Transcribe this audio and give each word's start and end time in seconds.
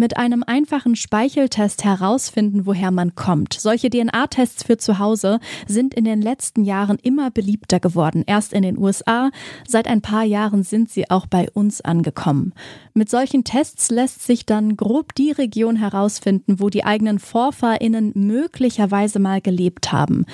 mit 0.00 0.16
einem 0.16 0.44
einfachen 0.46 0.94
Speicheltest 0.94 1.84
herausfinden, 1.84 2.66
woher 2.66 2.92
man 2.92 3.16
kommt. 3.16 3.54
Solche 3.54 3.90
DNA-Tests 3.90 4.62
für 4.62 4.78
zu 4.78 5.00
Hause 5.00 5.40
sind 5.66 5.92
in 5.92 6.04
den 6.04 6.22
letzten 6.22 6.62
Jahren 6.64 6.98
immer 7.02 7.32
beliebter 7.32 7.80
geworden. 7.80 8.22
Erst 8.24 8.52
in 8.52 8.62
den 8.62 8.78
USA, 8.78 9.30
seit 9.66 9.88
ein 9.88 10.00
paar 10.00 10.22
Jahren 10.22 10.62
sind 10.62 10.88
sie 10.88 11.10
auch 11.10 11.26
bei 11.26 11.50
uns 11.52 11.80
angekommen. 11.80 12.54
Mit 12.94 13.10
solchen 13.10 13.42
Tests 13.42 13.90
lässt 13.90 14.24
sich 14.24 14.46
dann 14.46 14.76
grob 14.76 15.16
die 15.16 15.32
Region 15.32 15.74
herausfinden, 15.74 16.60
wo 16.60 16.70
die 16.70 16.84
eigenen 16.84 17.18
Vorfahrinnen 17.18 18.12
möglicherweise 18.14 19.18
mal 19.18 19.40
gelebt 19.40 19.90
haben. 19.90 20.26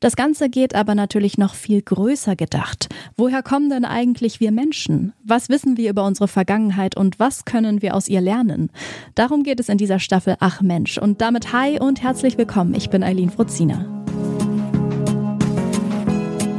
Das 0.00 0.16
Ganze 0.16 0.48
geht 0.48 0.74
aber 0.74 0.94
natürlich 0.94 1.36
noch 1.36 1.52
viel 1.52 1.82
größer 1.82 2.34
gedacht. 2.34 2.88
Woher 3.18 3.42
kommen 3.42 3.68
denn 3.68 3.84
eigentlich 3.84 4.40
wir 4.40 4.50
Menschen? 4.50 5.12
Was 5.22 5.50
wissen 5.50 5.76
wir 5.76 5.90
über 5.90 6.04
unsere 6.04 6.26
Vergangenheit 6.26 6.96
und 6.96 7.18
was 7.18 7.44
können 7.44 7.82
wir 7.82 7.94
aus 7.94 8.08
ihr 8.08 8.22
lernen? 8.22 8.70
Darum 9.14 9.42
geht 9.42 9.60
es 9.60 9.68
in 9.68 9.76
dieser 9.76 9.98
Staffel 9.98 10.36
Ach 10.40 10.62
Mensch. 10.62 10.96
Und 10.96 11.20
damit 11.20 11.52
hi 11.52 11.78
und 11.78 12.02
herzlich 12.02 12.38
willkommen. 12.38 12.74
Ich 12.74 12.88
bin 12.88 13.02
Eileen 13.02 13.28
Fruzina. 13.28 13.84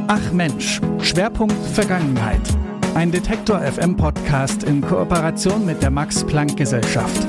Ach 0.06 0.32
Mensch, 0.32 0.80
Schwerpunkt 1.00 1.56
Vergangenheit. 1.72 2.42
Ein 2.94 3.10
Detektor 3.10 3.60
FM 3.60 3.96
Podcast 3.96 4.62
in 4.62 4.82
Kooperation 4.82 5.66
mit 5.66 5.82
der 5.82 5.90
Max 5.90 6.24
Planck 6.24 6.56
Gesellschaft. 6.56 7.26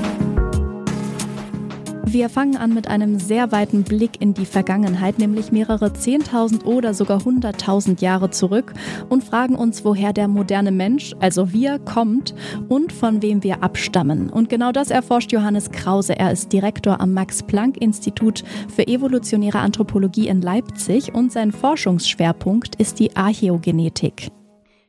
Wir 2.06 2.28
fangen 2.28 2.58
an 2.58 2.74
mit 2.74 2.90
einem 2.90 3.18
sehr 3.18 3.52
weiten 3.54 3.84
Blick 3.84 4.22
in 4.22 4.34
die 4.34 4.46
Vergangenheit, 4.46 5.20
nämlich 5.20 5.54
mehrere 5.54 5.88
10.000 5.88 6.66
oder 6.66 6.94
sogar 6.94 7.22
100.000 7.22 8.02
Jahre 8.02 8.30
zurück 8.30 8.74
und 9.10 9.24
fragen 9.24 9.56
uns, 9.56 9.86
woher 9.86 10.12
der 10.12 10.28
moderne 10.28 10.72
Mensch, 10.72 11.16
also 11.20 11.54
wir, 11.54 11.80
kommt 11.80 12.36
und 12.68 12.92
von 12.92 13.22
wem 13.22 13.42
wir 13.42 13.64
abstammen. 13.64 14.30
Und 14.30 14.50
genau 14.50 14.74
das 14.74 14.92
erforscht 14.92 15.32
Johannes 15.32 15.72
Krause. 15.72 16.20
Er 16.20 16.32
ist 16.32 16.52
Direktor 16.52 17.00
am 17.00 17.14
Max-Planck-Institut 17.14 18.44
für 18.68 18.86
evolutionäre 18.86 19.60
Anthropologie 19.60 20.28
in 20.28 20.42
Leipzig 20.42 21.16
und 21.16 21.32
sein 21.32 21.54
Forschungsschwerpunkt 21.54 22.76
ist 22.76 23.00
die 23.00 23.16
Archäogenetik. 23.16 24.30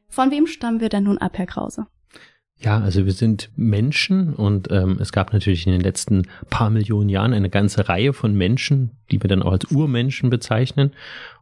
Von 0.08 0.30
wem 0.32 0.46
stammen 0.46 0.80
wir 0.80 0.88
denn 0.88 1.04
nun 1.04 1.18
ab, 1.18 1.38
Herr 1.38 1.46
Krause? 1.46 1.86
Ja, 2.60 2.80
also 2.80 3.04
wir 3.04 3.12
sind 3.12 3.50
Menschen 3.56 4.32
und 4.32 4.70
ähm, 4.70 4.98
es 5.00 5.12
gab 5.12 5.32
natürlich 5.32 5.66
in 5.66 5.72
den 5.72 5.82
letzten 5.82 6.28
paar 6.50 6.70
Millionen 6.70 7.08
Jahren 7.08 7.34
eine 7.34 7.50
ganze 7.50 7.88
Reihe 7.88 8.12
von 8.12 8.34
Menschen, 8.34 8.92
die 9.10 9.22
wir 9.22 9.28
dann 9.28 9.42
auch 9.42 9.52
als 9.52 9.70
Urmenschen 9.70 10.30
bezeichnen. 10.30 10.92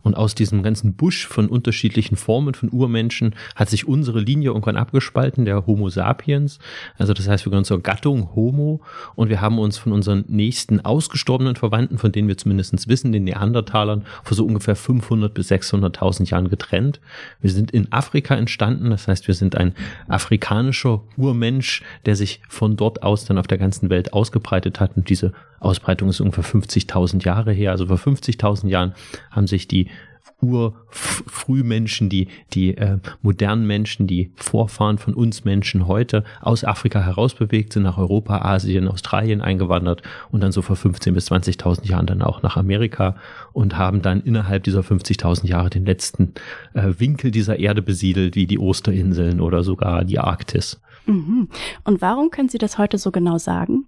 Und 0.03 0.17
aus 0.17 0.35
diesem 0.35 0.63
ganzen 0.63 0.95
Busch 0.95 1.27
von 1.27 1.49
unterschiedlichen 1.49 2.17
Formen 2.17 2.55
von 2.55 2.71
Urmenschen 2.73 3.35
hat 3.55 3.71
sich 3.71 3.87
unsere 3.87 4.21
Linie 4.21 4.51
irgendwann 4.51 4.77
abgespalten, 4.77 5.45
der 5.45 5.67
Homo 5.67 5.89
sapiens. 5.89 6.59
Also 6.99 7.15
das 7.15 7.29
heißt, 7.29 7.47
wir 7.47 7.51
gehören 7.51 7.65
zur 7.65 7.83
Gattung 7.83 8.35
Homo 8.35 8.81
und 9.15 9.29
wir 9.29 9.41
haben 9.41 9.59
uns 9.59 9.79
von 9.79 9.93
unseren 9.93 10.25
nächsten 10.29 10.81
ausgestorbenen 10.81 11.57
Verwandten, 11.57 11.99
von 11.99 12.13
denen 12.13 12.29
wir 12.29 12.37
zumindest 12.37 12.89
wissen, 12.89 13.13
den 13.13 13.25
Neandertalern, 13.25 14.05
vor 14.25 14.37
so 14.37 14.45
ungefähr 14.45 14.77
500 14.77 15.33
bis 15.33 15.51
600.000 15.51 16.31
Jahren 16.31 16.49
getrennt. 16.49 17.01
Wir 17.41 17.51
sind 17.51 17.71
in 17.71 17.93
Afrika 17.93 18.35
entstanden, 18.35 18.91
das 18.91 19.09
heißt, 19.09 19.29
wir 19.29 19.35
sind 19.35 19.57
ein 19.57 19.75
afrikanischer 20.09 21.03
Urmensch, 21.17 21.83
der 22.07 22.17
sich 22.17 22.41
von 22.49 22.77
dort 22.77 23.03
aus 23.03 23.25
dann 23.25 23.39
auf 23.39 23.47
der 23.47 23.59
ganzen 23.59 23.91
Welt 23.91 24.13
ausgebreitet 24.13 24.81
hat 24.81 24.97
und 24.97 25.09
diese 25.09 25.33
Ausbreitung 25.63 26.09
ist 26.09 26.21
ungefähr 26.21 26.45
50.000 26.45 27.25
Jahre 27.25 27.53
her. 27.53 27.71
Also 27.71 27.87
vor 27.87 27.97
50.000 27.97 28.69
Jahren 28.69 28.95
haben 29.31 29.47
sich 29.47 29.69
die 29.69 29.89
Urfrühmenschen, 30.43 32.09
die, 32.09 32.27
die 32.53 32.77
äh, 32.77 32.99
modernen 33.23 33.67
Menschen, 33.67 34.07
die 34.07 34.33
Vorfahren 34.35 34.99
von 34.99 35.15
uns 35.15 35.45
Menschen 35.45 35.87
heute 35.87 36.25
aus 36.41 36.65
Afrika 36.65 37.01
herausbewegt, 37.01 37.73
sind 37.73 37.85
nach 37.85 37.97
Europa, 37.97 38.39
Asien, 38.43 38.89
Australien 38.89 39.41
eingewandert 39.41 40.03
und 40.31 40.43
dann 40.43 40.53
so 40.53 40.61
vor 40.61 40.77
15.000 40.77 41.13
bis 41.13 41.31
20.000 41.31 41.87
Jahren 41.87 42.07
dann 42.07 42.23
auch 42.23 42.43
nach 42.43 42.57
Amerika 42.57 43.17
und 43.53 43.79
haben 43.79 44.03
dann 44.03 44.21
innerhalb 44.21 44.65
dieser 44.65 44.81
50.000 44.81 45.47
Jahre 45.47 45.71
den 45.71 45.87
letzten 45.87 46.35
äh, 46.75 46.93
Winkel 46.99 47.31
dieser 47.31 47.59
Erde 47.59 47.81
besiedelt, 47.83 48.35
wie 48.35 48.47
die 48.47 48.59
Osterinseln 48.59 49.41
oder 49.41 49.63
sogar 49.63 50.05
die 50.05 50.19
Arktis. 50.19 50.81
Mhm. 51.07 51.49
Und 51.85 52.01
warum 52.01 52.31
können 52.31 52.49
Sie 52.49 52.59
das 52.59 52.79
heute 52.79 52.99
so 52.99 53.13
genau 53.13 53.39
sagen? 53.39 53.87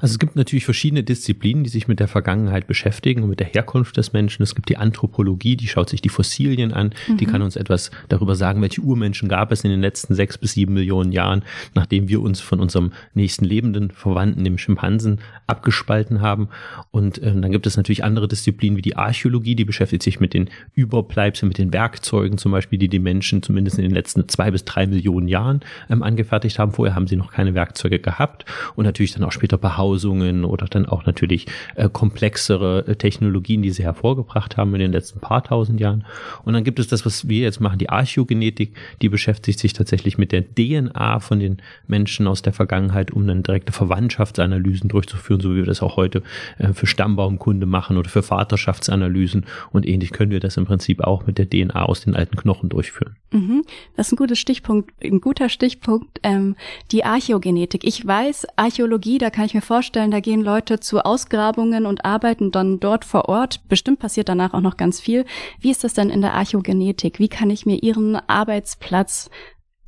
Also 0.00 0.12
es 0.12 0.18
gibt 0.18 0.36
natürlich 0.36 0.64
verschiedene 0.64 1.02
Disziplinen, 1.02 1.64
die 1.64 1.70
sich 1.70 1.88
mit 1.88 2.00
der 2.00 2.08
Vergangenheit 2.08 2.66
beschäftigen 2.66 3.22
und 3.22 3.30
mit 3.30 3.40
der 3.40 3.46
Herkunft 3.46 3.96
des 3.96 4.12
Menschen. 4.12 4.42
Es 4.42 4.54
gibt 4.54 4.68
die 4.68 4.76
Anthropologie, 4.76 5.56
die 5.56 5.68
schaut 5.68 5.88
sich 5.88 6.02
die 6.02 6.08
Fossilien 6.08 6.72
an, 6.72 6.92
mhm. 7.08 7.16
die 7.16 7.26
kann 7.26 7.42
uns 7.42 7.56
etwas 7.56 7.90
darüber 8.08 8.34
sagen, 8.34 8.62
welche 8.62 8.80
Urmenschen 8.80 9.28
gab 9.28 9.52
es 9.52 9.64
in 9.64 9.70
den 9.70 9.80
letzten 9.80 10.14
sechs 10.14 10.38
bis 10.38 10.52
sieben 10.52 10.74
Millionen 10.74 11.12
Jahren, 11.12 11.42
nachdem 11.74 12.08
wir 12.08 12.20
uns 12.20 12.40
von 12.40 12.60
unserem 12.60 12.92
nächsten 13.14 13.44
lebenden 13.44 13.90
Verwandten, 13.90 14.44
dem 14.44 14.58
Schimpansen, 14.58 15.20
abgespalten 15.46 16.20
haben. 16.20 16.48
Und 16.90 17.18
äh, 17.18 17.32
dann 17.32 17.50
gibt 17.50 17.66
es 17.66 17.76
natürlich 17.76 18.04
andere 18.04 18.28
Disziplinen 18.28 18.76
wie 18.76 18.82
die 18.82 18.96
Archäologie, 18.96 19.54
die 19.54 19.64
beschäftigt 19.64 20.02
sich 20.02 20.20
mit 20.20 20.34
den 20.34 20.50
Überbleibseln, 20.74 21.48
mit 21.48 21.58
den 21.58 21.72
Werkzeugen 21.72 22.38
zum 22.38 22.52
Beispiel, 22.52 22.78
die 22.78 22.88
die 22.88 22.98
Menschen 22.98 23.42
zumindest 23.42 23.78
in 23.78 23.84
den 23.84 23.92
letzten 23.92 24.28
zwei 24.28 24.50
bis 24.50 24.64
drei 24.64 24.86
Millionen 24.86 25.28
Jahren 25.28 25.60
ähm, 25.90 26.02
angefertigt 26.02 26.58
haben. 26.58 26.72
Vorher 26.72 26.94
haben 26.94 27.06
sie 27.06 27.16
noch 27.16 27.32
keine 27.32 27.54
Werkzeuge 27.54 27.98
gehabt 27.98 28.44
und 28.76 28.84
natürlich 28.84 29.12
dann 29.12 29.24
auch 29.24 29.32
später 29.32 29.53
Behausungen 29.58 30.44
oder 30.44 30.66
dann 30.66 30.86
auch 30.86 31.06
natürlich 31.06 31.46
äh, 31.74 31.88
komplexere 31.88 32.86
äh, 32.86 32.96
Technologien, 32.96 33.62
die 33.62 33.70
sie 33.70 33.84
hervorgebracht 33.84 34.56
haben 34.56 34.74
in 34.74 34.80
den 34.80 34.92
letzten 34.92 35.20
paar 35.20 35.42
tausend 35.44 35.80
Jahren. 35.80 36.04
Und 36.44 36.54
dann 36.54 36.64
gibt 36.64 36.78
es 36.78 36.88
das, 36.88 37.04
was 37.06 37.28
wir 37.28 37.42
jetzt 37.42 37.60
machen, 37.60 37.78
die 37.78 37.88
Archäogenetik, 37.88 38.76
die 39.02 39.08
beschäftigt 39.08 39.58
sich 39.58 39.72
tatsächlich 39.72 40.18
mit 40.18 40.32
der 40.32 40.42
DNA 40.42 41.20
von 41.20 41.38
den 41.38 41.58
Menschen 41.86 42.26
aus 42.26 42.42
der 42.42 42.52
Vergangenheit, 42.52 43.10
um 43.10 43.26
dann 43.26 43.42
direkte 43.42 43.72
Verwandtschaftsanalysen 43.72 44.88
durchzuführen, 44.88 45.40
so 45.40 45.52
wie 45.52 45.56
wir 45.56 45.66
das 45.66 45.82
auch 45.82 45.96
heute 45.96 46.22
äh, 46.58 46.72
für 46.72 46.86
Stammbaumkunde 46.86 47.66
machen 47.66 47.96
oder 47.96 48.08
für 48.08 48.22
Vaterschaftsanalysen. 48.22 49.46
Und 49.72 49.86
ähnlich 49.86 50.12
können 50.12 50.30
wir 50.30 50.40
das 50.40 50.56
im 50.56 50.66
Prinzip 50.66 51.02
auch 51.02 51.26
mit 51.26 51.38
der 51.38 51.48
DNA 51.48 51.82
aus 51.82 52.02
den 52.02 52.14
alten 52.14 52.36
Knochen 52.36 52.68
durchführen. 52.68 53.16
Mhm. 53.34 53.64
Das 53.96 54.06
ist 54.06 54.12
ein 54.12 54.16
gutes 54.16 54.38
Stichpunkt, 54.38 54.92
ein 55.02 55.20
guter 55.20 55.48
Stichpunkt, 55.48 56.20
ähm, 56.22 56.54
die 56.92 57.04
Archäogenetik. 57.04 57.82
Ich 57.82 58.06
weiß, 58.06 58.46
Archäologie, 58.54 59.18
da 59.18 59.30
kann 59.30 59.46
ich 59.46 59.54
mir 59.54 59.60
vorstellen, 59.60 60.12
da 60.12 60.20
gehen 60.20 60.40
Leute 60.40 60.78
zu 60.78 61.04
Ausgrabungen 61.04 61.84
und 61.84 62.04
arbeiten 62.04 62.52
dann 62.52 62.78
dort 62.78 63.04
vor 63.04 63.28
Ort. 63.28 63.68
Bestimmt 63.68 63.98
passiert 63.98 64.28
danach 64.28 64.54
auch 64.54 64.60
noch 64.60 64.76
ganz 64.76 65.00
viel. 65.00 65.24
Wie 65.58 65.72
ist 65.72 65.82
das 65.82 65.94
denn 65.94 66.10
in 66.10 66.20
der 66.20 66.34
Archäogenetik? 66.34 67.18
Wie 67.18 67.28
kann 67.28 67.50
ich 67.50 67.66
mir 67.66 67.82
Ihren 67.82 68.14
Arbeitsplatz 68.14 69.30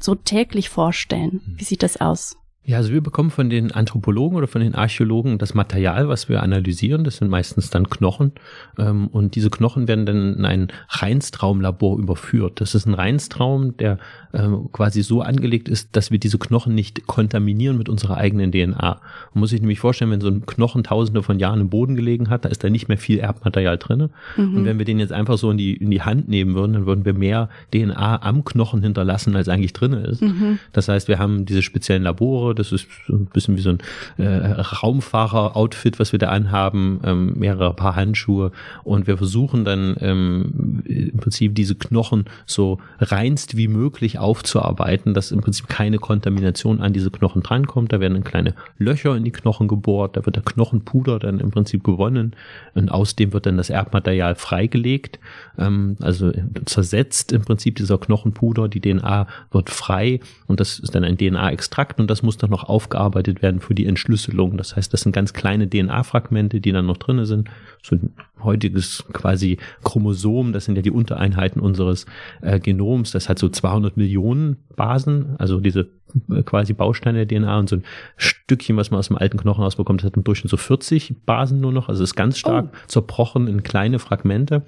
so 0.00 0.16
täglich 0.16 0.68
vorstellen? 0.68 1.54
Wie 1.56 1.64
sieht 1.64 1.84
das 1.84 2.00
aus? 2.00 2.36
Ja, 2.68 2.78
also 2.78 2.92
wir 2.92 3.00
bekommen 3.00 3.30
von 3.30 3.48
den 3.48 3.70
Anthropologen 3.70 4.36
oder 4.36 4.48
von 4.48 4.60
den 4.60 4.74
Archäologen 4.74 5.38
das 5.38 5.54
Material, 5.54 6.08
was 6.08 6.28
wir 6.28 6.42
analysieren. 6.42 7.04
Das 7.04 7.18
sind 7.18 7.28
meistens 7.28 7.70
dann 7.70 7.88
Knochen. 7.88 8.32
Ähm, 8.76 9.06
und 9.06 9.36
diese 9.36 9.50
Knochen 9.50 9.86
werden 9.86 10.04
dann 10.04 10.34
in 10.34 10.44
ein 10.44 10.68
Reinstraumlabor 10.88 11.96
überführt. 11.96 12.60
Das 12.60 12.74
ist 12.74 12.86
ein 12.86 12.94
Reinstraum, 12.94 13.76
der 13.76 13.98
ähm, 14.34 14.68
quasi 14.72 15.04
so 15.04 15.22
angelegt 15.22 15.68
ist, 15.68 15.94
dass 15.94 16.10
wir 16.10 16.18
diese 16.18 16.38
Knochen 16.38 16.74
nicht 16.74 17.06
kontaminieren 17.06 17.78
mit 17.78 17.88
unserer 17.88 18.16
eigenen 18.16 18.50
DNA. 18.50 19.00
Man 19.32 19.40
muss 19.40 19.50
sich 19.50 19.60
nämlich 19.60 19.78
vorstellen, 19.78 20.10
wenn 20.10 20.20
so 20.20 20.28
ein 20.28 20.44
Knochen 20.44 20.82
tausende 20.82 21.22
von 21.22 21.38
Jahren 21.38 21.60
im 21.60 21.70
Boden 21.70 21.94
gelegen 21.94 22.30
hat, 22.30 22.44
da 22.44 22.48
ist 22.48 22.64
da 22.64 22.68
nicht 22.68 22.88
mehr 22.88 22.98
viel 22.98 23.20
Erbmaterial 23.20 23.78
drin. 23.78 24.10
Mhm. 24.36 24.56
Und 24.56 24.64
wenn 24.64 24.78
wir 24.78 24.84
den 24.84 24.98
jetzt 24.98 25.12
einfach 25.12 25.38
so 25.38 25.52
in 25.52 25.56
die, 25.56 25.74
in 25.74 25.92
die 25.92 26.02
Hand 26.02 26.28
nehmen 26.28 26.56
würden, 26.56 26.72
dann 26.72 26.86
würden 26.86 27.04
wir 27.04 27.14
mehr 27.14 27.48
DNA 27.72 28.22
am 28.22 28.44
Knochen 28.44 28.82
hinterlassen, 28.82 29.36
als 29.36 29.48
eigentlich 29.48 29.72
drin 29.72 29.92
ist. 29.92 30.20
Mhm. 30.20 30.58
Das 30.72 30.88
heißt, 30.88 31.06
wir 31.06 31.20
haben 31.20 31.46
diese 31.46 31.62
speziellen 31.62 32.02
Labore, 32.02 32.55
das 32.58 32.72
ist 32.72 32.86
ein 33.08 33.26
bisschen 33.26 33.56
wie 33.56 33.62
so 33.62 33.70
ein 33.70 33.78
äh, 34.18 34.26
Raumfahrer-Outfit, 34.26 35.98
was 35.98 36.12
wir 36.12 36.18
da 36.18 36.28
anhaben, 36.28 37.00
ähm, 37.04 37.34
mehrere 37.36 37.74
Paar 37.74 37.96
Handschuhe. 37.96 38.52
Und 38.84 39.06
wir 39.06 39.16
versuchen 39.16 39.64
dann 39.64 39.96
ähm, 40.00 40.82
im 40.84 41.16
Prinzip 41.18 41.54
diese 41.54 41.74
Knochen 41.74 42.24
so 42.46 42.78
reinst 42.98 43.56
wie 43.56 43.68
möglich 43.68 44.18
aufzuarbeiten, 44.18 45.14
dass 45.14 45.30
im 45.30 45.40
Prinzip 45.40 45.68
keine 45.68 45.98
Kontamination 45.98 46.80
an 46.80 46.92
diese 46.92 47.10
Knochen 47.10 47.42
drankommt. 47.42 47.92
Da 47.92 48.00
werden 48.00 48.14
dann 48.14 48.24
kleine 48.24 48.54
Löcher 48.78 49.16
in 49.16 49.24
die 49.24 49.32
Knochen 49.32 49.68
gebohrt, 49.68 50.16
da 50.16 50.26
wird 50.26 50.36
der 50.36 50.42
Knochenpuder 50.42 51.18
dann 51.18 51.40
im 51.40 51.50
Prinzip 51.50 51.84
gewonnen. 51.84 52.34
Und 52.74 52.90
aus 52.90 53.16
dem 53.16 53.32
wird 53.32 53.46
dann 53.46 53.56
das 53.56 53.70
Erbmaterial 53.70 54.34
freigelegt, 54.34 55.18
ähm, 55.58 55.96
also 56.00 56.32
zersetzt 56.64 57.32
im 57.32 57.42
Prinzip 57.42 57.76
dieser 57.76 57.98
Knochenpuder, 57.98 58.68
die 58.68 58.80
DNA 58.80 59.26
wird 59.50 59.70
frei. 59.70 60.20
Und 60.46 60.60
das 60.60 60.78
ist 60.78 60.94
dann 60.94 61.04
ein 61.04 61.16
DNA-Extrakt 61.16 62.00
und 62.00 62.10
das 62.10 62.22
muss 62.22 62.36
dann 62.36 62.45
dann 62.46 62.50
noch 62.50 62.64
aufgearbeitet 62.64 63.42
werden 63.42 63.60
für 63.60 63.74
die 63.74 63.86
Entschlüsselung. 63.86 64.56
Das 64.56 64.76
heißt, 64.76 64.92
das 64.92 65.02
sind 65.02 65.12
ganz 65.12 65.32
kleine 65.32 65.68
DNA-Fragmente, 65.68 66.60
die 66.60 66.72
dann 66.72 66.86
noch 66.86 66.96
drin 66.96 67.24
sind. 67.24 67.50
So 67.82 67.96
ein 67.96 68.12
heutiges 68.42 69.04
quasi 69.12 69.58
Chromosom, 69.82 70.52
das 70.52 70.64
sind 70.64 70.76
ja 70.76 70.82
die 70.82 70.90
Untereinheiten 70.90 71.60
unseres 71.60 72.06
äh, 72.42 72.60
Genoms. 72.60 73.10
Das 73.10 73.28
hat 73.28 73.38
so 73.38 73.48
200 73.48 73.96
Millionen 73.96 74.56
Basen, 74.76 75.36
also 75.38 75.60
diese 75.60 75.88
äh, 76.30 76.42
quasi 76.42 76.72
Bausteine 76.72 77.26
der 77.26 77.38
DNA 77.38 77.58
und 77.58 77.68
so 77.68 77.76
ein 77.76 77.84
Stückchen, 78.16 78.76
was 78.76 78.90
man 78.90 78.98
aus 78.98 79.08
dem 79.08 79.16
alten 79.16 79.38
Knochen 79.38 79.64
rausbekommt, 79.64 80.00
das 80.00 80.06
hat 80.06 80.16
im 80.16 80.24
Durchschnitt 80.24 80.50
so 80.50 80.56
40 80.56 81.24
Basen 81.24 81.60
nur 81.60 81.72
noch, 81.72 81.88
also 81.88 82.04
ist 82.04 82.14
ganz 82.14 82.38
stark 82.38 82.68
oh. 82.72 82.76
zerbrochen 82.86 83.48
in 83.48 83.62
kleine 83.62 83.98
Fragmente 83.98 84.62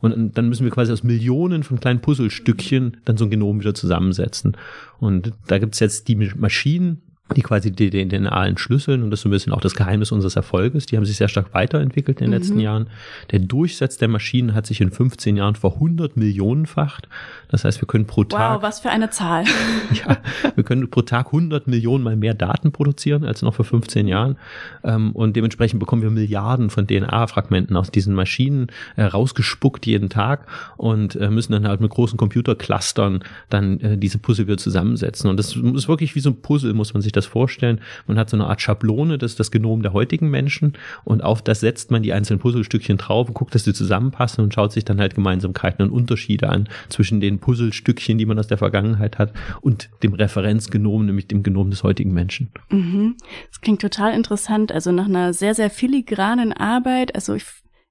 und 0.00 0.36
dann 0.36 0.48
müssen 0.48 0.64
wir 0.64 0.72
quasi 0.72 0.92
aus 0.92 1.04
Millionen 1.04 1.62
von 1.62 1.78
kleinen 1.78 2.00
Puzzlestückchen 2.00 2.98
dann 3.04 3.16
so 3.16 3.26
ein 3.26 3.30
Genom 3.30 3.60
wieder 3.60 3.74
zusammensetzen 3.74 4.56
und 4.98 5.32
da 5.46 5.58
gibt's 5.58 5.80
jetzt 5.80 6.08
die 6.08 6.16
Maschinen, 6.16 7.02
die 7.36 7.42
quasi 7.42 7.70
die 7.70 7.90
DNA 7.90 8.46
entschlüsseln 8.46 9.02
und 9.02 9.10
das 9.10 9.20
ist 9.20 9.22
so 9.22 9.28
ein 9.28 9.32
bisschen 9.32 9.52
auch 9.52 9.60
das 9.60 9.74
Geheimnis 9.74 10.12
unseres 10.12 10.36
Erfolges. 10.36 10.86
Die 10.86 10.96
haben 10.96 11.04
sich 11.04 11.16
sehr 11.16 11.28
stark 11.28 11.54
weiterentwickelt 11.54 12.20
in 12.20 12.26
den 12.26 12.30
mhm. 12.30 12.36
letzten 12.36 12.60
Jahren. 12.60 12.88
Der 13.30 13.38
Durchsatz 13.38 13.96
der 13.96 14.08
Maschinen 14.08 14.54
hat 14.54 14.66
sich 14.66 14.80
in 14.80 14.90
15 14.90 15.36
Jahren 15.36 15.54
vor 15.54 15.74
100 15.74 16.16
Millionenfacht. 16.16 17.08
Das 17.48 17.64
heißt, 17.64 17.80
wir 17.80 17.88
können 17.88 18.06
pro 18.06 18.24
Tag. 18.24 18.56
Wow, 18.56 18.62
was 18.62 18.80
für 18.80 18.90
eine 18.90 19.10
Zahl. 19.10 19.44
ja, 19.92 20.18
wir 20.54 20.64
können 20.64 20.90
pro 20.90 21.02
Tag 21.02 21.26
100 21.26 21.66
Millionen 21.66 22.04
mal 22.04 22.16
mehr 22.16 22.34
Daten 22.34 22.72
produzieren 22.72 23.24
als 23.24 23.42
noch 23.42 23.54
vor 23.54 23.64
15 23.64 24.08
Jahren. 24.08 24.36
Ähm, 24.84 25.12
und 25.12 25.36
dementsprechend 25.36 25.80
bekommen 25.80 26.02
wir 26.02 26.10
Milliarden 26.10 26.70
von 26.70 26.86
DNA-Fragmenten 26.86 27.76
aus 27.76 27.90
diesen 27.90 28.14
Maschinen 28.14 28.68
äh, 28.96 29.04
rausgespuckt 29.04 29.86
jeden 29.86 30.08
Tag 30.08 30.46
und 30.76 31.16
äh, 31.16 31.30
müssen 31.30 31.52
dann 31.52 31.66
halt 31.66 31.80
mit 31.80 31.90
großen 31.90 32.16
Computerclustern 32.16 33.22
dann 33.48 33.80
äh, 33.80 33.98
diese 33.98 34.18
Puzzle 34.18 34.46
wieder 34.46 34.58
zusammensetzen. 34.58 35.28
Und 35.28 35.36
das 35.36 35.56
ist 35.56 35.88
wirklich 35.88 36.14
wie 36.14 36.20
so 36.20 36.30
ein 36.30 36.40
Puzzle, 36.40 36.74
muss 36.74 36.94
man 36.94 37.02
sich 37.02 37.12
das 37.12 37.19
das 37.20 37.26
vorstellen. 37.26 37.80
Man 38.06 38.18
hat 38.18 38.30
so 38.30 38.36
eine 38.36 38.46
Art 38.46 38.60
Schablone, 38.60 39.18
das 39.18 39.32
ist 39.32 39.40
das 39.40 39.50
Genom 39.50 39.82
der 39.82 39.92
heutigen 39.92 40.30
Menschen 40.30 40.74
und 41.04 41.22
auf 41.22 41.42
das 41.42 41.60
setzt 41.60 41.90
man 41.90 42.02
die 42.02 42.12
einzelnen 42.12 42.40
Puzzlestückchen 42.40 42.98
drauf 42.98 43.28
und 43.28 43.34
guckt, 43.34 43.54
dass 43.54 43.64
sie 43.64 43.72
zusammenpassen 43.72 44.42
und 44.44 44.54
schaut 44.54 44.72
sich 44.72 44.84
dann 44.84 45.00
halt 45.00 45.14
Gemeinsamkeiten 45.14 45.84
und 45.84 45.90
Unterschiede 45.90 46.48
an 46.48 46.68
zwischen 46.88 47.20
den 47.20 47.38
Puzzlestückchen, 47.38 48.18
die 48.18 48.26
man 48.26 48.38
aus 48.38 48.46
der 48.46 48.58
Vergangenheit 48.58 49.18
hat 49.18 49.32
und 49.60 49.90
dem 50.02 50.14
Referenzgenom, 50.14 51.06
nämlich 51.06 51.28
dem 51.28 51.42
Genom 51.42 51.70
des 51.70 51.82
heutigen 51.82 52.12
Menschen. 52.12 52.50
Mhm. 52.70 53.16
Das 53.48 53.60
klingt 53.60 53.80
total 53.80 54.14
interessant. 54.14 54.72
Also 54.72 54.92
nach 54.92 55.06
einer 55.06 55.32
sehr, 55.32 55.54
sehr 55.54 55.70
filigranen 55.70 56.52
Arbeit. 56.52 57.14
Also 57.14 57.34
ich 57.34 57.44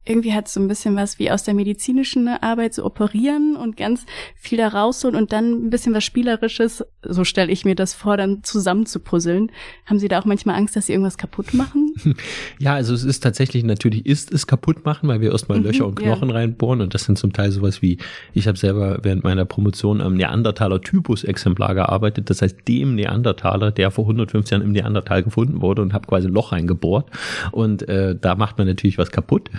irgendwie 0.09 0.33
hat 0.33 0.47
es 0.47 0.56
so 0.56 0.59
ein 0.59 0.67
bisschen 0.67 0.95
was 0.95 1.19
wie 1.19 1.29
aus 1.29 1.44
der 1.44 1.53
medizinischen 1.53 2.27
Arbeit 2.27 2.73
zu 2.73 2.81
so 2.81 2.88
operieren 2.88 3.56
und 3.56 3.77
ganz 3.77 4.06
viel 4.35 4.57
da 4.57 4.69
rausholen 4.69 5.15
und 5.15 5.31
dann 5.31 5.67
ein 5.67 5.69
bisschen 5.69 5.94
was 5.94 6.03
Spielerisches, 6.03 6.83
so 7.03 7.23
stelle 7.23 7.51
ich 7.51 7.63
mir 7.63 7.75
das 7.75 7.94
vor, 7.94 8.17
dann 8.17 8.44
zusammen 8.44 8.88
zu 8.88 9.00
puzzeln. 9.00 9.51
Haben 9.85 10.00
Sie 10.00 10.07
da 10.07 10.19
auch 10.19 10.25
manchmal 10.25 10.56
Angst, 10.56 10.75
dass 10.75 10.88
Sie 10.88 10.94
irgendwas 10.94 11.17
kaputt 11.17 11.53
machen? 11.53 11.94
Ja, 12.59 12.73
also 12.73 12.94
es 12.94 13.03
ist 13.03 13.21
tatsächlich, 13.21 13.63
natürlich 13.63 14.06
ist 14.06 14.33
es 14.33 14.47
kaputt 14.47 14.85
machen, 14.85 15.07
weil 15.07 15.21
wir 15.21 15.31
erstmal 15.31 15.59
mhm, 15.59 15.65
Löcher 15.65 15.85
und 15.85 15.95
Knochen 15.95 16.29
ja. 16.29 16.35
reinbohren 16.35 16.81
und 16.81 16.94
das 16.94 17.03
sind 17.03 17.17
zum 17.17 17.33
Teil 17.33 17.51
sowas 17.51 17.81
wie, 17.81 17.97
ich 18.33 18.47
habe 18.47 18.57
selber 18.57 19.00
während 19.01 19.23
meiner 19.23 19.45
Promotion 19.45 20.01
am 20.01 20.15
Neandertaler-Typus-Exemplar 20.15 21.75
gearbeitet, 21.75 22.29
das 22.29 22.41
heißt 22.41 22.67
dem 22.67 22.95
Neandertaler, 22.95 23.71
der 23.71 23.91
vor 23.91 24.05
150 24.05 24.51
Jahren 24.51 24.63
im 24.63 24.71
Neandertal 24.71 25.23
gefunden 25.23 25.62
wurde 25.62 25.81
und 25.81 25.94
habe 25.94 26.07
quasi 26.07 26.27
ein 26.27 26.33
Loch 26.33 26.51
reingebohrt 26.51 27.09
und 27.51 27.88
äh, 27.88 28.15
da 28.19 28.35
macht 28.35 28.57
man 28.57 28.67
natürlich 28.67 28.97
was 28.97 29.12
kaputt. 29.12 29.50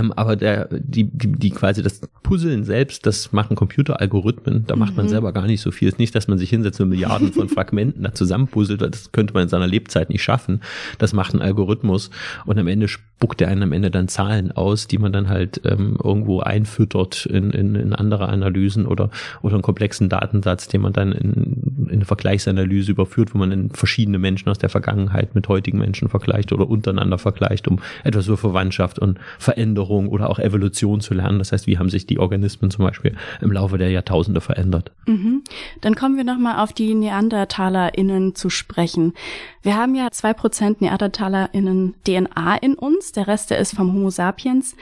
Ähm, 0.00 0.12
aber 0.12 0.36
der, 0.36 0.68
die, 0.70 1.04
die, 1.04 1.32
die 1.32 1.50
quasi 1.50 1.82
das 1.82 2.00
Puzzeln 2.22 2.64
selbst, 2.64 3.06
das 3.06 3.32
machen 3.32 3.56
Computeralgorithmen, 3.56 4.66
da 4.66 4.76
macht 4.76 4.96
man 4.96 5.06
mhm. 5.06 5.10
selber 5.10 5.32
gar 5.32 5.46
nicht 5.46 5.60
so 5.60 5.70
viel. 5.70 5.88
Es 5.88 5.94
ist 5.94 5.98
nicht, 5.98 6.14
dass 6.14 6.28
man 6.28 6.38
sich 6.38 6.50
hinsetzt 6.50 6.80
und 6.80 6.88
Milliarden 6.88 7.32
von 7.32 7.48
Fragmenten 7.50 8.02
da 8.02 8.14
zusammenpuzzelt, 8.14 8.80
das 8.82 9.12
könnte 9.12 9.34
man 9.34 9.44
in 9.44 9.48
seiner 9.48 9.66
Lebzeit 9.66 10.10
nicht 10.10 10.22
schaffen. 10.22 10.60
Das 10.98 11.12
macht 11.12 11.34
ein 11.34 11.42
Algorithmus 11.42 12.10
und 12.46 12.58
am 12.58 12.66
Ende 12.66 12.88
spuckt 12.88 13.42
er 13.42 13.48
einen 13.48 13.64
am 13.64 13.72
Ende 13.72 13.90
dann 13.90 14.08
Zahlen 14.08 14.52
aus, 14.52 14.86
die 14.86 14.98
man 14.98 15.12
dann 15.12 15.28
halt 15.28 15.60
ähm, 15.64 15.98
irgendwo 16.02 16.40
einfüttert 16.40 17.26
in, 17.26 17.50
in, 17.50 17.74
in 17.74 17.92
andere 17.92 18.28
Analysen 18.28 18.86
oder, 18.86 19.10
oder 19.42 19.54
einen 19.54 19.62
komplexen 19.62 20.08
Datensatz, 20.08 20.68
den 20.68 20.80
man 20.80 20.92
dann 20.92 21.12
in, 21.12 21.86
in 21.88 21.90
eine 21.90 22.04
Vergleichsanalyse 22.04 22.92
überführt, 22.92 23.34
wo 23.34 23.38
man 23.38 23.50
dann 23.50 23.70
verschiedene 23.70 24.18
Menschen 24.18 24.48
aus 24.48 24.58
der 24.58 24.70
Vergangenheit 24.70 25.34
mit 25.34 25.48
heutigen 25.48 25.78
Menschen 25.78 26.08
vergleicht 26.08 26.52
oder 26.52 26.68
untereinander 26.68 27.18
vergleicht, 27.18 27.68
um 27.68 27.80
etwas 28.04 28.26
über 28.26 28.36
Verwandtschaft 28.36 28.98
und 28.98 29.18
Veränderung 29.38 29.79
Veränderung 29.80 30.08
oder 30.08 30.30
auch 30.30 30.38
Evolution 30.38 31.00
zu 31.00 31.14
lernen. 31.14 31.38
Das 31.38 31.52
heißt, 31.52 31.66
wie 31.66 31.78
haben 31.78 31.88
sich 31.88 32.06
die 32.06 32.18
Organismen 32.18 32.70
zum 32.70 32.84
Beispiel 32.84 33.16
im 33.40 33.52
Laufe 33.52 33.78
der 33.78 33.90
Jahrtausende 33.90 34.40
verändert. 34.40 34.92
Mhm. 35.06 35.42
Dann 35.80 35.94
kommen 35.94 36.16
wir 36.16 36.24
nochmal 36.24 36.62
auf 36.62 36.72
die 36.72 36.94
NeandertalerInnen 36.94 38.34
zu 38.34 38.50
sprechen. 38.50 39.14
Wir 39.62 39.76
haben 39.76 39.94
ja 39.94 40.10
zwei 40.10 40.34
Prozent 40.34 40.80
NeandertalerInnen 40.80 41.94
DNA 42.06 42.56
in 42.56 42.74
uns, 42.74 43.12
der 43.12 43.26
Rest 43.26 43.50
der 43.50 43.58
ist 43.58 43.74
vom 43.74 43.92
Homo 43.92 44.10
sapiens. 44.10 44.76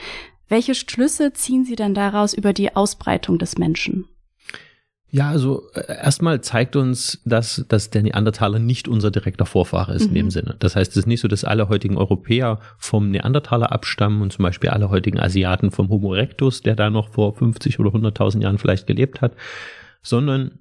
Welche 0.49 0.75
Schlüsse 0.75 1.33
ziehen 1.33 1.65
Sie 1.65 1.77
denn 1.77 1.95
daraus 1.95 2.35
über 2.35 2.53
die 2.53 2.75
Ausbreitung 2.75 3.39
des 3.39 3.59
Menschen? 3.59 4.07
Ja, 5.11 5.31
also 5.31 5.71
äh, 5.75 5.87
erstmal 5.87 6.43
zeigt 6.43 6.77
uns, 6.77 7.21
dass, 7.25 7.65
dass 7.69 7.91
der 7.91 8.03
Neandertaler 8.03 8.59
nicht 8.59 8.89
unser 8.89 9.11
direkter 9.11 9.47
Vorfahre 9.47 9.95
ist 9.95 10.03
mhm. 10.03 10.09
in 10.09 10.15
dem 10.15 10.27
mhm. 10.27 10.31
Sinne. 10.31 10.57
Das 10.59 10.77
heißt, 10.77 10.91
es 10.93 10.97
ist 10.99 11.07
nicht 11.07 11.21
so, 11.21 11.29
dass 11.29 11.45
alle 11.45 11.69
heutigen 11.69 11.97
Europäer 11.97 12.61
vom 12.77 13.11
Neandertaler 13.11 13.73
abstammen 13.73 14.21
und 14.21 14.33
zum 14.33 14.43
Beispiel 14.43 14.71
alle 14.71 14.91
heutigen 14.91 15.19
Asiaten 15.19 15.71
vom 15.71 15.89
Homo 15.89 16.15
erectus, 16.15 16.61
der 16.63 16.77
da 16.77 16.91
noch 16.91 17.11
vor 17.11 17.35
50 17.35 17.79
oder 17.79 17.91
100.000 17.91 18.43
Jahren 18.43 18.59
vielleicht 18.59 18.87
gelebt 18.87 19.23
hat, 19.23 19.33
sondern 20.03 20.59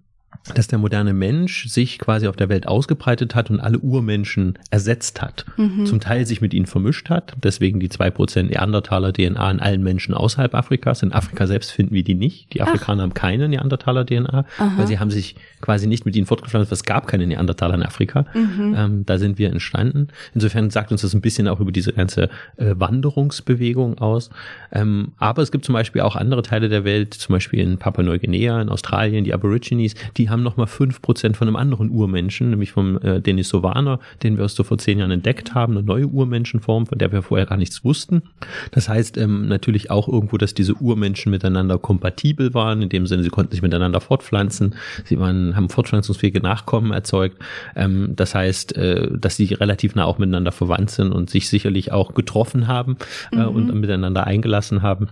dass 0.53 0.67
der 0.67 0.79
moderne 0.79 1.13
Mensch 1.13 1.67
sich 1.67 1.99
quasi 1.99 2.27
auf 2.27 2.35
der 2.35 2.49
Welt 2.49 2.67
ausgebreitet 2.67 3.35
hat 3.35 3.49
und 3.49 3.59
alle 3.59 3.79
Urmenschen 3.79 4.57
ersetzt 4.69 5.21
hat. 5.21 5.45
Mhm. 5.57 5.85
Zum 5.85 5.99
Teil 5.99 6.25
sich 6.25 6.41
mit 6.41 6.53
ihnen 6.53 6.65
vermischt 6.65 7.09
hat, 7.09 7.35
deswegen 7.43 7.79
die 7.79 7.89
zwei 7.89 8.09
Prozent 8.09 8.49
Neandertaler 8.49 9.13
DNA 9.13 9.51
in 9.51 9.59
allen 9.59 9.83
Menschen 9.83 10.13
außerhalb 10.13 10.53
Afrikas. 10.55 11.03
In 11.03 11.11
Afrika 11.11 11.47
selbst 11.47 11.71
finden 11.71 11.93
wir 11.93 12.03
die 12.03 12.15
nicht. 12.15 12.53
Die 12.53 12.61
Afrikaner 12.61 13.01
Ach. 13.01 13.07
haben 13.07 13.13
keine 13.13 13.49
Neandertaler 13.49 14.05
DNA, 14.05 14.45
Aha. 14.57 14.73
weil 14.77 14.87
sie 14.87 14.99
haben 14.99 15.11
sich 15.11 15.35
quasi 15.61 15.87
nicht 15.87 16.05
mit 16.05 16.15
ihnen 16.15 16.25
fortgepflanzt. 16.25 16.71
Es 16.71 16.83
gab 16.83 17.07
keine 17.07 17.27
Neandertaler 17.27 17.75
in 17.75 17.83
Afrika. 17.83 18.25
Mhm. 18.33 18.75
Ähm, 18.77 19.05
da 19.05 19.17
sind 19.17 19.37
wir 19.37 19.49
entstanden. 19.49 20.07
Insofern 20.33 20.69
sagt 20.69 20.91
uns 20.91 21.01
das 21.01 21.13
ein 21.13 21.21
bisschen 21.21 21.47
auch 21.47 21.59
über 21.59 21.71
diese 21.71 21.93
ganze 21.93 22.29
äh, 22.57 22.73
Wanderungsbewegung 22.77 23.97
aus. 23.97 24.29
Ähm, 24.71 25.13
aber 25.17 25.41
es 25.41 25.51
gibt 25.51 25.65
zum 25.65 25.73
Beispiel 25.73 26.01
auch 26.01 26.15
andere 26.15 26.41
Teile 26.41 26.69
der 26.69 26.83
Welt, 26.83 27.13
zum 27.13 27.33
Beispiel 27.33 27.59
in 27.59 27.77
Papua-Neuguinea, 27.77 28.61
in 28.61 28.69
Australien, 28.69 29.23
die 29.23 29.33
Aborigines, 29.33 29.95
die 30.17 30.29
haben 30.29 30.43
nochmal 30.43 30.67
fünf 30.67 31.01
Prozent 31.01 31.37
von 31.37 31.47
einem 31.47 31.55
anderen 31.55 31.89
Urmenschen, 31.89 32.49
nämlich 32.49 32.71
vom 32.71 32.97
äh, 33.01 33.21
Denisovaner, 33.21 33.99
den 34.23 34.37
wir 34.37 34.43
erst 34.43 34.55
so 34.55 34.63
vor 34.63 34.77
zehn 34.77 34.99
Jahren 34.99 35.11
entdeckt 35.11 35.53
haben, 35.53 35.77
eine 35.77 35.85
neue 35.85 36.07
Urmenschenform, 36.07 36.87
von 36.87 36.97
der 36.97 37.11
wir 37.11 37.21
vorher 37.21 37.45
gar 37.45 37.57
nichts 37.57 37.83
wussten. 37.83 38.23
Das 38.71 38.89
heißt 38.89 39.17
ähm, 39.17 39.47
natürlich 39.47 39.91
auch 39.91 40.07
irgendwo, 40.07 40.37
dass 40.37 40.53
diese 40.53 40.73
Urmenschen 40.75 41.31
miteinander 41.31 41.77
kompatibel 41.77 42.53
waren, 42.53 42.81
in 42.81 42.89
dem 42.89 43.07
Sinne, 43.07 43.23
sie 43.23 43.29
konnten 43.29 43.51
sich 43.51 43.61
miteinander 43.61 44.01
fortpflanzen, 44.01 44.75
sie 45.05 45.19
waren, 45.19 45.55
haben 45.55 45.69
fortpflanzungsfähige 45.69 46.41
Nachkommen 46.41 46.91
erzeugt. 46.91 47.37
Ähm, 47.75 48.13
das 48.15 48.33
heißt, 48.33 48.75
äh, 48.75 49.09
dass 49.17 49.35
sie 49.35 49.53
relativ 49.53 49.95
nah 49.95 50.05
auch 50.05 50.17
miteinander 50.17 50.51
verwandt 50.51 50.91
sind 50.91 51.11
und 51.11 51.29
sich 51.29 51.49
sicherlich 51.49 51.91
auch 51.91 52.13
getroffen 52.13 52.67
haben 52.67 52.97
äh, 53.31 53.37
mhm. 53.37 53.47
und 53.47 53.75
miteinander 53.79 54.25
eingelassen 54.25 54.81
haben. 54.81 55.09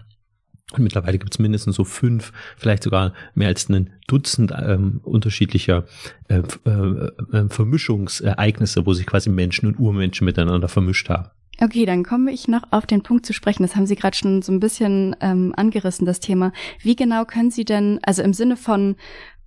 Und 0.71 0.83
mittlerweile 0.83 1.19
gibt 1.19 1.33
es 1.33 1.39
mindestens 1.39 1.75
so 1.75 1.83
fünf, 1.83 2.33
vielleicht 2.57 2.83
sogar 2.83 3.13
mehr 3.35 3.49
als 3.49 3.69
ein 3.69 3.91
Dutzend 4.07 4.51
ähm, 4.51 4.99
unterschiedlicher 5.03 5.85
äh, 6.27 6.41
äh, 6.65 7.09
äh, 7.37 7.49
Vermischungsereignisse, 7.49 8.85
wo 8.85 8.93
sich 8.93 9.05
quasi 9.05 9.29
Menschen 9.29 9.67
und 9.67 9.79
Urmenschen 9.79 10.25
miteinander 10.25 10.67
vermischt 10.67 11.09
haben. 11.09 11.29
Okay, 11.61 11.85
dann 11.85 12.03
komme 12.03 12.31
ich 12.31 12.47
noch 12.47 12.63
auf 12.71 12.85
den 12.85 13.03
Punkt 13.03 13.25
zu 13.25 13.33
sprechen. 13.33 13.63
Das 13.63 13.75
haben 13.75 13.85
Sie 13.85 13.95
gerade 13.95 14.17
schon 14.17 14.41
so 14.41 14.51
ein 14.51 14.59
bisschen 14.59 15.15
ähm, 15.21 15.53
angerissen, 15.55 16.05
das 16.05 16.19
Thema. 16.19 16.51
Wie 16.81 16.95
genau 16.95 17.25
können 17.25 17.51
Sie 17.51 17.63
denn, 17.63 17.99
also 18.03 18.23
im 18.23 18.33
Sinne 18.33 18.57
von 18.57 18.95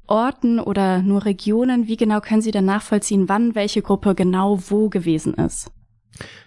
Orten 0.06 0.58
oder 0.58 1.02
nur 1.02 1.26
Regionen, 1.26 1.86
wie 1.86 1.98
genau 1.98 2.20
können 2.20 2.40
Sie 2.40 2.50
denn 2.50 2.64
nachvollziehen, 2.64 3.28
wann 3.28 3.54
welche 3.54 3.82
Gruppe 3.82 4.14
genau 4.14 4.58
wo 4.68 4.88
gewesen 4.88 5.34
ist? 5.34 5.70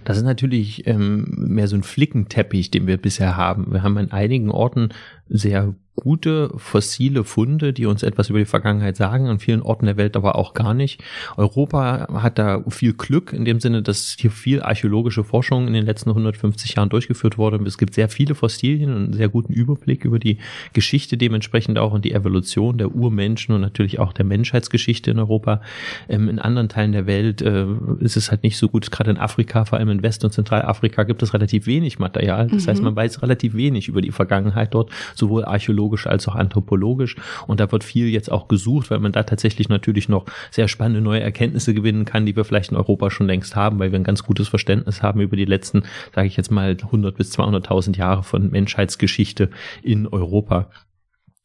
Das 0.03 0.17
ist 0.17 0.23
natürlich 0.23 0.87
ähm, 0.87 1.25
mehr 1.37 1.67
so 1.67 1.75
ein 1.75 1.83
Flickenteppich, 1.83 2.71
den 2.71 2.87
wir 2.87 2.97
bisher 2.97 3.37
haben. 3.37 3.71
Wir 3.71 3.83
haben 3.83 3.97
an 3.97 4.11
einigen 4.11 4.49
Orten 4.49 4.89
sehr 5.29 5.73
gute 6.01 6.51
fossile 6.58 7.24
Funde, 7.24 7.74
die 7.74 7.86
uns 7.86 8.01
etwas 8.01 8.31
über 8.31 8.39
die 8.39 8.46
Vergangenheit 8.46 8.98
sagen, 8.98 9.27
an 9.27 9.38
vielen 9.38 9.62
Orten 9.62 9.86
der 9.86 9.98
Welt 9.98 10.17
aber 10.17 10.36
auch 10.36 10.55
gar 10.55 10.74
nicht. 10.74 11.00
Europa 11.38 12.08
hat 12.22 12.39
da 12.39 12.63
viel 12.70 12.93
Glück 12.93 13.34
in 13.34 13.46
dem 13.46 13.60
Sinne, 13.60 13.84
dass 13.84 14.15
hier 14.20 14.31
viel 14.31 14.63
archäologische 14.63 15.24
Forschung 15.24 15.67
in 15.67 15.74
den 15.74 15.86
letzten 15.86 16.10
150 16.10 16.75
Jahren 16.75 16.89
durchgeführt 16.89 17.38
wurde. 17.38 17.63
Es 17.67 17.77
gibt 17.77 17.93
sehr 17.93 18.10
viele 18.10 18.34
Fossilien 18.34 18.89
und 18.89 19.03
einen 19.03 19.13
sehr 19.13 19.29
guten 19.29 19.53
Überblick 19.53 20.03
über 20.03 20.17
die 20.17 20.39
Geschichte 20.74 21.17
dementsprechend 21.17 21.77
auch 21.77 21.93
und 21.93 22.03
die 22.03 22.13
Evolution 22.13 22.79
der 22.79 22.96
Urmenschen 22.96 23.53
und 23.53 23.62
natürlich 23.62 24.00
auch 24.00 24.12
der 24.12 24.25
Menschheitsgeschichte 24.25 25.12
in 25.12 25.20
Europa. 25.20 25.62
Ähm, 26.10 26.29
in 26.29 26.39
anderen 26.39 26.67
Teilen 26.67 26.93
der 26.93 27.05
Welt 27.05 27.43
äh, 27.43 27.67
ist 28.00 28.17
es 28.17 28.31
halt 28.31 28.41
nicht 28.41 28.58
so 28.58 28.70
gut. 28.70 28.89
Gerade 28.89 29.12
in 29.12 29.17
Afrika, 29.17 29.65
vor 29.65 29.77
allem 29.77 29.89
in 29.89 30.01
West- 30.01 30.25
und 30.25 30.31
Zentralafrika 30.31 31.03
gibt 31.03 31.22
es 31.22 31.36
relativ 31.36 31.67
wenig 31.67 32.00
Material. 32.00 32.48
Das 32.48 32.65
mhm. 32.65 32.70
heißt, 32.70 32.81
man 32.81 32.96
weiß 32.96 33.22
relativ 33.22 33.53
wenig 33.53 33.88
über 33.88 34.01
die 34.01 34.12
Vergangenheit 34.12 34.74
dort, 34.74 34.89
sowohl 35.13 35.46
archäologisch 35.46 35.90
archäologisch 35.91 36.07
als 36.07 36.27
auch 36.27 36.36
anthropologisch. 36.36 37.15
Und 37.48 37.60
da 37.60 37.71
wird 37.71 37.83
viel 37.83 38.07
jetzt 38.07 38.31
auch 38.31 38.48
gesucht, 38.48 38.91
weil 38.91 39.00
man 39.00 39.12
da 39.12 39.24
tatsächlich 39.24 39.69
natürlich 39.69 40.10
noch 40.10 40.25
sehr 40.50 40.67
spannende 40.67 41.01
neue 41.01 41.21
Erkenntnisse 41.21 41.74
gewinnen 41.74 42.05
kann, 42.05 42.25
die 42.25 42.36
wir 42.36 42.45
vielleicht 42.45 42.71
in 42.71 42.77
Europa 42.77 43.12
schon 43.12 43.27
längst 43.27 43.55
haben, 43.55 43.79
weil 43.79 43.91
wir 43.91 44.00
ein 44.00 44.03
ganz 44.03 44.24
gutes 44.24 44.48
Verständnis 44.48 45.01
haben 45.01 45.21
über 45.21 45.36
die 45.36 45.45
letzten, 45.45 45.83
sage 46.15 46.27
ich 46.27 46.38
jetzt 46.38 46.51
mal, 46.51 46.77
100 46.81 47.15
bis 47.15 47.38
200.000 47.38 47.98
Jahre 47.98 48.24
von 48.24 48.50
Menschheitsgeschichte 48.51 49.50
in 49.83 50.07
Europa. 50.07 50.69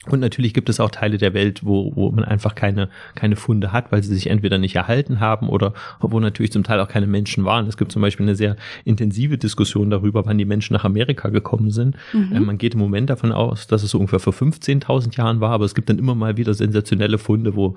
Und 0.04 0.20
natürlich 0.20 0.54
gibt 0.54 0.68
es 0.68 0.78
auch 0.78 0.90
Teile 0.90 1.18
der 1.18 1.34
Welt, 1.34 1.64
wo, 1.64 1.90
wo 1.96 2.10
man 2.10 2.24
einfach 2.24 2.54
keine, 2.54 2.90
keine 3.14 3.34
Funde 3.34 3.72
hat, 3.72 3.90
weil 3.90 4.02
sie 4.02 4.14
sich 4.14 4.28
entweder 4.28 4.58
nicht 4.58 4.76
erhalten 4.76 5.20
haben 5.20 5.48
oder 5.48 5.72
wo 6.00 6.20
natürlich 6.20 6.52
zum 6.52 6.64
Teil 6.64 6.80
auch 6.80 6.88
keine 6.88 7.06
Menschen 7.06 7.44
waren. 7.44 7.66
Es 7.66 7.76
gibt 7.76 7.90
zum 7.92 8.02
Beispiel 8.02 8.24
eine 8.24 8.36
sehr 8.36 8.56
intensive 8.84 9.38
Diskussion 9.38 9.90
darüber, 9.90 10.26
wann 10.26 10.38
die 10.38 10.44
Menschen 10.44 10.74
nach 10.74 10.84
Amerika 10.84 11.30
gekommen 11.30 11.70
sind. 11.70 11.96
Mhm. 12.12 12.36
Äh, 12.36 12.40
man 12.40 12.58
geht 12.58 12.74
im 12.74 12.80
Moment 12.80 13.10
davon 13.10 13.32
aus, 13.32 13.66
dass 13.66 13.82
es 13.82 13.90
so 13.90 13.98
ungefähr 13.98 14.20
vor 14.20 14.32
15.000 14.32 15.16
Jahren 15.16 15.40
war, 15.40 15.50
aber 15.50 15.64
es 15.64 15.74
gibt 15.74 15.88
dann 15.88 15.98
immer 15.98 16.14
mal 16.14 16.36
wieder 16.36 16.54
sensationelle 16.54 17.18
Funde, 17.18 17.56
wo 17.56 17.74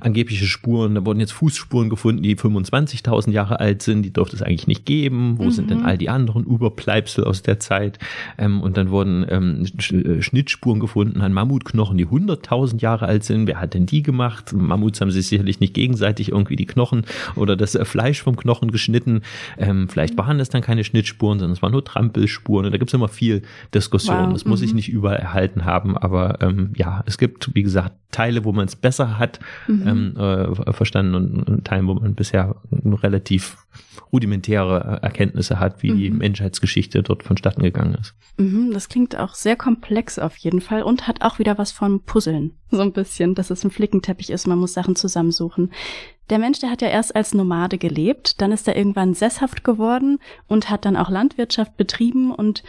angebliche 0.00 0.46
Spuren, 0.46 0.96
da 0.96 1.06
wurden 1.06 1.20
jetzt 1.20 1.32
Fußspuren 1.32 1.88
gefunden, 1.88 2.22
die 2.22 2.36
25.000 2.36 3.30
Jahre 3.30 3.60
alt 3.60 3.80
sind, 3.82 4.02
die 4.02 4.12
dürfte 4.12 4.36
es 4.36 4.42
eigentlich 4.42 4.66
nicht 4.66 4.84
geben. 4.84 5.38
Wo 5.38 5.44
mhm. 5.44 5.50
sind 5.50 5.70
denn 5.70 5.78
mhm. 5.78 5.86
all 5.86 5.96
die 5.96 6.10
anderen 6.10 6.44
Überbleibsel 6.44 7.24
aus 7.24 7.42
der 7.42 7.58
Zeit? 7.58 7.98
Ähm, 8.36 8.60
und 8.60 8.76
dann 8.76 8.90
wurden 8.90 9.24
ähm, 9.30 9.66
äh, 9.78 10.20
Schnittspuren 10.20 10.80
gefunden 10.80 11.22
an 11.22 11.32
Mammut 11.32 11.59
Knochen, 11.64 11.98
die 11.98 12.06
100.000 12.06 12.80
Jahre 12.80 13.06
alt 13.06 13.24
sind. 13.24 13.46
Wer 13.46 13.60
hat 13.60 13.74
denn 13.74 13.86
die 13.86 14.02
gemacht? 14.02 14.52
Mammuts 14.52 15.00
haben 15.00 15.10
sich 15.10 15.28
sicherlich 15.28 15.60
nicht 15.60 15.74
gegenseitig 15.74 16.30
irgendwie 16.30 16.56
die 16.56 16.66
Knochen 16.66 17.04
oder 17.36 17.56
das 17.56 17.74
äh, 17.74 17.84
Fleisch 17.84 18.22
vom 18.22 18.36
Knochen 18.36 18.70
geschnitten. 18.70 19.22
Ähm, 19.58 19.88
vielleicht 19.88 20.16
waren 20.18 20.38
das 20.38 20.48
dann 20.48 20.62
keine 20.62 20.84
Schnittspuren, 20.84 21.38
sondern 21.38 21.56
es 21.56 21.62
waren 21.62 21.72
nur 21.72 21.84
Trampelspuren. 21.84 22.66
Und 22.66 22.72
da 22.72 22.78
gibt 22.78 22.90
es 22.90 22.94
immer 22.94 23.08
viel 23.08 23.42
Diskussion. 23.74 24.26
Wow. 24.26 24.32
Das 24.32 24.44
muss 24.44 24.62
ich 24.62 24.70
mhm. 24.70 24.76
nicht 24.76 24.88
überall 24.88 25.16
erhalten 25.16 25.64
haben. 25.64 25.96
Aber 25.96 26.40
ähm, 26.40 26.72
ja, 26.76 27.02
es 27.06 27.18
gibt, 27.18 27.54
wie 27.54 27.62
gesagt, 27.62 27.94
Teile, 28.10 28.44
wo 28.44 28.52
man 28.52 28.66
es 28.66 28.76
besser 28.76 29.18
hat 29.18 29.40
mhm. 29.68 30.14
ähm, 30.16 30.16
äh, 30.16 30.72
verstanden 30.72 31.14
und, 31.14 31.42
und 31.42 31.64
Teilen, 31.64 31.86
wo 31.86 31.94
man 31.94 32.14
bisher 32.14 32.56
relativ 32.72 33.56
rudimentäre 34.12 35.00
Erkenntnisse 35.02 35.60
hat, 35.60 35.82
wie 35.82 35.92
mhm. 35.92 35.98
die 35.98 36.10
Menschheitsgeschichte 36.10 37.02
dort 37.02 37.22
vonstatten 37.22 37.62
gegangen 37.62 37.94
ist. 37.94 38.14
Mhm, 38.36 38.72
das 38.72 38.88
klingt 38.88 39.16
auch 39.16 39.34
sehr 39.34 39.56
komplex 39.56 40.18
auf 40.18 40.36
jeden 40.36 40.60
Fall 40.60 40.82
und 40.82 41.06
hat 41.06 41.22
auch 41.22 41.38
wieder 41.38 41.58
was 41.58 41.72
von 41.72 42.02
Puzzeln. 42.02 42.52
So 42.72 42.82
ein 42.82 42.92
bisschen, 42.92 43.34
dass 43.34 43.50
es 43.50 43.64
ein 43.64 43.72
Flickenteppich 43.72 44.30
ist, 44.30 44.46
man 44.46 44.58
muss 44.58 44.74
Sachen 44.74 44.94
zusammensuchen. 44.94 45.72
Der 46.30 46.38
Mensch, 46.38 46.60
der 46.60 46.70
hat 46.70 46.82
ja 46.82 46.88
erst 46.88 47.16
als 47.16 47.34
Nomade 47.34 47.78
gelebt, 47.78 48.40
dann 48.40 48.52
ist 48.52 48.68
er 48.68 48.76
irgendwann 48.76 49.12
sesshaft 49.14 49.64
geworden 49.64 50.20
und 50.46 50.70
hat 50.70 50.84
dann 50.84 50.96
auch 50.96 51.10
Landwirtschaft 51.10 51.76
betrieben 51.76 52.30
und 52.30 52.62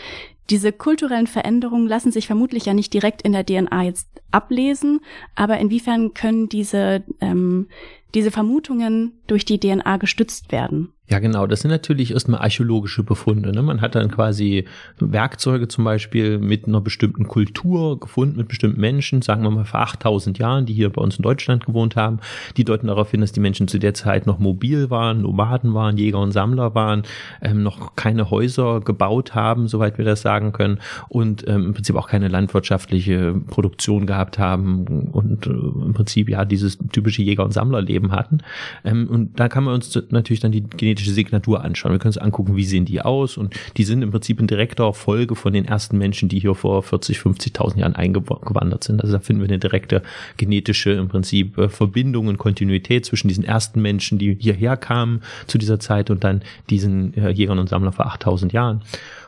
diese 0.49 0.73
kulturellen 0.73 1.27
Veränderungen 1.27 1.87
lassen 1.87 2.11
sich 2.11 2.27
vermutlich 2.27 2.65
ja 2.65 2.73
nicht 2.73 2.93
direkt 2.93 3.21
in 3.21 3.31
der 3.31 3.45
DNA 3.45 3.83
jetzt 3.83 4.09
ablesen, 4.31 4.99
aber 5.35 5.59
inwiefern 5.59 6.13
können 6.13 6.49
diese, 6.49 7.03
ähm, 7.21 7.69
diese 8.13 8.31
Vermutungen 8.31 9.13
durch 9.27 9.45
die 9.45 9.59
DNA 9.59 9.97
gestützt 9.97 10.51
werden? 10.51 10.91
Ja, 11.11 11.19
genau. 11.19 11.45
Das 11.45 11.59
sind 11.59 11.71
natürlich 11.71 12.13
erstmal 12.13 12.39
archäologische 12.39 13.03
Befunde. 13.03 13.51
Ne? 13.51 13.61
Man 13.61 13.81
hat 13.81 13.95
dann 13.95 14.09
quasi 14.09 14.63
Werkzeuge 14.97 15.67
zum 15.67 15.83
Beispiel 15.83 16.37
mit 16.37 16.67
einer 16.67 16.79
bestimmten 16.79 17.27
Kultur 17.27 17.99
gefunden, 17.99 18.37
mit 18.37 18.47
bestimmten 18.47 18.79
Menschen, 18.79 19.21
sagen 19.21 19.43
wir 19.43 19.51
mal 19.51 19.65
vor 19.65 19.81
8000 19.81 20.39
Jahren, 20.39 20.65
die 20.65 20.73
hier 20.73 20.89
bei 20.89 21.01
uns 21.01 21.17
in 21.17 21.23
Deutschland 21.23 21.65
gewohnt 21.65 21.97
haben. 21.97 22.19
Die 22.55 22.63
deuten 22.63 22.87
darauf 22.87 23.11
hin, 23.11 23.19
dass 23.19 23.33
die 23.33 23.41
Menschen 23.41 23.67
zu 23.67 23.77
der 23.77 23.93
Zeit 23.93 24.25
noch 24.25 24.39
mobil 24.39 24.89
waren, 24.89 25.23
Nomaden 25.23 25.73
waren, 25.73 25.97
Jäger 25.97 26.19
und 26.19 26.31
Sammler 26.31 26.75
waren, 26.75 27.03
ähm, 27.41 27.61
noch 27.61 27.97
keine 27.97 28.31
Häuser 28.31 28.79
gebaut 28.79 29.35
haben, 29.35 29.67
soweit 29.67 29.97
wir 29.97 30.05
das 30.05 30.21
sagen 30.21 30.53
können, 30.53 30.79
und 31.09 31.45
ähm, 31.45 31.65
im 31.65 31.73
Prinzip 31.73 31.97
auch 31.97 32.07
keine 32.07 32.29
landwirtschaftliche 32.29 33.33
Produktion 33.47 34.05
gehabt 34.05 34.39
haben 34.39 35.09
und 35.11 35.45
äh, 35.45 35.49
im 35.49 35.91
Prinzip 35.93 36.29
ja 36.29 36.45
dieses 36.45 36.77
typische 36.93 37.21
Jäger- 37.21 37.43
und 37.43 37.51
Sammlerleben 37.51 38.13
hatten. 38.13 38.37
Ähm, 38.85 39.09
und 39.09 39.37
da 39.37 39.49
kann 39.49 39.65
man 39.65 39.73
uns 39.73 40.01
natürlich 40.09 40.39
dann 40.39 40.53
die 40.53 40.63
genetische 40.63 41.00
genetische 41.01 41.13
Signatur 41.13 41.63
anschauen. 41.63 41.91
Wir 41.91 41.99
können 41.99 42.09
uns 42.09 42.17
angucken, 42.17 42.55
wie 42.55 42.63
sehen 42.63 42.85
die 42.85 43.01
aus 43.01 43.37
und 43.37 43.53
die 43.77 43.83
sind 43.83 44.01
im 44.01 44.11
Prinzip 44.11 44.39
in 44.39 44.47
direkter 44.47 44.93
Folge 44.93 45.35
von 45.35 45.53
den 45.53 45.65
ersten 45.65 45.97
Menschen, 45.97 46.29
die 46.29 46.39
hier 46.39 46.55
vor 46.55 46.83
40, 46.83 47.17
50.000 47.17 47.79
Jahren 47.79 47.95
eingewandert 47.95 48.83
sind. 48.83 49.01
Also 49.01 49.13
da 49.13 49.19
finden 49.19 49.41
wir 49.41 49.49
eine 49.49 49.59
direkte 49.59 50.01
genetische 50.37 50.91
im 50.91 51.07
Prinzip 51.07 51.57
äh, 51.57 51.69
Verbindung 51.69 52.27
und 52.27 52.37
Kontinuität 52.37 53.05
zwischen 53.05 53.27
diesen 53.27 53.43
ersten 53.43 53.81
Menschen, 53.81 54.17
die 54.17 54.37
hierher 54.39 54.77
kamen 54.77 55.21
zu 55.47 55.57
dieser 55.57 55.79
Zeit 55.79 56.09
und 56.09 56.23
dann 56.23 56.41
diesen 56.69 57.13
äh, 57.15 57.29
Jägern 57.29 57.59
und 57.59 57.69
Sammlern 57.69 57.93
vor 57.93 58.07
8.000 58.07 58.53
Jahren. 58.53 58.81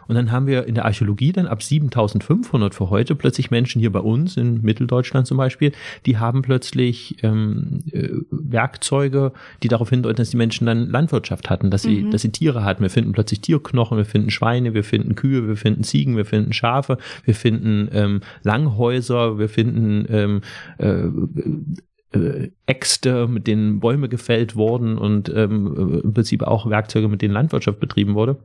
Und 0.08 0.16
dann 0.16 0.32
haben 0.32 0.48
wir 0.48 0.66
in 0.66 0.76
der 0.76 0.86
Archäologie 0.86 1.32
dann 1.32 1.48
ab 1.48 1.64
7500 1.64 2.76
für 2.76 2.90
heute 2.90 3.16
plötzlich 3.16 3.52
Menschen 3.52 3.80
hier 3.80 3.92
bei 3.92 4.00
uns 4.00 4.38
in 4.38 4.62
Mitteldeutschland 4.62 5.28
zum 5.28 5.38
Beispiel, 5.38 5.72
die 6.06 6.18
haben 6.18 6.42
plötzlich 6.42 7.24
ähm, 7.24 7.80
äh, 7.92 8.10
Werkzeuge, 8.54 9.34
die 9.62 9.68
darauf 9.68 9.90
hindeuten, 9.90 10.18
dass 10.18 10.30
die 10.30 10.38
Menschen 10.38 10.66
dann 10.66 10.88
Landwirtschaft 10.90 11.50
hatten, 11.50 11.70
dass 11.70 11.82
sie, 11.82 12.04
mhm. 12.04 12.12
dass 12.12 12.22
sie 12.22 12.32
Tiere 12.32 12.64
hatten. 12.64 12.82
Wir 12.82 12.90
finden 12.90 13.12
plötzlich 13.12 13.42
Tierknochen, 13.42 13.98
wir 13.98 14.06
finden 14.06 14.30
Schweine, 14.30 14.74
wir 14.74 14.86
finden 14.86 15.16
Kühe, 15.16 15.48
wir 15.48 15.58
finden 15.58 15.84
Ziegen, 15.84 16.16
wir 16.16 16.26
finden 16.26 16.54
Schafe, 16.54 16.98
wir 17.26 17.36
finden 17.36 17.90
ähm, 17.92 18.22
Langhäuser, 18.44 19.38
wir 19.38 19.50
finden 19.50 20.06
ähm, 20.10 20.42
äh, 20.78 22.18
äh, 22.18 22.52
Äxte, 22.66 23.28
mit 23.28 23.48
denen 23.48 23.80
Bäume 23.80 24.08
gefällt 24.08 24.56
wurden 24.56 24.98
und 24.98 25.30
ähm, 25.36 26.02
im 26.04 26.14
Prinzip 26.14 26.44
auch 26.44 26.70
Werkzeuge, 26.70 27.10
mit 27.10 27.22
denen 27.22 27.34
Landwirtschaft 27.34 27.80
betrieben 27.80 28.14
wurde. 28.16 28.38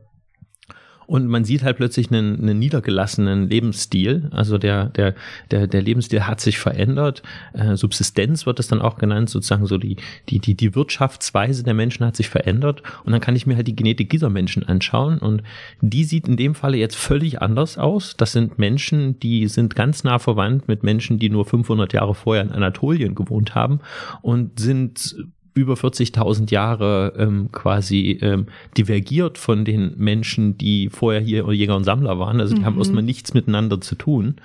Und 1.09 1.25
man 1.25 1.43
sieht 1.43 1.63
halt 1.63 1.77
plötzlich 1.77 2.11
einen, 2.11 2.39
einen 2.39 2.59
niedergelassenen 2.59 3.49
Lebensstil. 3.49 4.29
Also 4.29 4.59
der, 4.59 4.85
der, 4.89 5.15
der, 5.49 5.65
der 5.65 5.81
Lebensstil 5.81 6.27
hat 6.27 6.39
sich 6.39 6.59
verändert. 6.59 7.23
Äh, 7.53 7.75
Subsistenz 7.75 8.45
wird 8.45 8.59
das 8.59 8.67
dann 8.67 8.79
auch 8.79 8.99
genannt, 8.99 9.31
sozusagen 9.31 9.65
so 9.65 9.79
die, 9.79 9.97
die, 10.29 10.37
die, 10.37 10.53
die 10.53 10.75
Wirtschaftsweise 10.75 11.63
der 11.63 11.73
Menschen 11.73 12.05
hat 12.05 12.15
sich 12.15 12.29
verändert. 12.29 12.83
Und 13.05 13.11
dann 13.11 13.21
kann 13.21 13.35
ich 13.35 13.47
mir 13.47 13.55
halt 13.55 13.65
die 13.65 13.75
Genetik 13.75 14.11
dieser 14.11 14.29
Menschen 14.29 14.61
anschauen. 14.61 15.17
Und 15.17 15.41
die 15.81 16.03
sieht 16.03 16.27
in 16.27 16.37
dem 16.37 16.53
Falle 16.53 16.77
jetzt 16.77 16.95
völlig 16.95 17.41
anders 17.41 17.79
aus. 17.79 18.15
Das 18.15 18.31
sind 18.31 18.59
Menschen, 18.59 19.19
die 19.19 19.47
sind 19.47 19.75
ganz 19.75 20.03
nah 20.03 20.19
verwandt 20.19 20.67
mit 20.67 20.83
Menschen, 20.83 21.17
die 21.17 21.31
nur 21.31 21.45
500 21.45 21.91
Jahre 21.91 22.13
vorher 22.13 22.43
in 22.43 22.51
Anatolien 22.51 23.15
gewohnt 23.15 23.55
haben 23.55 23.79
und 24.21 24.59
sind 24.59 25.15
über 25.59 25.73
40.000 25.73 26.51
Jahre 26.51 27.13
ähm, 27.17 27.51
quasi 27.51 28.17
ähm, 28.21 28.47
divergiert 28.77 29.37
von 29.37 29.65
den 29.65 29.93
Menschen, 29.97 30.57
die 30.57 30.89
vorher 30.89 31.21
hier 31.21 31.51
Jäger 31.51 31.75
und 31.75 31.83
Sammler 31.83 32.17
waren. 32.17 32.39
Also 32.39 32.53
die 32.55 32.61
mhm. 32.61 32.65
haben 32.65 32.77
erstmal 32.77 33.03
nichts 33.03 33.33
miteinander 33.33 33.81
zu 33.81 33.95
tun. 33.95 34.35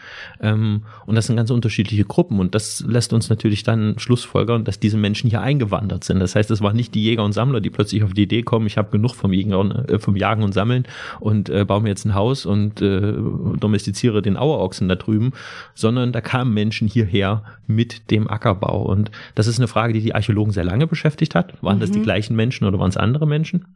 Ähm, 0.40 0.82
und 1.06 1.14
das 1.14 1.26
sind 1.26 1.36
ganz 1.36 1.50
unterschiedliche 1.50 2.04
Gruppen. 2.04 2.40
Und 2.40 2.54
das 2.54 2.84
lässt 2.86 3.12
uns 3.12 3.28
natürlich 3.28 3.62
dann 3.62 3.98
schlussfolgern, 3.98 4.64
dass 4.64 4.80
diese 4.80 4.96
Menschen 4.96 5.30
hier 5.30 5.40
eingewandert 5.40 6.04
sind. 6.04 6.20
Das 6.20 6.34
heißt, 6.34 6.50
es 6.50 6.62
waren 6.62 6.76
nicht 6.76 6.94
die 6.94 7.04
Jäger 7.04 7.24
und 7.24 7.32
Sammler, 7.32 7.60
die 7.60 7.70
plötzlich 7.70 8.02
auf 8.02 8.12
die 8.12 8.22
Idee 8.22 8.42
kommen, 8.42 8.66
ich 8.66 8.76
habe 8.76 8.90
genug 8.90 9.14
vom, 9.14 9.32
Jäger, 9.32 9.88
äh, 9.88 9.98
vom 9.98 10.16
Jagen 10.16 10.42
und 10.42 10.52
Sammeln 10.52 10.84
und 11.20 11.48
äh, 11.48 11.64
baue 11.64 11.82
mir 11.82 11.90
jetzt 11.90 12.04
ein 12.04 12.14
Haus 12.14 12.44
und 12.44 12.82
äh, 12.82 13.14
domestiziere 13.60 14.20
den 14.22 14.36
Auerochsen 14.36 14.88
da 14.88 14.96
drüben, 14.96 15.32
sondern 15.74 16.12
da 16.12 16.20
kamen 16.20 16.52
Menschen 16.52 16.88
hierher 16.88 17.42
mit 17.66 18.10
dem 18.10 18.28
Ackerbau. 18.28 18.82
Und 18.82 19.10
das 19.34 19.46
ist 19.46 19.58
eine 19.58 19.68
Frage, 19.68 19.92
die 19.92 20.00
die 20.00 20.14
Archäologen 20.14 20.52
sehr 20.52 20.64
lange 20.64 20.86
beschäftigt 20.86 21.03
beschäftigt 21.04 21.34
hat? 21.34 21.62
Waren 21.62 21.76
mhm. 21.76 21.80
das 21.80 21.90
die 21.90 21.98
mhm. 21.98 22.04
gleichen 22.04 22.34
Menschen 22.34 22.66
oder 22.66 22.78
waren 22.78 22.88
es 22.88 22.96
andere 22.96 23.26
Menschen, 23.26 23.66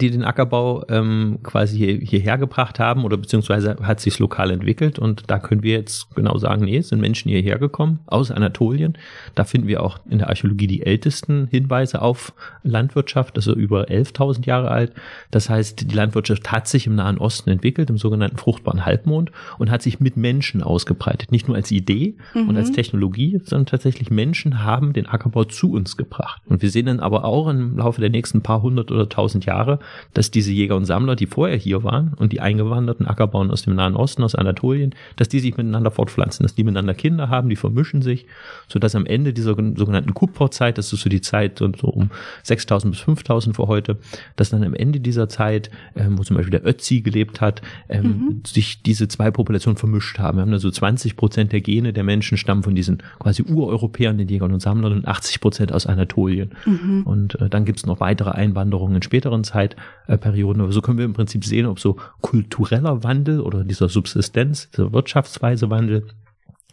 die 0.00 0.10
den 0.10 0.24
Ackerbau 0.24 0.84
ähm, 0.88 1.40
quasi 1.42 1.76
hier, 1.76 1.98
hierher 1.98 2.38
gebracht 2.38 2.78
haben 2.78 3.04
oder 3.04 3.16
beziehungsweise 3.16 3.76
hat 3.82 4.00
sich 4.00 4.18
lokal 4.20 4.52
entwickelt? 4.52 4.98
Und 5.00 5.24
da 5.26 5.38
können 5.40 5.64
wir 5.64 5.72
jetzt 5.72 6.14
genau 6.14 6.38
sagen, 6.38 6.64
nee, 6.64 6.76
es 6.76 6.90
sind 6.90 7.00
Menschen 7.00 7.28
hierher 7.30 7.58
gekommen 7.58 7.98
aus 8.06 8.30
Anatolien. 8.30 8.96
Da 9.34 9.44
finden 9.44 9.66
wir 9.66 9.82
auch 9.82 9.98
in 10.08 10.18
der 10.18 10.28
Archäologie 10.28 10.68
die 10.68 10.86
ältesten 10.86 11.48
Hinweise 11.50 12.02
auf 12.02 12.32
Landwirtschaft, 12.62 13.36
also 13.36 13.52
über 13.52 13.86
11.000 13.86 14.46
Jahre 14.46 14.70
alt. 14.70 14.92
Das 15.32 15.50
heißt, 15.50 15.90
die 15.90 15.94
Landwirtschaft 15.94 16.52
hat 16.52 16.68
sich 16.68 16.86
im 16.86 16.94
Nahen 16.94 17.18
Osten 17.18 17.50
entwickelt, 17.50 17.90
im 17.90 17.98
sogenannten 17.98 18.36
fruchtbaren 18.36 18.86
Halbmond 18.86 19.32
und 19.58 19.70
hat 19.70 19.82
sich 19.82 19.98
mit 19.98 20.16
Menschen 20.16 20.62
ausgebreitet. 20.62 21.32
Nicht 21.32 21.48
nur 21.48 21.56
als 21.56 21.72
Idee 21.72 22.14
mhm. 22.34 22.48
und 22.48 22.56
als 22.56 22.70
Technologie, 22.70 23.40
sondern 23.44 23.66
tatsächlich 23.66 24.10
Menschen 24.10 24.62
haben 24.62 24.92
den 24.92 25.06
Ackerbau 25.06 25.44
zu 25.44 25.72
uns 25.72 25.96
gebracht. 25.96 26.42
Und 26.50 26.62
wir 26.62 26.70
sehen 26.70 26.86
dann 26.86 27.00
aber 27.00 27.24
auch 27.24 27.48
im 27.48 27.78
Laufe 27.78 28.00
der 28.00 28.10
nächsten 28.10 28.42
paar 28.42 28.60
hundert 28.60 28.90
oder 28.90 29.08
tausend 29.08 29.46
Jahre, 29.46 29.78
dass 30.12 30.30
diese 30.30 30.52
Jäger 30.52 30.76
und 30.76 30.84
Sammler, 30.84 31.16
die 31.16 31.26
vorher 31.26 31.56
hier 31.56 31.84
waren 31.84 32.12
und 32.18 32.32
die 32.32 32.40
eingewanderten 32.40 33.06
Ackerbauern 33.06 33.50
aus 33.50 33.62
dem 33.62 33.76
Nahen 33.76 33.96
Osten, 33.96 34.24
aus 34.24 34.34
Anatolien, 34.34 34.94
dass 35.16 35.28
die 35.28 35.38
sich 35.38 35.56
miteinander 35.56 35.90
fortpflanzen, 35.90 36.42
dass 36.42 36.54
die 36.54 36.64
miteinander 36.64 36.94
Kinder 36.94 37.28
haben, 37.28 37.48
die 37.48 37.56
vermischen 37.56 38.02
sich, 38.02 38.26
sodass 38.68 38.94
am 38.94 39.06
Ende 39.06 39.32
dieser 39.32 39.50
sogenannten 39.50 40.12
Kupferzeit, 40.12 40.76
das 40.76 40.92
ist 40.92 41.02
so 41.02 41.08
die 41.08 41.20
Zeit 41.20 41.58
so 41.58 41.88
um 41.88 42.10
6000 42.42 42.92
bis 42.92 43.00
5000 43.00 43.54
vor 43.54 43.68
heute, 43.68 43.98
dass 44.34 44.50
dann 44.50 44.64
am 44.64 44.74
Ende 44.74 44.98
dieser 44.98 45.28
Zeit, 45.28 45.70
ähm, 45.94 46.18
wo 46.18 46.24
zum 46.24 46.36
Beispiel 46.36 46.50
der 46.50 46.66
Ötzi 46.66 47.00
gelebt 47.00 47.40
hat, 47.40 47.62
ähm, 47.88 48.04
mhm. 48.04 48.42
sich 48.44 48.82
diese 48.82 49.06
zwei 49.06 49.30
Populationen 49.30 49.76
vermischt 49.76 50.18
haben. 50.18 50.38
Wir 50.38 50.42
haben 50.42 50.50
da 50.50 50.58
so 50.58 50.70
20 50.70 51.16
Prozent 51.16 51.52
der 51.52 51.60
Gene 51.60 51.92
der 51.92 52.02
Menschen 52.02 52.36
stammen 52.36 52.64
von 52.64 52.74
diesen 52.74 53.02
quasi 53.20 53.42
Ureuropäern, 53.42 54.18
den 54.18 54.28
Jägern 54.28 54.52
und 54.52 54.60
Sammlern 54.60 54.92
und 54.92 55.06
80 55.06 55.40
Prozent 55.40 55.72
aus 55.72 55.86
Anatolien. 55.86 56.39
Brasilien. 56.40 56.54
Mhm. 56.64 57.02
Und 57.04 57.40
äh, 57.40 57.48
dann 57.48 57.64
gibt 57.64 57.78
es 57.78 57.86
noch 57.86 58.00
weitere 58.00 58.30
Einwanderungen 58.30 58.96
in 58.96 59.02
späteren 59.02 59.44
Zeitperioden. 59.44 60.62
Aber 60.62 60.72
so 60.72 60.80
können 60.80 60.98
wir 60.98 61.04
im 61.04 61.12
Prinzip 61.12 61.44
sehen, 61.44 61.66
ob 61.66 61.80
so 61.80 61.96
kultureller 62.20 63.02
Wandel 63.04 63.40
oder 63.40 63.64
dieser 63.64 63.88
Subsistenz, 63.88 64.70
dieser 64.70 64.92
Wirtschaftsweise 64.92 65.70
Wandel 65.70 66.08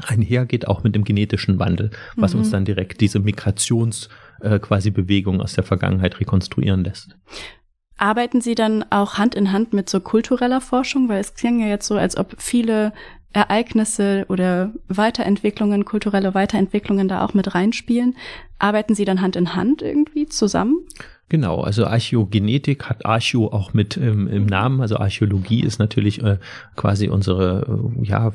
einhergeht, 0.06 0.68
auch 0.68 0.84
mit 0.84 0.94
dem 0.94 1.04
genetischen 1.04 1.58
Wandel, 1.60 1.90
was 2.16 2.34
mhm. 2.34 2.40
uns 2.40 2.52
dann 2.52 2.66
direkt 2.66 3.02
diese 3.02 3.20
Migrations- 3.20 4.10
äh, 4.40 4.60
quasi 4.60 4.92
Bewegung 4.92 5.42
aus 5.42 5.54
der 5.54 5.64
Vergangenheit 5.64 6.20
rekonstruieren 6.20 6.84
lässt. 6.84 7.18
Arbeiten 7.98 8.42
Sie 8.42 8.54
dann 8.54 8.86
auch 8.92 9.18
Hand 9.18 9.34
in 9.34 9.52
Hand 9.52 9.74
mit 9.74 9.90
so 9.90 10.00
kultureller 10.00 10.62
Forschung? 10.62 11.10
Weil 11.10 11.20
es 11.20 11.34
klingt 11.34 11.62
ja 11.62 11.66
jetzt 11.66 11.88
so, 11.88 11.96
als 11.96 12.16
ob 12.16 12.36
viele 12.38 12.94
Ereignisse 13.38 14.26
oder 14.30 14.72
Weiterentwicklungen, 14.88 15.86
kulturelle 15.86 16.34
Weiterentwicklungen 16.34 17.08
da 17.08 17.24
auch 17.24 17.36
mit 17.36 17.54
reinspielen. 17.54 18.16
Arbeiten 18.58 18.96
Sie 18.96 19.06
dann 19.06 19.22
Hand 19.22 19.36
in 19.36 19.56
Hand 19.56 19.84
irgendwie 19.84 20.26
zusammen? 20.26 20.80
Genau, 21.30 21.62
also 21.62 21.86
Archäogenetik 21.86 22.86
hat 22.86 23.06
Archäo 23.06 23.48
auch 23.50 23.76
mit 23.76 23.96
ähm, 23.96 24.28
im 24.28 24.48
Namen. 24.48 24.82
Also 24.82 24.98
Archäologie 24.98 25.62
ist 25.62 25.78
natürlich 25.78 26.24
äh, 26.24 26.40
quasi 26.76 27.10
unsere, 27.10 27.92
äh, 28.02 28.06
ja, 28.08 28.32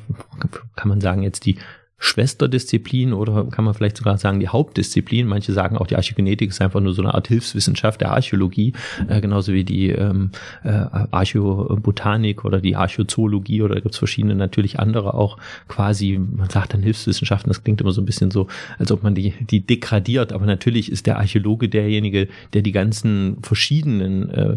kann 0.76 0.88
man 0.88 1.00
sagen, 1.00 1.22
jetzt 1.24 1.46
die 1.46 1.58
Schwesterdisziplin 2.02 3.12
oder 3.12 3.44
kann 3.44 3.64
man 3.64 3.74
vielleicht 3.74 3.96
sogar 3.96 4.18
sagen 4.18 4.40
die 4.40 4.48
Hauptdisziplin. 4.48 5.28
Manche 5.28 5.52
sagen 5.52 5.76
auch 5.76 5.86
die 5.86 5.94
Archäogenetik 5.94 6.50
ist 6.50 6.60
einfach 6.60 6.80
nur 6.80 6.94
so 6.94 7.02
eine 7.02 7.14
Art 7.14 7.28
Hilfswissenschaft 7.28 8.00
der 8.00 8.10
Archäologie, 8.10 8.72
äh, 9.08 9.20
genauso 9.20 9.52
wie 9.52 9.62
die 9.62 9.90
ähm, 9.90 10.32
äh, 10.64 10.70
Archäobotanik 10.70 12.44
oder 12.44 12.60
die 12.60 12.74
Archäozoologie 12.74 13.62
oder 13.62 13.76
gibt 13.76 13.94
es 13.94 13.98
verschiedene 13.98 14.34
natürlich 14.34 14.80
andere 14.80 15.14
auch 15.14 15.38
quasi, 15.68 16.18
man 16.18 16.50
sagt 16.50 16.74
dann 16.74 16.82
Hilfswissenschaften, 16.82 17.50
das 17.50 17.62
klingt 17.62 17.80
immer 17.80 17.92
so 17.92 18.02
ein 18.02 18.06
bisschen 18.06 18.32
so, 18.32 18.48
als 18.78 18.90
ob 18.90 19.04
man 19.04 19.14
die, 19.14 19.34
die 19.48 19.64
degradiert, 19.64 20.32
aber 20.32 20.44
natürlich 20.44 20.90
ist 20.90 21.06
der 21.06 21.18
Archäologe 21.18 21.68
derjenige, 21.68 22.26
der 22.52 22.62
die 22.62 22.72
ganzen 22.72 23.36
verschiedenen 23.42 24.28
äh, 24.30 24.56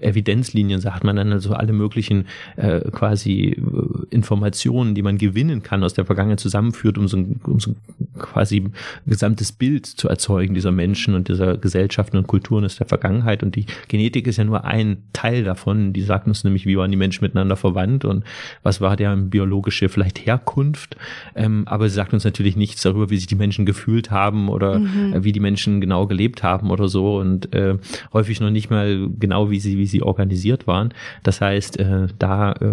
Evidenzlinien, 0.00 0.80
sagt 0.80 1.04
man 1.04 1.14
dann, 1.14 1.32
also 1.32 1.52
alle 1.52 1.72
möglichen 1.72 2.26
äh, 2.56 2.80
quasi 2.90 3.50
äh, 3.50 3.60
Informationen, 4.10 4.96
die 4.96 5.02
man 5.02 5.18
gewinnen 5.18 5.62
kann 5.62 5.84
aus 5.84 5.94
der 5.94 6.04
Vergangenheit 6.04 6.40
zusammenführt 6.40 6.79
führt, 6.80 6.98
um 6.98 7.08
so, 7.08 7.18
ein, 7.18 7.40
um 7.44 7.60
so 7.60 7.74
quasi 8.18 8.60
ein 8.60 8.72
gesamtes 9.06 9.52
Bild 9.52 9.86
zu 9.86 10.08
erzeugen 10.08 10.54
dieser 10.54 10.72
Menschen 10.72 11.14
und 11.14 11.28
dieser 11.28 11.56
Gesellschaften 11.58 12.16
und 12.16 12.26
Kulturen 12.26 12.64
aus 12.64 12.76
der 12.76 12.86
Vergangenheit. 12.86 13.42
Und 13.42 13.54
die 13.54 13.66
Genetik 13.88 14.26
ist 14.26 14.38
ja 14.38 14.44
nur 14.44 14.64
ein 14.64 14.98
Teil 15.12 15.44
davon. 15.44 15.92
Die 15.92 16.02
sagt 16.02 16.26
uns 16.26 16.44
nämlich, 16.44 16.66
wie 16.66 16.76
waren 16.76 16.90
die 16.90 16.96
Menschen 16.96 17.22
miteinander 17.22 17.56
verwandt 17.56 18.04
und 18.04 18.24
was 18.62 18.80
war 18.80 18.96
deren 18.96 19.30
biologische 19.30 19.88
vielleicht 19.88 20.26
Herkunft. 20.26 20.96
Ähm, 21.34 21.64
aber 21.66 21.88
sie 21.88 21.94
sagt 21.94 22.14
uns 22.14 22.24
natürlich 22.24 22.56
nichts 22.56 22.82
darüber, 22.82 23.10
wie 23.10 23.16
sich 23.16 23.26
die 23.26 23.34
Menschen 23.34 23.66
gefühlt 23.66 24.10
haben 24.10 24.48
oder 24.48 24.78
mhm. 24.78 25.12
äh, 25.12 25.24
wie 25.24 25.32
die 25.32 25.40
Menschen 25.40 25.80
genau 25.80 26.06
gelebt 26.06 26.42
haben 26.42 26.70
oder 26.70 26.88
so 26.88 27.18
und 27.18 27.54
äh, 27.54 27.76
häufig 28.12 28.40
noch 28.40 28.50
nicht 28.50 28.70
mal 28.70 29.08
genau, 29.18 29.50
wie 29.50 29.60
sie, 29.60 29.76
wie 29.76 29.86
sie 29.86 30.02
organisiert 30.02 30.66
waren. 30.66 30.94
Das 31.22 31.40
heißt, 31.40 31.78
äh, 31.78 32.06
da 32.18 32.52
äh, 32.52 32.72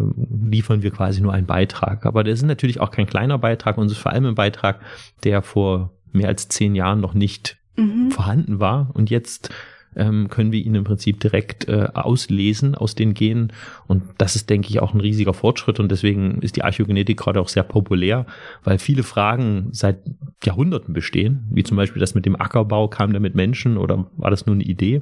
liefern 0.49 0.81
wir 0.81 0.91
quasi 0.91 1.21
nur 1.21 1.33
einen 1.33 1.47
Beitrag. 1.47 2.05
Aber 2.05 2.23
das 2.23 2.39
ist 2.39 2.45
natürlich 2.45 2.79
auch 2.79 2.91
kein 2.91 3.07
kleiner 3.07 3.37
Beitrag. 3.37 3.77
Unser 3.97 4.03
vor 4.03 4.11
allem 4.11 4.25
ein 4.25 4.35
Beitrag, 4.35 4.81
der 5.23 5.41
vor 5.41 5.91
mehr 6.11 6.27
als 6.27 6.47
zehn 6.47 6.75
Jahren 6.75 6.99
noch 6.99 7.13
nicht 7.13 7.57
mhm. 7.75 8.11
vorhanden 8.11 8.59
war 8.59 8.91
und 8.93 9.09
jetzt 9.09 9.49
ähm, 9.97 10.29
können 10.29 10.51
wir 10.51 10.63
ihn 10.63 10.75
im 10.75 10.83
Prinzip 10.83 11.19
direkt 11.19 11.67
äh, 11.67 11.89
auslesen 11.93 12.75
aus 12.75 12.95
den 12.95 13.13
Genen. 13.13 13.51
Und 13.87 14.03
das 14.17 14.35
ist, 14.35 14.49
denke 14.49 14.69
ich, 14.69 14.79
auch 14.79 14.93
ein 14.93 15.01
riesiger 15.01 15.33
Fortschritt. 15.33 15.79
Und 15.79 15.91
deswegen 15.91 16.39
ist 16.41 16.55
die 16.55 16.63
Archäogenetik 16.63 17.17
gerade 17.17 17.41
auch 17.41 17.49
sehr 17.49 17.63
populär, 17.63 18.25
weil 18.63 18.77
viele 18.77 19.03
Fragen 19.03 19.69
seit 19.71 19.99
Jahrhunderten 20.43 20.93
bestehen, 20.93 21.47
wie 21.51 21.63
zum 21.63 21.77
Beispiel 21.77 21.99
das 21.99 22.15
mit 22.15 22.25
dem 22.25 22.39
Ackerbau, 22.39 22.87
kam 22.87 23.11
der 23.11 23.19
mit 23.19 23.35
Menschen 23.35 23.77
oder 23.77 24.07
war 24.15 24.29
das 24.29 24.45
nur 24.45 24.55
eine 24.55 24.63
Idee? 24.63 25.01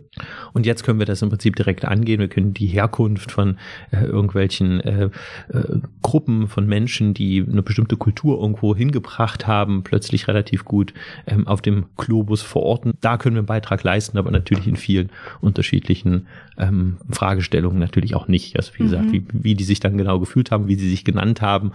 Und 0.54 0.66
jetzt 0.66 0.84
können 0.84 1.00
wir 1.00 1.06
das 1.06 1.22
im 1.22 1.30
Prinzip 1.30 1.56
direkt 1.56 1.86
angehen. 1.86 2.20
Wir 2.20 2.30
können 2.30 2.54
die 2.54 2.68
Herkunft 2.68 3.32
von 3.32 3.58
äh, 3.92 4.06
irgendwelchen 4.06 4.80
äh, 4.80 5.10
äh, 5.50 5.80
Gruppen 6.02 6.48
von 6.48 6.66
Menschen, 6.66 7.14
die 7.14 7.46
eine 7.46 7.64
bestimmte 7.64 7.98
Kultur 7.98 8.40
irgendwo 8.40 8.76
hingebracht 8.76 9.46
haben, 9.46 9.84
plötzlich 9.84 10.28
relativ 10.28 10.64
gut 10.64 10.94
ähm, 11.28 11.48
auf 11.48 11.62
dem 11.62 11.88
Globus 11.98 12.42
verorten. 12.42 12.94
Da 13.02 13.18
können 13.18 13.36
wir 13.36 13.40
einen 13.40 13.48
Beitrag 13.48 13.84
leisten, 13.84 14.18
aber 14.18 14.32
natürlich 14.32 14.68
in 14.68 14.78
vielen 14.86 15.10
unterschiedlichen 15.42 16.28
ähm, 16.58 16.98
Fragestellungen 17.10 17.80
natürlich 17.80 18.16
auch 18.16 18.28
nicht. 18.28 18.56
Also 18.56 18.72
wie 18.76 18.84
mhm. 18.84 18.88
gesagt, 18.88 19.12
wie, 19.12 19.26
wie 19.34 19.56
die 19.56 19.64
sich 19.64 19.80
dann 19.80 19.98
genau 19.98 20.20
gefühlt 20.20 20.52
haben, 20.52 20.68
wie 20.68 20.76
sie 20.76 20.90
sich 20.90 21.04
genannt 21.04 21.42
haben, 21.42 21.72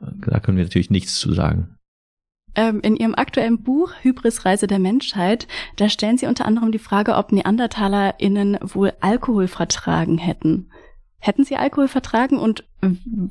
da 0.00 0.40
können 0.40 0.56
wir 0.56 0.64
natürlich 0.64 0.90
nichts 0.90 1.16
zu 1.16 1.32
sagen. 1.32 1.76
Ähm, 2.56 2.80
in 2.80 2.96
Ihrem 2.96 3.14
aktuellen 3.14 3.62
Buch 3.62 3.92
Hybris 4.02 4.44
Reise 4.44 4.66
der 4.66 4.78
Menschheit, 4.78 5.48
da 5.76 5.88
stellen 5.88 6.18
Sie 6.18 6.26
unter 6.26 6.46
anderem 6.46 6.70
die 6.70 6.78
Frage, 6.78 7.16
ob 7.16 7.32
NeandertalerInnen 7.32 8.58
wohl 8.62 8.92
Alkohol 9.00 9.48
vertragen 9.48 10.18
hätten. 10.18 10.70
Hätten 11.18 11.44
Sie 11.44 11.56
Alkohol 11.56 11.88
vertragen 11.88 12.38
und 12.38 12.64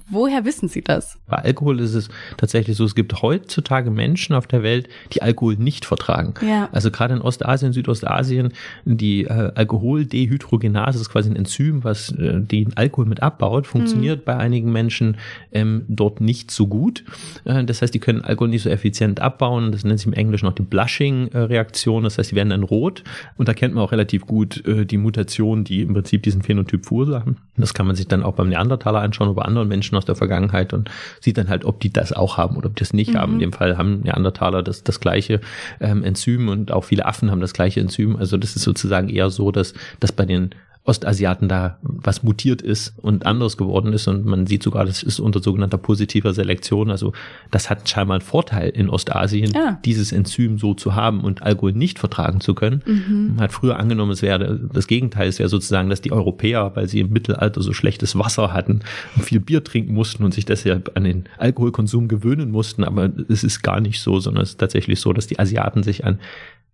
woher 0.09 0.45
wissen 0.45 0.67
Sie 0.67 0.81
das? 0.81 1.17
Bei 1.27 1.37
Alkohol 1.37 1.79
ist 1.79 1.93
es 1.93 2.09
tatsächlich 2.37 2.77
so, 2.77 2.85
es 2.85 2.95
gibt 2.95 3.21
heutzutage 3.21 3.91
Menschen 3.91 4.35
auf 4.35 4.47
der 4.47 4.63
Welt, 4.63 4.89
die 5.13 5.21
Alkohol 5.21 5.55
nicht 5.55 5.85
vertragen. 5.85 6.33
Ja. 6.45 6.69
Also 6.71 6.91
gerade 6.91 7.15
in 7.15 7.21
Ostasien, 7.21 7.73
Südostasien, 7.73 8.53
die 8.85 9.25
äh, 9.25 9.51
Alkoholdehydrogenase 9.55 10.99
ist 10.99 11.09
quasi 11.09 11.29
ein 11.29 11.35
Enzym, 11.35 11.83
was 11.83 12.11
äh, 12.11 12.39
den 12.39 12.75
Alkohol 12.77 13.05
mit 13.05 13.21
abbaut, 13.21 13.67
funktioniert 13.67 14.19
mhm. 14.19 14.25
bei 14.25 14.37
einigen 14.37 14.71
Menschen 14.71 15.17
ähm, 15.51 15.85
dort 15.87 16.21
nicht 16.21 16.51
so 16.51 16.67
gut. 16.67 17.03
Äh, 17.45 17.63
das 17.63 17.81
heißt, 17.81 17.93
die 17.93 17.99
können 17.99 18.21
Alkohol 18.21 18.49
nicht 18.49 18.63
so 18.63 18.69
effizient 18.69 19.19
abbauen. 19.19 19.71
Das 19.71 19.83
nennt 19.83 19.99
sich 19.99 20.07
im 20.07 20.13
Englischen 20.13 20.45
noch 20.45 20.53
die 20.53 20.63
Blushing-Reaktion. 20.63 22.03
Das 22.03 22.17
heißt, 22.17 22.31
die 22.31 22.35
werden 22.35 22.49
dann 22.49 22.63
rot. 22.63 23.03
Und 23.37 23.47
da 23.47 23.53
kennt 23.53 23.73
man 23.73 23.83
auch 23.83 23.91
relativ 23.91 24.25
gut 24.25 24.65
äh, 24.65 24.85
die 24.85 24.97
Mutationen, 24.97 25.63
die 25.63 25.81
im 25.81 25.93
Prinzip 25.93 26.23
diesen 26.23 26.41
Phänotyp 26.41 26.85
verursachen. 26.85 27.37
Das 27.57 27.73
kann 27.73 27.85
man 27.85 27.95
sich 27.95 28.07
dann 28.07 28.23
auch 28.23 28.33
beim 28.33 28.49
Neandertaler 28.49 29.01
anschauen, 29.01 29.29
aber 29.43 29.47
anderen 29.47 29.67
Menschen 29.67 29.97
aus 29.97 30.05
der 30.05 30.15
Vergangenheit 30.15 30.73
und 30.73 30.89
sieht 31.19 31.37
dann 31.37 31.49
halt, 31.49 31.65
ob 31.65 31.79
die 31.79 31.91
das 31.91 32.13
auch 32.13 32.37
haben 32.37 32.55
oder 32.57 32.67
ob 32.67 32.75
die 32.75 32.79
das 32.79 32.93
nicht 32.93 33.13
mhm. 33.13 33.17
haben. 33.17 33.33
In 33.33 33.39
dem 33.39 33.53
Fall 33.53 33.77
haben 33.77 34.01
Neandertaler 34.01 34.63
das, 34.63 34.83
das 34.83 34.99
gleiche 34.99 35.41
ähm, 35.79 36.03
Enzym 36.03 36.49
und 36.49 36.71
auch 36.71 36.83
viele 36.83 37.05
Affen 37.05 37.31
haben 37.31 37.41
das 37.41 37.53
gleiche 37.53 37.79
Enzym. 37.79 38.15
Also 38.15 38.37
das 38.37 38.55
ist 38.55 38.63
sozusagen 38.63 39.09
eher 39.09 39.29
so, 39.29 39.51
dass, 39.51 39.73
dass 39.99 40.11
bei 40.11 40.25
den 40.25 40.51
Ostasiaten 40.85 41.47
da 41.47 41.77
was 41.81 42.23
mutiert 42.23 42.61
ist 42.61 42.93
und 42.97 43.25
anders 43.25 43.55
geworden 43.55 43.93
ist. 43.93 44.07
Und 44.09 44.25
man 44.25 44.47
sieht 44.47 44.63
sogar, 44.63 44.83
das 44.83 45.01
ist 45.01 45.19
unter 45.19 45.41
sogenannter 45.41 45.77
positiver 45.77 46.33
Selektion. 46.33 46.91
Also 46.91 47.13
das 47.51 47.69
hat 47.69 47.87
scheinbar 47.87 48.15
einen 48.15 48.25
Vorteil 48.25 48.69
in 48.69 48.89
Ostasien, 48.89 49.51
ja. 49.53 49.79
dieses 49.85 50.11
Enzym 50.11 50.57
so 50.57 50.73
zu 50.73 50.93
haben 50.93 51.21
und 51.21 51.41
Alkohol 51.41 51.71
nicht 51.71 51.99
vertragen 51.99 52.41
zu 52.41 52.53
können. 52.53 52.81
Mhm. 52.85 53.35
Man 53.35 53.41
hat 53.45 53.53
früher 53.53 53.79
angenommen, 53.79 54.11
es 54.11 54.21
wäre 54.21 54.59
das 54.73 54.87
Gegenteil, 54.87 55.29
es 55.29 55.39
wäre 55.39 55.47
sozusagen, 55.47 55.89
dass 55.89 56.01
die 56.01 56.11
Europäer, 56.11 56.71
weil 56.75 56.89
sie 56.89 56.99
im 56.99 57.11
Mittelalter 57.11 57.61
so 57.61 57.71
schlechtes 57.71 58.19
Wasser 58.19 58.51
hatten, 58.51 58.81
viel 59.21 59.39
Bier 59.39 59.63
trinken 59.63 59.93
mussten 59.93 60.25
und 60.25 60.33
sich 60.33 60.43
deshalb 60.43 60.91
an 60.97 61.05
den 61.05 61.29
Alkoholkonsum 61.37 62.09
gewöhnen 62.09 62.51
mussten. 62.51 62.83
Aber 62.83 63.09
es 63.29 63.45
ist 63.45 63.61
gar 63.61 63.79
nicht 63.79 64.01
so, 64.01 64.19
sondern 64.19 64.43
es 64.43 64.51
ist 64.51 64.59
tatsächlich 64.59 64.99
so, 64.99 65.13
dass 65.13 65.27
die 65.27 65.39
Asiaten 65.39 65.81
sich 65.83 66.03
an 66.03 66.19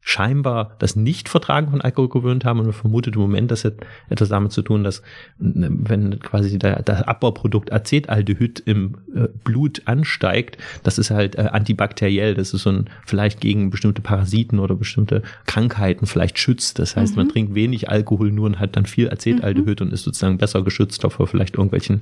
scheinbar 0.10 0.76
das 0.80 0.95
Nicht-Vertragen 0.95 1.69
von 1.69 1.82
Alkohol 1.82 2.10
gewöhnt 2.10 2.43
haben 2.43 2.60
und 2.60 2.65
man 2.65 2.74
vermutet 2.74 3.13
im 3.13 3.22
Moment, 3.22 3.52
das 3.52 3.63
hat 3.63 3.76
etwas 4.10 4.30
damit 4.30 4.52
zu 4.52 4.63
tun, 4.63 4.84
dass 4.84 5.04
wenn 5.38 6.19
quasi 6.19 6.58
der, 6.58 6.82
das 6.82 7.04
Abbauprodukt 7.04 7.72
Acetaldehyd 7.72 8.60
im 8.65 8.95
äh, 9.13 9.28
Blut 9.43 9.84
ansteigt, 9.86 10.58
das 10.82 10.98
ist 10.98 11.12
halt 11.12 11.36
äh, 11.36 11.50
antibakteriell, 11.52 12.34
das 12.34 12.56
ist 12.56 12.63
so 12.63 12.72
ein 12.72 12.89
vielleicht 13.06 13.39
gegen 13.39 13.69
bestimmte 13.69 14.02
Parasiten 14.02 14.58
oder 14.58 14.74
bestimmte 14.74 15.22
Krankheiten 15.45 16.08
vielleicht 16.08 16.39
schützt. 16.39 16.80
Das 16.80 16.95
heißt, 16.95 17.15
mhm. 17.15 17.17
man 17.24 17.30
trinkt 17.30 17.54
wenig 17.54 17.88
Alkohol 17.88 18.32
nur 18.32 18.48
und 18.48 18.60
hat 18.60 18.78
dann 18.78 18.88
viel 18.88 19.12
Acetaldehyd 19.12 19.80
mhm. 19.80 19.88
und 19.88 19.93
ist 19.93 20.02
sozusagen 20.02 20.39
besser 20.39 20.63
geschützt 20.63 21.06
vor 21.08 21.28
vielleicht 21.28 21.54
irgendwelchen 21.54 22.02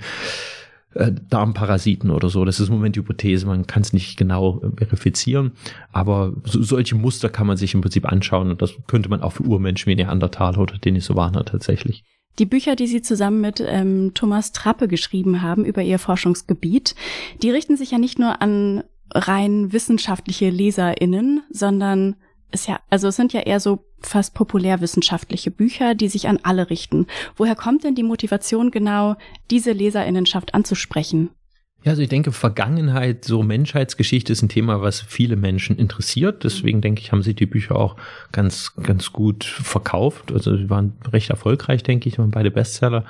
äh, 0.97 1.13
Darmparasiten 1.29 2.11
oder 2.11 2.29
so. 2.29 2.45
Das 2.45 2.59
ist 2.59 2.69
im 2.69 2.75
Moment 2.75 2.95
die 2.95 2.99
Hypothese, 2.99 3.45
man 3.45 3.67
kann 3.67 3.81
es 3.81 3.93
nicht 3.93 4.17
genau 4.17 4.61
äh, 4.61 4.85
verifizieren, 4.85 5.51
aber 5.91 6.33
so, 6.43 6.61
solche 6.61 6.95
Muster 6.95 7.29
kann 7.29 7.47
man 7.47 7.57
sich 7.57 7.73
im 7.73 7.81
Prinzip 7.81 8.05
anschauen 8.05 8.49
und 8.49 8.61
das 8.61 8.73
könnte 8.87 9.09
man 9.09 9.21
auch 9.21 9.33
für 9.33 9.43
Urmenschen 9.43 9.89
wie 9.89 9.95
Neandertaler 9.95 10.59
oder 10.59 10.77
Denisovaner 10.77 11.45
tatsächlich. 11.45 12.03
Die 12.39 12.45
Bücher, 12.45 12.75
die 12.75 12.87
Sie 12.87 13.01
zusammen 13.01 13.41
mit 13.41 13.63
ähm, 13.65 14.11
Thomas 14.13 14.51
Trappe 14.51 14.87
geschrieben 14.87 15.41
haben 15.41 15.65
über 15.65 15.81
Ihr 15.81 15.97
Forschungsgebiet, 15.97 16.95
die 17.41 17.49
richten 17.49 17.77
sich 17.77 17.91
ja 17.91 17.97
nicht 17.97 18.19
nur 18.19 18.41
an 18.41 18.83
rein 19.11 19.73
wissenschaftliche 19.73 20.49
LeserInnen, 20.49 21.41
sondern 21.49 22.15
ist 22.51 22.67
ja, 22.67 22.79
also 22.89 23.07
es 23.07 23.15
sind 23.15 23.33
ja 23.33 23.41
eher 23.41 23.59
so 23.59 23.86
fast 24.01 24.33
populärwissenschaftliche 24.33 25.51
Bücher, 25.51 25.95
die 25.95 26.07
sich 26.07 26.27
an 26.27 26.39
alle 26.43 26.69
richten. 26.69 27.07
Woher 27.35 27.55
kommt 27.55 27.83
denn 27.83 27.95
die 27.95 28.03
Motivation 28.03 28.71
genau, 28.71 29.15
diese 29.49 29.71
Leserinnenschaft 29.71 30.53
anzusprechen? 30.53 31.29
Ja, 31.83 31.91
also 31.91 32.01
ich 32.01 32.09
denke, 32.09 32.31
Vergangenheit, 32.31 33.23
so 33.23 33.43
Menschheitsgeschichte 33.43 34.33
ist 34.33 34.41
ein 34.41 34.49
Thema, 34.49 34.81
was 34.81 34.99
viele 34.99 35.35
Menschen 35.35 35.77
interessiert. 35.77 36.43
Deswegen 36.43 36.81
denke 36.81 37.01
ich, 37.01 37.11
haben 37.11 37.21
sich 37.21 37.35
die 37.35 37.45
Bücher 37.45 37.75
auch 37.75 37.95
ganz, 38.31 38.73
ganz 38.81 39.13
gut 39.13 39.45
verkauft. 39.45 40.31
Also 40.31 40.57
sie 40.57 40.69
waren 40.69 40.97
recht 41.11 41.29
erfolgreich, 41.29 41.83
denke 41.83 42.09
ich, 42.09 42.17
waren 42.17 42.31
beide 42.31 42.51
Bestseller. 42.51 43.05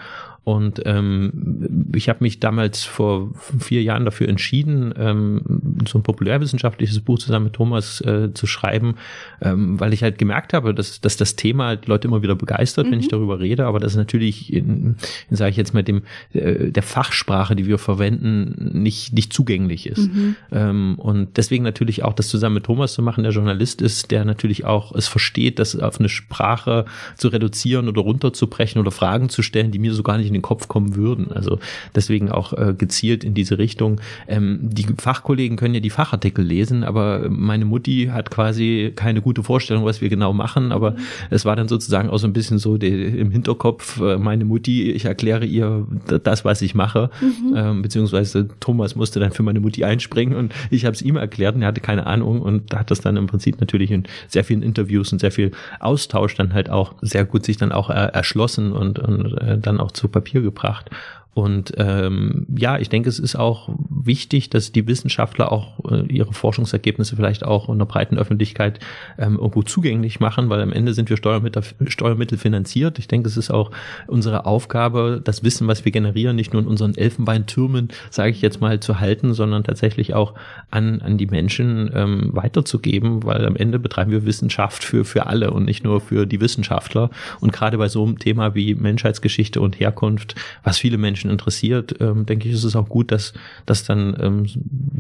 Und 0.48 0.82
ähm, 0.86 1.90
ich 1.94 2.08
habe 2.08 2.20
mich 2.22 2.40
damals 2.40 2.86
vor 2.86 3.32
vier 3.60 3.84
Jahren 3.84 4.06
dafür 4.06 4.30
entschieden, 4.30 4.94
ähm, 4.98 5.42
so 5.86 6.00
ein 6.00 6.04
populärwissenschaftliches 6.04 7.02
Buch 7.02 7.20
zusammen 7.20 7.48
mit 7.48 7.54
Thomas 7.54 8.00
äh, 8.00 8.34
zu 8.34 8.48
schreiben, 8.48 8.96
ähm, 9.42 9.78
weil 9.78 9.92
ich 9.92 10.04
halt 10.04 10.18
gemerkt 10.18 10.54
habe, 10.54 10.74
dass, 10.74 11.02
dass 11.02 11.18
das 11.18 11.36
Thema 11.36 11.76
die 11.76 11.90
Leute 11.90 12.08
immer 12.08 12.22
wieder 12.22 12.36
begeistert, 12.36 12.88
mhm. 12.88 12.92
wenn 12.92 13.00
ich 13.02 13.10
darüber 13.10 13.42
rede, 13.42 13.66
aber 13.66 13.80
das 13.80 13.92
ist 13.92 13.98
natürlich 13.98 14.54
in, 14.54 14.96
in 15.30 15.36
sage 15.36 15.52
ich 15.52 15.58
jetzt 15.58 15.74
mal, 15.74 15.84
dem 15.84 16.04
äh, 16.32 16.72
der 16.72 16.84
Fachsprache, 16.84 17.58
die 17.58 17.66
wir 17.66 17.78
verwenden, 17.78 18.82
nicht, 18.82 19.12
nicht 19.12 19.34
zugänglich 19.34 19.86
ist. 19.86 20.14
Mhm. 20.14 20.38
Ähm, 20.54 20.96
und 20.98 21.36
deswegen 21.36 21.66
natürlich 21.66 22.04
auch 22.04 22.14
das 22.14 22.30
zusammen 22.30 22.56
mit 22.56 22.64
Thomas 22.64 22.94
zu 22.94 23.02
machen, 23.02 23.24
der 23.26 23.34
Journalist 23.34 23.82
ist, 23.82 24.12
der 24.12 24.24
natürlich 24.24 24.64
auch 24.64 24.96
es 24.96 25.10
versteht, 25.10 25.60
das 25.60 25.78
auf 25.78 26.00
eine 26.00 26.08
Sprache 26.08 26.86
zu 27.18 27.28
reduzieren 27.28 27.90
oder 27.90 28.00
runterzubrechen 28.00 28.80
oder 28.80 28.92
Fragen 28.92 29.28
zu 29.28 29.42
stellen, 29.42 29.72
die 29.72 29.80
mir 29.80 29.94
so 29.94 30.04
gar 30.04 30.18
nicht 30.18 30.30
in 30.37 30.37
den 30.38 30.42
Kopf 30.42 30.68
kommen 30.68 30.96
würden. 30.96 31.32
Also 31.32 31.60
deswegen 31.96 32.32
auch 32.32 32.54
äh, 32.54 32.74
gezielt 32.78 33.24
in 33.24 33.34
diese 33.34 33.58
Richtung. 33.58 34.00
Ähm, 34.28 34.60
die 34.62 34.86
Fachkollegen 34.98 35.58
können 35.58 35.74
ja 35.74 35.80
die 35.80 35.90
Fachartikel 35.90 36.46
lesen, 36.46 36.84
aber 36.84 37.30
meine 37.30 37.66
Mutti 37.66 38.10
hat 38.12 38.32
quasi 38.32 38.94
keine 38.96 39.22
gute 39.22 39.44
Vorstellung, 39.44 39.86
was 39.86 40.02
wir 40.02 40.10
genau 40.10 40.34
machen. 40.34 40.72
Aber 40.72 40.92
mhm. 40.92 40.98
es 41.30 41.46
war 41.46 41.56
dann 41.56 41.68
sozusagen 41.68 42.10
auch 42.10 42.18
so 42.18 42.28
ein 42.28 42.34
bisschen 42.34 42.58
so 42.58 42.78
die, 42.78 42.88
im 42.88 43.32
Hinterkopf, 43.32 44.00
äh, 44.02 44.18
meine 44.18 44.46
Mutti, 44.46 44.92
ich 44.92 45.06
erkläre 45.06 45.46
ihr 45.46 45.86
das, 46.24 46.46
was 46.46 46.62
ich 46.62 46.76
mache. 46.76 47.10
Mhm. 47.22 47.56
Ähm, 47.56 47.82
beziehungsweise 47.82 48.48
Thomas 48.60 48.96
musste 48.96 49.20
dann 49.20 49.32
für 49.32 49.44
meine 49.44 49.60
Mutti 49.60 49.84
einspringen 49.84 50.38
und 50.38 50.54
ich 50.70 50.86
habe 50.86 50.94
es 50.94 51.02
ihm 51.02 51.16
erklärt 51.16 51.56
und 51.56 51.62
er 51.62 51.70
hatte 51.70 51.82
keine 51.82 52.06
Ahnung 52.06 52.42
und 52.42 52.74
hat 52.74 52.92
das 52.92 53.02
dann 53.02 53.18
im 53.18 53.28
Prinzip 53.28 53.60
natürlich 53.60 53.92
in 53.92 54.04
sehr 54.28 54.44
vielen 54.44 54.62
Interviews 54.62 55.12
und 55.12 55.20
sehr 55.20 55.32
viel 55.32 55.52
Austausch 55.80 56.36
dann 56.36 56.54
halt 56.54 56.70
auch 56.70 56.94
sehr 57.02 57.26
gut 57.26 57.46
sich 57.46 57.58
dann 57.58 57.72
auch 57.72 57.90
äh, 57.90 57.94
erschlossen 57.94 58.72
und, 58.72 59.00
und 59.00 59.34
äh, 59.38 59.58
dann 59.58 59.80
auch 59.80 59.92
zu 59.92 60.08
Papier 60.18 60.42
gebracht. 60.42 60.90
Und 61.38 61.72
ähm, 61.78 62.48
ja, 62.58 62.80
ich 62.80 62.90
denke, 62.90 63.10
es 63.10 63.20
ist 63.20 63.36
auch 63.36 63.70
wichtig, 63.92 64.50
dass 64.50 64.72
die 64.72 64.88
Wissenschaftler 64.88 65.52
auch 65.52 65.78
äh, 65.88 66.04
ihre 66.08 66.34
Forschungsergebnisse 66.34 67.16
vielleicht 67.16 67.46
auch 67.46 67.70
in 67.70 67.78
der 67.78 67.86
breiten 67.86 68.18
Öffentlichkeit 68.18 68.80
ähm, 69.20 69.36
irgendwo 69.36 69.62
zugänglich 69.62 70.20
machen, 70.20 70.50
weil 70.50 70.62
am 70.62 70.74
Ende 70.74 70.96
sind 70.96 71.12
wir 71.12 71.18
Steuermittel, 71.18 71.62
Steuermittel 71.86 72.40
finanziert. 72.40 72.98
Ich 72.98 73.08
denke, 73.08 73.30
es 73.30 73.38
ist 73.38 73.52
auch 73.52 73.70
unsere 74.08 74.48
Aufgabe, 74.48 75.22
das 75.24 75.44
Wissen, 75.44 75.68
was 75.68 75.86
wir 75.86 75.92
generieren, 75.92 76.36
nicht 76.36 76.54
nur 76.54 76.64
in 76.64 76.68
unseren 76.68 76.96
Elfenbeintürmen, 76.96 77.90
sage 78.10 78.32
ich 78.32 78.42
jetzt 78.42 78.60
mal, 78.60 78.80
zu 78.80 79.00
halten, 79.00 79.36
sondern 79.36 79.64
tatsächlich 79.64 80.16
auch 80.16 80.34
an, 80.72 81.04
an 81.04 81.20
die 81.20 81.28
Menschen 81.28 81.92
ähm, 81.94 82.30
weiterzugeben, 82.34 83.24
weil 83.26 83.46
am 83.46 83.56
Ende 83.56 83.78
betreiben 83.78 84.10
wir 84.10 84.26
Wissenschaft 84.26 84.84
für, 84.84 85.06
für 85.06 85.28
alle 85.28 85.52
und 85.52 85.66
nicht 85.66 85.84
nur 85.84 86.02
für 86.02 86.26
die 86.26 86.42
Wissenschaftler. 86.42 87.12
Und 87.42 87.54
gerade 87.54 87.78
bei 87.78 87.90
so 87.90 88.04
einem 88.04 88.18
Thema 88.18 88.56
wie 88.56 88.74
Menschheitsgeschichte 88.74 89.62
und 89.62 89.80
Herkunft, 89.80 90.34
was 90.64 90.80
viele 90.80 90.98
Menschen 90.98 91.27
Menschen 91.28 91.30
interessiert, 91.30 91.96
ähm, 92.00 92.26
denke 92.26 92.48
ich, 92.48 92.56
ist 92.56 92.64
es 92.64 92.76
auch 92.76 92.90
gut, 92.90 93.12
dass 93.12 93.34
das 93.66 93.84
dann 93.84 94.16
ähm, 94.20 94.46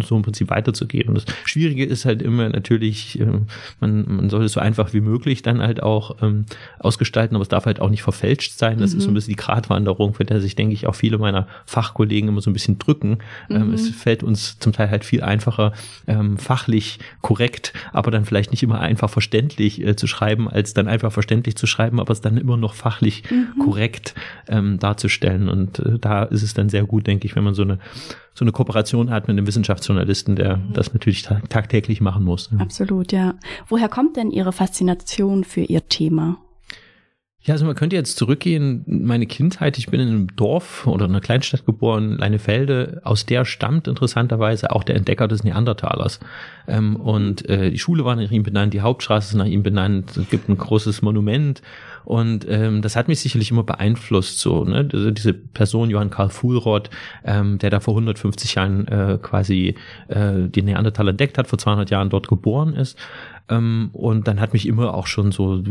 so 0.03 0.15
im 0.15 0.21
Prinzip 0.21 0.49
weiterzugeben. 0.49 1.15
Das 1.15 1.25
Schwierige 1.45 1.85
ist 1.85 2.05
halt 2.05 2.21
immer 2.21 2.49
natürlich, 2.49 3.19
äh, 3.19 3.25
man, 3.79 4.05
man 4.07 4.29
soll 4.29 4.45
es 4.45 4.53
so 4.53 4.59
einfach 4.59 4.93
wie 4.93 5.01
möglich 5.01 5.41
dann 5.41 5.61
halt 5.61 5.81
auch 5.81 6.21
ähm, 6.21 6.45
ausgestalten, 6.79 7.35
aber 7.35 7.43
es 7.43 7.49
darf 7.49 7.65
halt 7.65 7.79
auch 7.79 7.89
nicht 7.89 8.03
verfälscht 8.03 8.57
sein. 8.57 8.79
Das 8.79 8.91
mhm. 8.91 8.97
ist 8.97 9.03
so 9.05 9.11
ein 9.11 9.13
bisschen 9.13 9.33
die 9.33 9.37
Gratwanderung, 9.37 10.13
für 10.13 10.25
der 10.25 10.41
sich, 10.41 10.55
denke 10.55 10.73
ich, 10.73 10.87
auch 10.87 10.95
viele 10.95 11.17
meiner 11.17 11.47
Fachkollegen 11.65 12.29
immer 12.29 12.41
so 12.41 12.49
ein 12.49 12.53
bisschen 12.53 12.77
drücken. 12.77 13.19
Ähm, 13.49 13.69
mhm. 13.69 13.73
es 13.73 13.89
fällt 13.89 14.23
uns 14.23 14.59
zum 14.59 14.73
Teil 14.73 14.89
halt 14.89 15.05
viel 15.05 15.23
einfacher, 15.23 15.73
ähm, 16.07 16.37
fachlich 16.37 16.99
korrekt, 17.21 17.73
aber 17.93 18.11
dann 18.11 18.25
vielleicht 18.25 18.51
nicht 18.51 18.63
immer 18.63 18.79
einfach 18.79 19.09
verständlich 19.09 19.85
äh, 19.85 19.95
zu 19.95 20.07
schreiben, 20.07 20.49
als 20.49 20.73
dann 20.73 20.87
einfach 20.87 21.11
verständlich 21.11 21.55
zu 21.55 21.67
schreiben, 21.67 21.99
aber 21.99 22.11
es 22.11 22.21
dann 22.21 22.37
immer 22.37 22.57
noch 22.57 22.73
fachlich 22.73 23.23
mhm. 23.29 23.59
korrekt 23.63 24.13
ähm, 24.47 24.79
darzustellen. 24.79 25.49
Und 25.49 25.79
äh, 25.79 25.99
da 26.08 26.24
ist 26.24 26.43
es 26.43 26.54
dann 26.54 26.70
sehr 26.70 26.86
gut, 26.86 27.06
denke 27.06 27.26
ich, 27.26 27.36
wenn 27.36 27.43
man 27.43 27.54
so 27.54 27.63
eine 27.63 27.80
so 28.34 28.46
eine 28.46 28.52
Kooperation 28.52 29.10
hat 29.10 29.28
mit 29.28 29.36
einem 29.36 29.48
Wissenschaftsjournalisten, 29.48 30.36
der 30.36 30.58
mhm. 30.58 30.74
das 30.74 30.93
natürlich 30.93 31.24
tag 31.24 31.50
tagtäglich 31.50 32.02
machen 32.02 32.24
muss. 32.24 32.50
Absolut, 32.58 33.12
ja. 33.12 33.36
Woher 33.67 33.89
kommt 33.89 34.15
denn 34.15 34.32
Ihre 34.32 34.54
Faszination 34.54 35.43
für 35.43 35.62
Ihr 35.62 35.88
Thema? 35.88 36.38
Ja, 37.41 37.54
also 37.54 37.65
man 37.65 37.76
könnte 37.76 37.96
jetzt 37.96 38.17
zurückgehen, 38.17 38.84
meine 38.86 39.26
Kindheit, 39.26 39.78
ich 39.78 39.88
bin 39.88 40.02
in 40.02 40.10
einem 40.10 40.36
Dorf 40.36 40.86
oder 40.86 41.06
einer 41.06 41.22
Kleinstadt 41.22 41.65
geboren, 41.65 42.17
Leinefelde, 42.17 43.00
aus 43.06 43.26
der 43.26 43.46
stammt 43.46 43.88
interessanterweise 43.88 44.72
auch 44.72 44.84
der 44.84 44.98
Entdecker 44.98 45.30
des 45.30 45.46
Neandertalers. 45.46 46.20
Ähm, 46.67 46.98
und 46.98 47.48
äh, 47.50 47.72
die 47.72 47.80
Schule 47.80 48.04
war 48.04 48.17
nach 48.17 48.32
ihm 48.32 48.43
benannt, 48.43 48.74
die 48.74 48.82
Hauptstraße 48.82 49.30
ist 49.30 49.38
nach 49.38 49.46
ihm 49.46 49.63
benannt, 49.63 50.17
es 50.17 50.30
gibt 50.30 50.50
ein 50.50 50.58
großes 50.58 51.02
Monument 51.02 51.62
und 52.08 52.48
ähm, 52.48 52.82
das 52.82 52.96
hat 52.96 53.10
mich 53.10 53.20
sicherlich 53.20 53.52
immer 53.52 53.63
beeinflusst, 53.63 54.39
so, 54.39 54.63
ne? 54.63 54.88
Also 54.93 55.12
diese 55.12 55.34
Person, 55.34 55.89
Johann 55.89 56.10
Karl 56.10 56.30
Fuhlrott, 56.30 56.89
ähm, 57.26 57.58
der 57.58 57.70
da 57.70 57.82
vor 57.82 57.96
150 57.96 58.56
Jahren 58.56 58.88
äh, 58.88 59.20
quasi 59.22 59.76
äh, 60.08 60.48
die 60.48 60.62
Neandertaler 60.62 61.10
entdeckt 61.10 61.38
hat, 61.38 61.50
vor 61.50 61.60
200 61.60 61.89
Jahren 61.89 62.10
dort 62.10 62.30
geboren 62.30 62.76
ist. 62.76 62.98
Ähm, 63.49 63.89
und 63.93 64.27
dann 64.27 64.39
hat 64.39 64.53
mich 64.53 64.67
immer 64.67 64.93
auch 64.93 65.07
schon 65.07 65.31
so, 65.31 65.63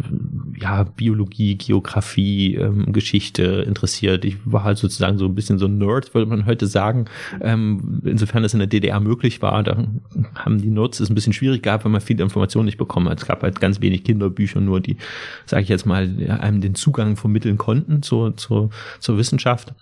ja, 0.59 0.85
Biologie, 0.85 1.57
Geografie, 1.57 2.55
ähm, 2.55 2.93
Geschichte 2.93 3.65
interessiert. 3.67 4.25
Ich 4.25 4.39
war 4.45 4.65
halt 4.65 4.79
sozusagen 4.79 5.19
so 5.19 5.27
ein 5.27 5.35
bisschen 5.35 5.59
so 5.59 5.67
ein 5.67 5.79
Nerd, 5.79 6.15
würde 6.15 6.29
man 6.29 6.47
heute 6.47 6.67
sagen. 6.67 7.07
Ähm, 7.41 8.01
insofern 8.05 8.45
es 8.45 8.55
in 8.55 8.61
der 8.61 8.69
DDR 8.69 9.01
möglich 9.01 9.43
war, 9.43 9.63
da 9.63 9.77
haben 10.35 10.61
die 10.63 10.71
Nerds 10.71 11.01
es 11.01 11.11
ein 11.11 11.15
bisschen 11.15 11.33
schwierig 11.33 11.63
gehabt, 11.63 11.85
weil 11.85 11.93
man 11.93 12.01
viele 12.01 12.23
Informationen 12.23 12.67
nicht 12.67 12.79
bekommen 12.79 13.09
hat. 13.09 13.21
Es 13.21 13.27
gab 13.27 13.43
halt 13.43 13.61
ganz 13.61 13.81
wenig 13.81 14.05
Kinderbücher, 14.05 14.61
nur 14.61 14.81
die, 14.81 14.97
sage 15.45 15.63
ich 15.63 15.69
jetzt 15.69 15.87
mal, 15.87 16.09
einem 16.41 16.61
den 16.61 16.75
Zugang 16.75 17.17
vermitteln 17.17 17.59
konnten 17.59 18.03
zur, 18.03 18.37
zur, 18.37 18.71
zur 19.01 19.19
Wissenschaft. 19.19 19.75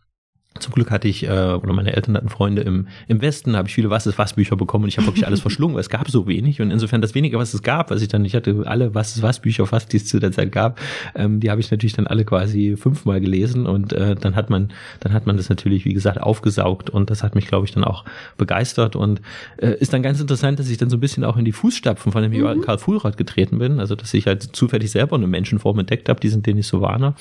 Zum 0.61 0.73
Glück 0.73 0.93
hatte 0.93 1.09
ich, 1.09 1.25
äh, 1.25 1.29
oder 1.29 1.73
meine 1.73 1.97
Eltern 1.97 2.17
hatten 2.17 2.29
Freunde 2.29 2.62
im, 2.62 2.87
im 3.09 3.21
Westen, 3.21 3.53
da 3.53 3.59
habe 3.59 3.69
ich 3.69 3.75
viele 3.75 3.90
Was 3.90 4.07
ist 4.07 4.19
was 4.19 4.35
Bücher 4.35 4.55
bekommen 4.55 4.85
und 4.85 4.88
ich 4.88 4.99
habe 4.99 5.09
wirklich 5.09 5.27
alles 5.27 5.40
verschlungen, 5.43 5.75
weil 5.75 5.81
es 5.81 5.88
gab 5.88 6.09
so 6.09 6.29
wenig 6.29 6.61
und 6.61 6.71
insofern 6.71 7.01
das 7.01 7.17
wenige, 7.17 7.38
was 7.38 7.55
es 7.55 7.62
gab, 7.62 7.90
was 7.90 8.03
ich 8.03 8.09
dann, 8.09 8.25
ich 8.25 8.37
hatte 8.37 8.62
alle 8.64 8.95
Was 8.95 9.17
ist 9.17 9.23
was 9.23 9.40
Bücher 9.40 9.67
fast, 9.67 9.93
die 9.93 9.97
es 9.97 10.07
zu 10.07 10.21
der 10.21 10.31
Zeit 10.31 10.53
gab, 10.53 10.79
ähm, 11.17 11.40
die 11.40 11.51
habe 11.51 11.61
ich 11.61 11.73
natürlich 11.73 11.95
dann 11.95 12.07
alle 12.07 12.25
quasi 12.25 12.77
fünfmal 12.77 13.21
gelesen 13.21 13.67
und 13.67 13.93
äh, 13.93 14.14
dann 14.14 14.37
hat 14.37 14.49
man, 14.49 14.73
dann 15.01 15.12
hat 15.12 15.27
man 15.27 15.37
das 15.37 15.49
natürlich, 15.49 15.85
wie 15.87 15.93
gesagt, 15.93 16.21
aufgesaugt 16.21 16.88
und 16.88 17.11
das 17.11 17.25
hat 17.25 17.35
mich, 17.35 17.49
glaube 17.49 17.67
ich, 17.67 17.73
dann 17.73 17.83
auch 17.83 18.05
begeistert 18.37 18.95
und 18.95 19.21
äh, 19.57 19.77
ist 19.81 19.93
dann 19.93 20.05
ganz 20.05 20.21
interessant, 20.21 20.61
dass 20.61 20.71
ich 20.71 20.79
dann 20.79 20.88
so 20.88 20.97
ein 20.99 21.01
bisschen 21.01 21.25
auch 21.25 21.37
in 21.37 21.45
die 21.45 21.53
Fußstapfen 21.53 22.12
von 22.12 22.23
dem 22.23 22.31
mhm. 22.31 22.61
Karl 22.61 22.79
Fuhlrott 22.79 23.17
getreten 23.17 23.59
bin, 23.59 23.81
also 23.81 23.97
dass 23.97 24.14
ich 24.14 24.29
halt 24.29 24.43
zufällig 24.43 24.93
selber 24.93 25.17
eine 25.17 25.27
Menschenform 25.27 25.81
entdeckt 25.81 26.09
habe, 26.09 26.21
die 26.21 26.29
sind 26.29 26.47
Denisovaner 26.47 27.14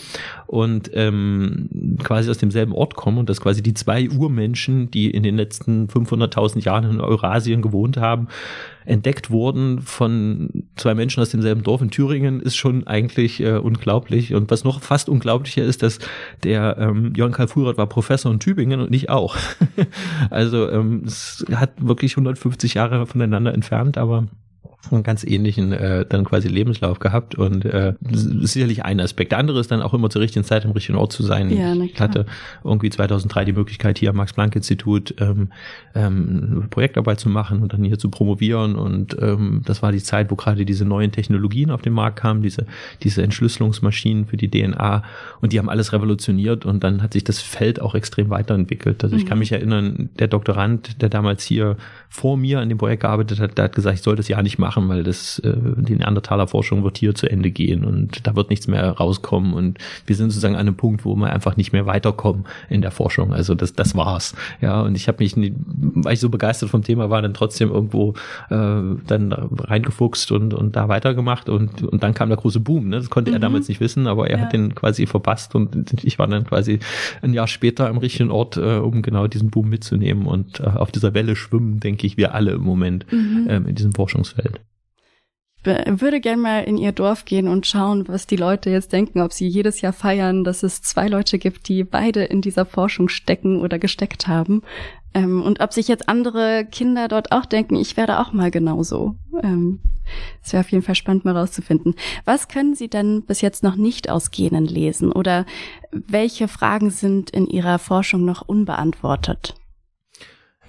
und 0.46 0.91
ähm, 0.93 1.98
quasi 2.04 2.30
aus 2.30 2.38
demselben 2.38 2.74
Ort 2.74 2.93
komme 2.93 3.22
und 3.23 3.29
dass 3.29 3.39
quasi 3.39 3.63
die 3.63 3.73
zwei 3.73 4.09
Urmenschen, 4.09 4.91
die 4.91 5.09
in 5.09 5.23
den 5.23 5.38
letzten 5.38 5.88
500.000 5.88 6.62
Jahren 6.65 6.91
in 6.91 6.99
Eurasien 6.99 7.62
gewohnt 7.62 7.95
haben, 7.95 8.27
entdeckt 8.83 9.31
wurden 9.31 9.79
von 9.79 10.49
zwei 10.75 10.93
Menschen 10.93 11.21
aus 11.21 11.29
demselben 11.29 11.63
Dorf 11.63 11.81
in 11.81 11.89
Thüringen, 11.89 12.41
ist 12.41 12.57
schon 12.57 12.86
eigentlich 12.86 13.39
äh, 13.39 13.53
unglaublich. 13.53 14.33
Und 14.33 14.51
was 14.51 14.65
noch 14.65 14.81
fast 14.81 15.07
unglaublicher 15.07 15.63
ist, 15.63 15.83
dass 15.83 15.99
der 16.43 16.75
ähm, 16.77 17.13
Johann 17.15 17.31
Karl 17.31 17.47
Fuhrert 17.47 17.77
war 17.77 17.88
Professor 17.88 18.29
in 18.29 18.41
Tübingen 18.41 18.81
und 18.81 18.93
ich 18.93 19.09
auch. 19.09 19.38
also 20.29 20.69
ähm, 20.69 21.03
es 21.05 21.45
hat 21.55 21.71
wirklich 21.77 22.17
150 22.17 22.73
Jahre 22.73 23.07
voneinander 23.07 23.53
entfernt, 23.53 23.97
aber 23.97 24.27
einen 24.91 25.04
ganz 25.04 25.24
ähnlichen 25.24 25.72
äh, 25.72 26.06
dann 26.08 26.26
quasi 26.26 26.48
Lebenslauf 26.48 27.00
gehabt 27.00 27.36
und 27.36 27.63
äh, 27.65 27.93
sicherlich 28.12 28.84
ein 28.84 29.00
Aspekt. 29.00 29.32
Der 29.32 29.39
andere 29.39 29.60
ist 29.60 29.72
dann 29.72 29.82
auch 29.82 29.93
immer 29.93 30.10
zur 30.10 30.22
richtigen 30.22 30.43
Zeit 30.43 30.65
im 30.65 30.72
richtigen 30.72 30.98
Ort 30.98 31.13
zu 31.13 31.24
sein. 31.24 31.50
Ja, 31.50 31.74
ich 31.74 32.00
hatte 32.00 32.26
irgendwie 32.63 32.89
2003 32.89 33.46
die 33.46 33.54
Möglichkeit 33.54 33.98
hier 33.98 34.10
am 34.10 34.17
Max-Planck-Institut 34.17 35.15
ähm, 35.19 35.50
ähm, 35.96 36.67
Projektarbeit 36.69 37.19
zu 37.19 37.30
machen 37.30 37.62
und 37.62 37.72
dann 37.74 37.84
hier 37.84 37.98
zu 37.98 38.10
promovieren 38.10 38.76
und 38.76 39.15
ähm, 39.22 39.62
das 39.65 39.82
war 39.82 39.91
die 39.91 40.04
Zeit, 40.04 40.30
wo 40.32 40.36
gerade 40.36 40.65
diese 40.65 40.86
neuen 40.86 41.12
Technologien 41.12 41.72
auf 41.72 41.82
den 41.82 41.93
Markt 41.93 42.19
kamen, 42.19 42.41
diese 42.41 42.65
diese 43.04 43.24
Entschlüsselungsmaschinen 43.24 44.26
für 44.26 44.38
die 44.38 44.50
DNA 44.50 45.04
und 45.41 45.54
die 45.54 45.60
haben 45.60 45.69
alles 45.69 45.93
revolutioniert 45.93 46.65
und 46.65 46.84
dann 46.84 47.02
hat 47.02 47.13
sich 47.13 47.24
das 47.24 47.39
Feld 47.39 47.82
auch 47.82 47.96
extrem 47.96 48.30
weiterentwickelt. 48.30 49.04
Also 49.04 49.15
ich 49.15 49.26
kann 49.26 49.38
mhm. 49.38 49.39
mich 49.39 49.52
erinnern, 49.54 50.10
der 50.19 50.28
Doktorand, 50.28 51.02
der 51.02 51.10
damals 51.10 51.43
hier 51.43 51.78
vor 52.10 52.38
mir 52.38 52.60
an 52.60 52.69
dem 52.69 52.78
Projekt 52.78 53.02
gearbeitet 53.02 53.39
hat, 53.39 53.58
der 53.58 53.65
hat 53.65 53.76
gesagt, 53.76 53.96
ich 53.96 54.04
soll 54.04 54.15
das 54.15 54.28
ja 54.28 54.41
nicht 54.41 54.60
machen 54.60 54.72
machen, 54.73 54.89
weil 54.89 55.03
das 55.03 55.39
äh, 55.39 55.53
die 55.77 55.95
Neandertaler 55.95 56.47
Forschung 56.47 56.83
wird 56.83 56.97
hier 56.97 57.15
zu 57.15 57.29
Ende 57.29 57.51
gehen 57.51 57.83
und 57.83 58.25
da 58.25 58.36
wird 58.36 58.49
nichts 58.49 58.67
mehr 58.67 58.89
rauskommen 58.91 59.53
und 59.53 59.77
wir 60.05 60.15
sind 60.15 60.31
sozusagen 60.31 60.55
an 60.55 60.62
einem 60.62 60.75
Punkt, 60.75 61.05
wo 61.05 61.15
wir 61.15 61.31
einfach 61.31 61.57
nicht 61.57 61.73
mehr 61.73 61.86
weiterkommen 61.86 62.45
in 62.69 62.81
der 62.81 62.91
Forschung. 62.91 63.33
Also 63.33 63.55
das 63.55 63.73
das 63.73 63.95
war's. 63.95 64.36
Ja, 64.62 64.81
und 64.81 64.95
ich 64.95 65.07
habe 65.07 65.23
mich, 65.23 65.36
nie, 65.36 65.53
weil 65.65 66.13
ich 66.13 66.19
so 66.19 66.29
begeistert 66.29 66.69
vom 66.69 66.83
Thema 66.83 67.09
war, 67.09 67.21
dann 67.21 67.33
trotzdem 67.33 67.69
irgendwo 67.69 68.13
äh, 68.49 68.81
dann 69.07 69.31
reingefuchst 69.31 70.31
und 70.31 70.53
und 70.53 70.75
da 70.75 70.88
weitergemacht 70.88 71.49
und 71.49 71.83
und 71.83 72.03
dann 72.03 72.13
kam 72.13 72.29
der 72.29 72.38
große 72.38 72.59
Boom. 72.59 72.89
Ne? 72.89 72.97
Das 72.97 73.09
konnte 73.09 73.31
mhm. 73.31 73.38
er 73.38 73.39
damals 73.39 73.67
nicht 73.67 73.79
wissen, 73.79 74.07
aber 74.07 74.29
er 74.29 74.38
ja. 74.38 74.45
hat 74.45 74.53
den 74.53 74.75
quasi 74.75 75.05
verpasst 75.05 75.55
und 75.55 76.03
ich 76.03 76.19
war 76.19 76.27
dann 76.27 76.45
quasi 76.45 76.79
ein 77.21 77.33
Jahr 77.33 77.47
später 77.47 77.89
am 77.89 77.97
richtigen 77.97 78.31
Ort, 78.31 78.57
äh, 78.57 78.77
um 78.77 79.01
genau 79.01 79.27
diesen 79.27 79.49
Boom 79.49 79.69
mitzunehmen 79.69 80.25
und 80.25 80.59
äh, 80.59 80.63
auf 80.63 80.91
dieser 80.91 81.13
Welle 81.13 81.36
schwimmen, 81.36 81.79
denke 81.79 82.07
ich, 82.07 82.17
wir 82.17 82.33
alle 82.33 82.51
im 82.51 82.62
Moment 82.62 83.12
mhm. 83.12 83.47
ähm, 83.49 83.67
in 83.67 83.75
diesem 83.75 83.93
Forschungsfeld 83.93 84.62
würde 85.65 86.19
gerne 86.19 86.41
mal 86.41 86.63
in 86.63 86.78
ihr 86.78 86.91
Dorf 86.91 87.26
gehen 87.26 87.47
und 87.47 87.65
schauen, 87.65 88.08
was 88.08 88.28
die 88.28 88.36
Leute 88.36 88.69
jetzt 88.69 88.91
denken, 88.91 89.21
ob 89.21 89.34
sie 89.34 89.47
jedes 89.47 89.82
Jahr 89.82 89.93
feiern, 89.93 90.43
dass 90.43 90.63
es 90.63 90.82
zwei 90.82 91.08
Leute 91.08 91.38
gibt, 91.38 91.67
die 91.67 91.84
beide 91.84 92.23
in 92.23 92.41
dieser 92.41 92.65
Forschung 92.65 93.10
stecken 93.10 93.62
oder 93.62 93.80
gesteckt 93.80 94.28
haben. 94.28 94.62
Ähm, 95.13 95.41
und 95.41 95.62
ob 95.62 95.73
sich 95.73 95.88
jetzt 95.88 96.10
andere 96.10 96.65
Kinder 96.69 97.08
dort 97.08 97.32
auch 97.32 97.45
denken, 97.45 97.76
ich 97.76 97.97
werde 97.97 98.19
auch 98.19 98.34
mal 98.34 98.52
genauso. 98.52 99.15
Ähm, 99.41 99.80
es 100.43 100.54
wäre 100.54 100.62
auf 100.62 100.71
jeden 100.71 100.84
Fall 100.84 100.95
spannend, 100.95 101.26
mal 101.26 101.38
rauszufinden. 101.38 101.95
Was 102.26 102.47
können 102.47 102.76
Sie 102.76 102.89
denn 102.89 103.23
bis 103.23 103.41
jetzt 103.41 103.63
noch 103.63 103.76
nicht 103.76 104.10
aus 104.10 104.32
Genen 104.32 104.65
lesen? 104.65 105.12
Oder 105.12 105.45
welche 105.91 106.47
Fragen 106.47 106.89
sind 106.89 107.30
in 107.30 107.47
Ihrer 107.47 107.80
Forschung 107.80 108.26
noch 108.26 108.41
unbeantwortet? 108.41 109.56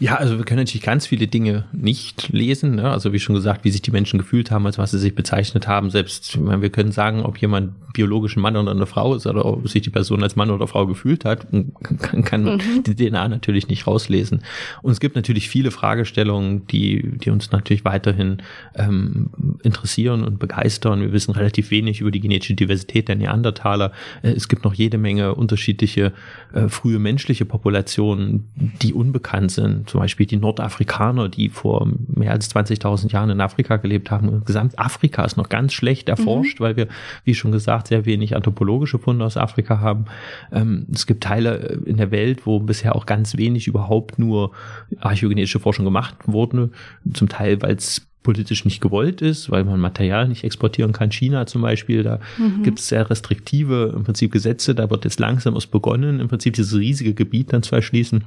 Ja, 0.01 0.17
also 0.17 0.39
wir 0.39 0.45
können 0.45 0.59
natürlich 0.59 0.83
ganz 0.83 1.07
viele 1.07 1.29
Dinge 1.29 1.67
nicht 1.73 2.33
lesen. 2.33 2.75
Ne? 2.75 2.91
Also 2.91 3.13
wie 3.13 3.21
schon 3.21 3.37
gesagt, 3.37 3.65
wie 3.65 3.71
sich 3.71 3.81
die 3.81 3.93
Menschen 3.93 4.19
gefühlt 4.19 4.51
haben, 4.51 4.67
als 4.67 4.77
was 4.77 4.91
sie 4.91 4.99
sich 4.99 5.15
bezeichnet 5.15 5.69
haben. 5.69 5.91
Selbst, 5.91 6.37
meine, 6.37 6.63
wir 6.63 6.71
können 6.71 6.91
sagen, 6.91 7.23
ob 7.23 7.39
jemand 7.39 7.75
biologisch 7.93 8.37
ein 8.37 8.41
Mann 8.41 8.57
oder 8.57 8.73
eine 8.73 8.87
Frau 8.87 9.15
ist 9.15 9.25
oder 9.29 9.45
ob 9.45 9.69
sich 9.69 9.83
die 9.83 9.91
Person 9.91 10.25
als 10.25 10.35
Mann 10.35 10.51
oder 10.51 10.67
Frau 10.67 10.87
gefühlt 10.87 11.25
hat, 11.25 11.47
kann, 11.81 12.25
kann 12.25 12.43
mhm. 12.43 12.83
die 12.85 12.97
DNA 12.97 13.29
natürlich 13.29 13.69
nicht 13.69 13.87
rauslesen. 13.87 14.43
Und 14.83 14.91
es 14.91 14.99
gibt 14.99 15.15
natürlich 15.15 15.49
viele 15.49 15.71
Fragestellungen, 15.71 16.67
die, 16.67 17.17
die 17.19 17.31
uns 17.31 17.53
natürlich 17.53 17.85
weiterhin 17.85 18.39
ähm, 18.75 19.31
interessieren 19.63 20.25
und 20.25 20.41
begeistern. 20.41 21.03
Wir 21.03 21.13
wissen 21.13 21.31
relativ 21.31 21.71
wenig 21.71 22.01
über 22.01 22.11
die 22.11 22.21
genetische 22.21 22.55
Diversität 22.55 23.07
der 23.07 23.15
Neandertaler. 23.15 23.93
Äh, 24.23 24.33
es 24.33 24.49
gibt 24.49 24.65
noch 24.65 24.75
jede 24.75 24.99
Menge 24.99 25.37
unterschiedliche 25.37 26.13
äh, 26.53 26.69
frühe 26.69 26.99
menschliche 26.99 27.45
Populationen, 27.45 28.49
die 28.83 28.93
unbekannt 28.93 29.53
sind 29.53 29.84
zum 29.87 30.01
Beispiel 30.01 30.27
die 30.27 30.37
Nordafrikaner, 30.37 31.29
die 31.29 31.49
vor 31.49 31.89
mehr 32.09 32.33
als 32.33 32.55
20.000 32.55 33.13
Jahren 33.13 33.31
in 33.31 33.41
Afrika 33.41 33.77
gelebt 33.77 34.11
haben. 34.11 34.45
Gesamtafrika 34.45 35.25
ist 35.25 35.37
noch 35.37 35.49
ganz 35.49 35.73
schlecht 35.73 36.09
erforscht, 36.09 36.61
mhm. 36.61 36.65
weil 36.65 36.77
wir, 36.77 36.89
wie 37.25 37.35
schon 37.35 37.53
gesagt, 37.53 37.89
sehr 37.89 38.07
wenig 38.07 38.37
anthropologische 38.37 38.99
Funde 38.99 39.25
aus 39.25 39.37
Afrika 39.37 39.81
haben. 39.81 40.07
Ähm, 40.53 40.87
es 40.93 41.07
gibt 41.07 41.25
Teile 41.25 41.81
in 41.85 41.97
der 41.97 42.11
Welt, 42.11 42.47
wo 42.47 42.61
bisher 42.61 42.97
auch 42.97 43.07
ganz 43.07 43.37
wenig 43.37 43.67
überhaupt 43.67 44.19
nur 44.19 44.53
archäogenetische 45.01 45.61
Forschung 45.61 45.85
gemacht 45.85 46.15
wurde. 46.27 46.71
Zum 47.13 47.29
Teil, 47.29 47.61
weil 47.63 47.77
es 47.77 48.07
politisch 48.25 48.65
nicht 48.65 48.81
gewollt 48.81 49.23
ist, 49.23 49.51
weil 49.51 49.63
man 49.63 49.79
Material 49.79 50.27
nicht 50.27 50.43
exportieren 50.43 50.93
kann. 50.93 51.13
China 51.13 51.47
zum 51.47 51.63
Beispiel, 51.63 52.03
da 52.03 52.19
mhm. 52.39 52.65
gibt 52.65 52.81
es 52.81 52.89
sehr 52.89 53.09
restriktive 53.09 53.93
im 53.95 54.03
Prinzip 54.03 54.33
Gesetze. 54.33 54.75
Da 54.75 54.91
wird 54.91 55.05
jetzt 55.05 55.21
langsam 55.21 55.55
erst 55.55 55.71
begonnen, 55.71 56.19
im 56.19 56.27
Prinzip 56.27 56.55
dieses 56.55 56.75
riesige 56.75 57.15
Gebiet 57.15 57.53
dann 57.53 57.63
zu 57.63 57.77
erschließen. 57.77 58.25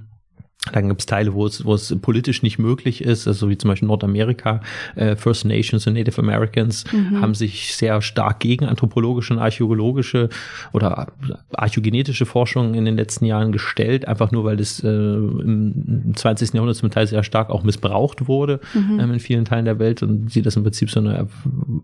Dann 0.73 0.89
gibt 0.89 1.01
es 1.01 1.05
Teile, 1.05 1.33
wo 1.33 1.45
es, 1.45 1.65
wo 1.65 1.73
es 1.73 1.95
politisch 2.01 2.43
nicht 2.43 2.59
möglich 2.59 3.03
ist, 3.03 3.27
also 3.27 3.49
wie 3.49 3.57
zum 3.57 3.69
Beispiel 3.69 3.87
Nordamerika, 3.87 4.61
äh, 4.95 5.15
First 5.15 5.45
Nations 5.45 5.87
und 5.87 5.93
Native 5.93 6.21
Americans 6.21 6.83
mhm. 6.91 7.21
haben 7.21 7.33
sich 7.33 7.75
sehr 7.75 8.01
stark 8.01 8.39
gegen 8.39 8.65
anthropologische 8.65 9.33
und 9.33 9.39
archäologische 9.39 10.29
oder 10.73 11.07
archäogenetische 11.53 12.25
Forschung 12.25 12.73
in 12.73 12.85
den 12.85 12.95
letzten 12.95 13.25
Jahren 13.25 13.51
gestellt, 13.51 14.07
einfach 14.07 14.31
nur 14.31 14.45
weil 14.45 14.57
das 14.57 14.83
äh, 14.83 14.87
im 14.87 16.13
20. 16.15 16.53
Jahrhundert 16.53 16.77
zum 16.77 16.91
Teil 16.91 17.07
sehr 17.07 17.23
stark 17.23 17.49
auch 17.49 17.63
missbraucht 17.63 18.27
wurde 18.27 18.59
mhm. 18.73 18.99
ähm, 18.99 19.13
in 19.13 19.19
vielen 19.19 19.45
Teilen 19.45 19.65
der 19.65 19.79
Welt 19.79 20.03
und 20.03 20.31
sie 20.31 20.41
das 20.41 20.55
im 20.55 20.63
Prinzip 20.63 20.89
so 20.89 20.99
eine 20.99 21.27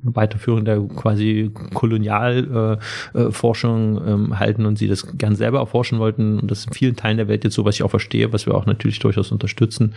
Weiterführung 0.04 0.65
der 0.65 0.80
quasi 0.82 1.52
Kolonialforschung 1.74 3.98
äh, 3.98 4.12
ähm, 4.12 4.39
halten 4.39 4.65
und 4.65 4.78
sie 4.78 4.88
das 4.88 5.17
gern 5.17 5.36
selber 5.36 5.60
erforschen 5.60 6.00
wollten 6.00 6.39
und 6.39 6.52
das 6.52 6.65
in 6.65 6.74
vielen 6.74 6.96
Teilen 6.96 7.17
der 7.17 7.28
Welt 7.28 7.43
jetzt 7.43 7.56
so, 7.56 7.65
was 7.65 7.76
ich 7.76 7.84
auch 7.84 7.89
verstehe, 7.89 8.32
was 8.34 8.46
wir 8.46 8.56
auch 8.56 8.65
natürlich 8.73 8.99
durchaus 8.99 9.31
unterstützen. 9.31 9.93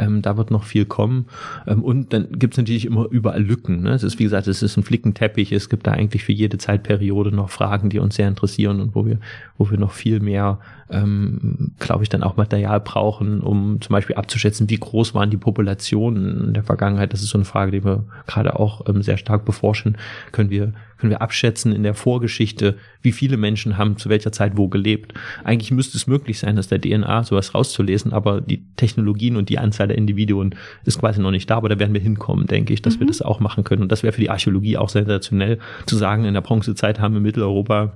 Ähm, 0.00 0.22
da 0.22 0.36
wird 0.36 0.50
noch 0.50 0.64
viel 0.64 0.86
kommen. 0.86 1.26
Ähm, 1.66 1.82
und 1.82 2.12
dann 2.12 2.28
gibt 2.32 2.54
es 2.54 2.58
natürlich 2.58 2.86
immer 2.86 3.06
überall 3.10 3.42
Lücken. 3.42 3.82
Ne? 3.82 3.90
Es 3.90 4.02
ist, 4.02 4.18
wie 4.18 4.24
gesagt, 4.24 4.48
es 4.48 4.62
ist 4.62 4.76
ein 4.76 4.82
Flickenteppich. 4.82 5.52
Es 5.52 5.68
gibt 5.68 5.86
da 5.86 5.92
eigentlich 5.92 6.24
für 6.24 6.32
jede 6.32 6.58
Zeitperiode 6.58 7.30
noch 7.30 7.50
Fragen, 7.50 7.90
die 7.90 7.98
uns 7.98 8.16
sehr 8.16 8.28
interessieren 8.28 8.80
und 8.80 8.94
wo 8.94 9.04
wir, 9.04 9.18
wo 9.58 9.70
wir 9.70 9.78
noch 9.78 9.92
viel 9.92 10.20
mehr, 10.20 10.58
ähm, 10.88 11.72
glaube 11.78 12.02
ich, 12.02 12.08
dann 12.08 12.22
auch 12.22 12.36
Material 12.36 12.80
brauchen, 12.80 13.40
um 13.42 13.80
zum 13.80 13.92
Beispiel 13.92 14.16
abzuschätzen, 14.16 14.70
wie 14.70 14.78
groß 14.78 15.14
waren 15.14 15.30
die 15.30 15.36
Populationen 15.36 16.48
in 16.48 16.54
der 16.54 16.64
Vergangenheit. 16.64 17.12
Das 17.12 17.22
ist 17.22 17.28
so 17.28 17.38
eine 17.38 17.44
Frage, 17.44 17.70
die 17.70 17.84
wir 17.84 18.04
gerade 18.26 18.58
auch 18.58 18.88
ähm, 18.88 19.02
sehr 19.02 19.18
stark 19.18 19.44
beforschen. 19.44 19.98
Können 20.32 20.50
wir 20.50 20.72
können 21.00 21.10
wir 21.10 21.22
abschätzen 21.22 21.72
in 21.72 21.82
der 21.82 21.94
Vorgeschichte, 21.94 22.76
wie 23.00 23.12
viele 23.12 23.38
Menschen 23.38 23.78
haben 23.78 23.96
zu 23.96 24.10
welcher 24.10 24.32
Zeit 24.32 24.56
wo 24.56 24.68
gelebt. 24.68 25.14
Eigentlich 25.44 25.70
müsste 25.70 25.96
es 25.96 26.06
möglich 26.06 26.38
sein, 26.38 26.56
dass 26.56 26.68
der 26.68 26.80
DNA 26.80 27.24
sowas 27.24 27.54
rauszulesen, 27.54 28.12
aber 28.12 28.42
die 28.42 28.62
Technologien 28.76 29.36
und 29.36 29.48
die 29.48 29.58
Anzahl 29.58 29.89
der 29.90 29.98
Individuen 29.98 30.54
ist 30.84 30.98
quasi 30.98 31.20
noch 31.20 31.30
nicht 31.30 31.50
da, 31.50 31.56
aber 31.56 31.68
da 31.68 31.78
werden 31.78 31.92
wir 31.92 32.00
hinkommen, 32.00 32.46
denke 32.46 32.72
ich, 32.72 32.82
dass 32.82 32.96
mhm. 32.96 33.00
wir 33.00 33.06
das 33.08 33.22
auch 33.22 33.40
machen 33.40 33.64
können. 33.64 33.82
Und 33.82 33.92
das 33.92 34.02
wäre 34.02 34.12
für 34.12 34.20
die 34.20 34.30
Archäologie 34.30 34.76
auch 34.76 34.88
sensationell 34.88 35.58
zu 35.86 35.96
sagen, 35.96 36.24
in 36.24 36.34
der 36.34 36.40
Bronzezeit 36.40 37.00
haben 37.00 37.14
wir 37.14 37.18
in 37.18 37.24
Mitteleuropa 37.24 37.92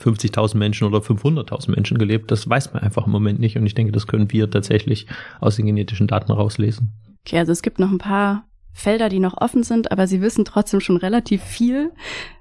50.000 0.00 0.56
Menschen 0.56 0.86
oder 0.86 0.98
500.000 0.98 1.70
Menschen 1.70 1.98
gelebt. 1.98 2.30
Das 2.30 2.48
weiß 2.48 2.72
man 2.72 2.82
einfach 2.82 3.06
im 3.06 3.12
Moment 3.12 3.40
nicht. 3.40 3.56
Und 3.56 3.66
ich 3.66 3.74
denke, 3.74 3.92
das 3.92 4.06
können 4.06 4.30
wir 4.30 4.50
tatsächlich 4.50 5.06
aus 5.40 5.56
den 5.56 5.66
genetischen 5.66 6.06
Daten 6.06 6.32
rauslesen. 6.32 6.92
Okay, 7.26 7.38
also 7.38 7.52
es 7.52 7.62
gibt 7.62 7.78
noch 7.78 7.90
ein 7.90 7.98
paar 7.98 8.44
Felder, 8.72 9.08
die 9.08 9.20
noch 9.20 9.38
offen 9.38 9.62
sind, 9.62 9.90
aber 9.90 10.06
Sie 10.06 10.20
wissen 10.20 10.44
trotzdem 10.44 10.80
schon 10.80 10.98
relativ 10.98 11.42
viel. 11.42 11.92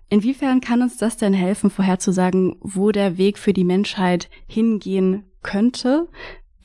Inwiefern 0.09 0.61
kann 0.61 0.81
uns 0.81 0.97
das 0.97 1.17
denn 1.17 1.33
helfen, 1.33 1.69
vorherzusagen, 1.69 2.57
wo 2.59 2.91
der 2.91 3.17
Weg 3.17 3.39
für 3.39 3.53
die 3.53 3.63
Menschheit 3.63 4.29
hingehen 4.47 5.23
könnte? 5.41 6.07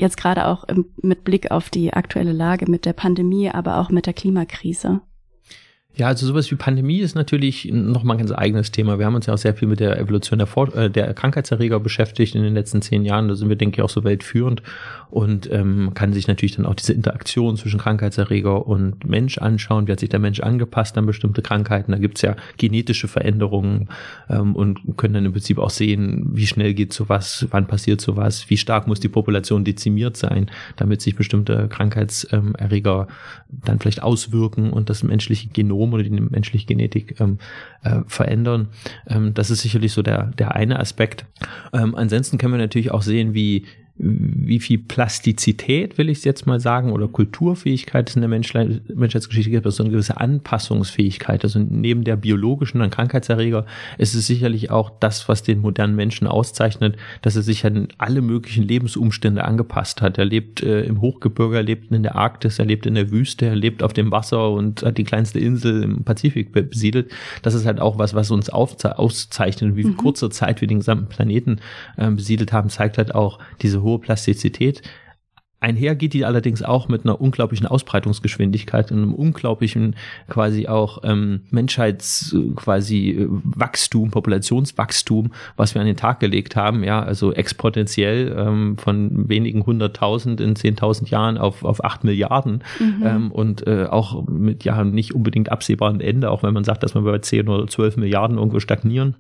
Jetzt 0.00 0.16
gerade 0.16 0.46
auch 0.46 0.64
im, 0.64 0.86
mit 1.02 1.24
Blick 1.24 1.50
auf 1.50 1.68
die 1.68 1.92
aktuelle 1.92 2.32
Lage 2.32 2.70
mit 2.70 2.86
der 2.86 2.94
Pandemie, 2.94 3.50
aber 3.50 3.76
auch 3.76 3.90
mit 3.90 4.06
der 4.06 4.14
Klimakrise. 4.14 5.02
Ja, 5.94 6.06
also 6.06 6.26
sowas 6.26 6.50
wie 6.50 6.54
Pandemie 6.54 7.00
ist 7.00 7.14
natürlich 7.14 7.68
nochmal 7.70 8.16
ein 8.16 8.20
ganz 8.20 8.32
eigenes 8.32 8.70
Thema. 8.70 8.98
Wir 8.98 9.04
haben 9.04 9.16
uns 9.16 9.26
ja 9.26 9.34
auch 9.34 9.38
sehr 9.38 9.54
viel 9.54 9.68
mit 9.68 9.80
der 9.80 9.98
Evolution 9.98 10.38
der, 10.38 10.74
äh, 10.74 10.88
der 10.88 11.12
Krankheitserreger 11.12 11.80
beschäftigt 11.80 12.34
in 12.34 12.42
den 12.42 12.54
letzten 12.54 12.80
zehn 12.80 13.04
Jahren. 13.04 13.28
Da 13.28 13.34
sind 13.34 13.50
wir, 13.50 13.56
denke 13.56 13.76
ich, 13.76 13.82
auch 13.82 13.90
so 13.90 14.04
weltführend 14.04 14.62
und 15.10 15.50
ähm, 15.52 15.92
kann 15.94 16.12
sich 16.12 16.28
natürlich 16.28 16.56
dann 16.56 16.66
auch 16.66 16.74
diese 16.74 16.92
Interaktion 16.92 17.56
zwischen 17.56 17.80
Krankheitserreger 17.80 18.66
und 18.66 19.08
Mensch 19.08 19.38
anschauen. 19.38 19.86
Wie 19.86 19.92
hat 19.92 20.00
sich 20.00 20.08
der 20.08 20.20
Mensch 20.20 20.40
angepasst 20.40 20.96
an 20.96 21.06
bestimmte 21.06 21.42
Krankheiten? 21.42 21.92
Da 21.92 21.98
gibt's 21.98 22.22
ja 22.22 22.36
genetische 22.56 23.08
Veränderungen 23.08 23.88
ähm, 24.28 24.54
und 24.54 24.96
können 24.96 25.14
dann 25.14 25.26
im 25.26 25.32
Prinzip 25.32 25.58
auch 25.58 25.70
sehen, 25.70 26.28
wie 26.32 26.46
schnell 26.46 26.74
geht 26.74 26.92
sowas, 26.92 27.46
wann 27.50 27.66
passiert 27.66 28.00
sowas, 28.00 28.48
wie 28.48 28.56
stark 28.56 28.86
muss 28.86 29.00
die 29.00 29.08
Population 29.08 29.64
dezimiert 29.64 30.16
sein, 30.16 30.50
damit 30.76 31.02
sich 31.02 31.16
bestimmte 31.16 31.68
Krankheitserreger 31.68 33.08
dann 33.48 33.78
vielleicht 33.78 34.02
auswirken 34.02 34.70
und 34.70 34.90
das 34.90 35.02
menschliche 35.02 35.48
Genom 35.48 35.92
oder 35.92 36.02
die 36.02 36.10
menschliche 36.10 36.66
Genetik 36.66 37.20
ähm, 37.20 37.38
äh, 37.82 38.00
verändern. 38.06 38.68
Ähm, 39.06 39.34
das 39.34 39.50
ist 39.50 39.62
sicherlich 39.62 39.92
so 39.92 40.02
der, 40.02 40.26
der 40.38 40.54
eine 40.54 40.78
Aspekt. 40.78 41.24
Ähm, 41.72 41.94
ansonsten 41.94 42.38
können 42.38 42.54
wir 42.54 42.58
natürlich 42.58 42.90
auch 42.92 43.02
sehen, 43.02 43.34
wie 43.34 43.66
wie 44.02 44.60
viel 44.60 44.78
Plastizität, 44.78 45.98
will 45.98 46.08
ich 46.08 46.18
es 46.18 46.24
jetzt 46.24 46.46
mal 46.46 46.58
sagen, 46.58 46.92
oder 46.92 47.06
Kulturfähigkeit 47.06 48.08
es 48.08 48.16
in 48.16 48.22
der 48.22 48.30
Menschheitsgeschichte 48.30 49.50
gibt, 49.50 49.66
also 49.66 49.82
eine 49.82 49.92
gewisse 49.92 50.18
Anpassungsfähigkeit. 50.18 51.44
Also 51.44 51.58
neben 51.58 52.04
der 52.04 52.16
biologischen 52.16 52.80
und 52.80 52.90
Krankheitserreger 52.90 53.66
ist 53.98 54.14
es 54.14 54.26
sicherlich 54.26 54.70
auch 54.70 54.90
das, 55.00 55.28
was 55.28 55.42
den 55.42 55.60
modernen 55.60 55.96
Menschen 55.96 56.26
auszeichnet, 56.26 56.96
dass 57.20 57.36
er 57.36 57.42
sich 57.42 57.66
an 57.66 57.88
alle 57.98 58.22
möglichen 58.22 58.66
Lebensumstände 58.66 59.44
angepasst 59.44 60.00
hat. 60.00 60.16
Er 60.16 60.24
lebt 60.24 60.62
äh, 60.62 60.80
im 60.82 61.02
Hochgebirge, 61.02 61.56
er 61.56 61.62
lebt 61.62 61.92
in 61.92 62.02
der 62.02 62.16
Arktis, 62.16 62.58
er 62.58 62.64
lebt 62.64 62.86
in 62.86 62.94
der 62.94 63.10
Wüste, 63.10 63.46
er 63.46 63.56
lebt 63.56 63.82
auf 63.82 63.92
dem 63.92 64.10
Wasser 64.10 64.50
und 64.50 64.82
hat 64.82 64.96
die 64.96 65.04
kleinste 65.04 65.40
Insel 65.40 65.82
im 65.82 66.04
Pazifik 66.04 66.52
besiedelt. 66.52 67.10
Das 67.42 67.52
ist 67.52 67.66
halt 67.66 67.80
auch 67.80 67.98
was, 67.98 68.14
was 68.14 68.30
uns 68.30 68.48
auszeichnet. 68.48 69.76
Wie 69.76 69.84
mhm. 69.84 69.98
kurzer 69.98 70.30
Zeit 70.30 70.62
wir 70.62 70.68
den 70.68 70.78
gesamten 70.78 71.08
Planeten 71.08 71.60
äh, 71.98 72.10
besiedelt 72.10 72.54
haben, 72.54 72.70
zeigt 72.70 72.96
halt 72.96 73.14
auch 73.14 73.38
diese 73.60 73.82
hohe 73.82 73.89
Plastizität. 73.98 74.82
Einher 75.60 75.94
geht 75.94 76.14
die 76.14 76.24
allerdings 76.24 76.62
auch 76.62 76.88
mit 76.88 77.04
einer 77.04 77.20
unglaublichen 77.20 77.66
Ausbreitungsgeschwindigkeit 77.66 78.90
und 78.90 78.98
einem 78.98 79.14
unglaublichen 79.14 79.94
quasi 80.28 80.66
auch 80.66 81.00
ähm, 81.04 81.42
Menschheits 81.50 82.34
quasi 82.56 83.10
äh, 83.10 83.26
Wachstum, 83.28 84.10
Populationswachstum, 84.10 85.32
was 85.56 85.74
wir 85.74 85.82
an 85.82 85.86
den 85.86 85.98
Tag 85.98 86.18
gelegt 86.18 86.56
haben, 86.56 86.82
ja, 86.82 87.02
also 87.02 87.34
exponentiell 87.34 88.34
ähm, 88.38 88.78
von 88.78 89.28
wenigen 89.28 89.66
hunderttausend 89.66 90.40
in 90.40 90.56
zehntausend 90.56 91.10
Jahren 91.10 91.36
auf, 91.36 91.62
auf 91.62 91.84
acht 91.84 92.04
Milliarden 92.04 92.64
mhm. 92.78 93.02
ähm, 93.04 93.30
und 93.30 93.66
äh, 93.66 93.84
auch 93.84 94.26
mit 94.26 94.64
ja 94.64 94.82
nicht 94.82 95.14
unbedingt 95.14 95.52
absehbaren 95.52 96.00
Ende, 96.00 96.30
auch 96.30 96.42
wenn 96.42 96.54
man 96.54 96.64
sagt, 96.64 96.82
dass 96.82 96.94
wir 96.94 97.02
bei 97.02 97.18
zehn 97.18 97.48
oder 97.48 97.66
zwölf 97.66 97.98
Milliarden 97.98 98.38
irgendwo 98.38 98.60
stagnieren. 98.60 99.16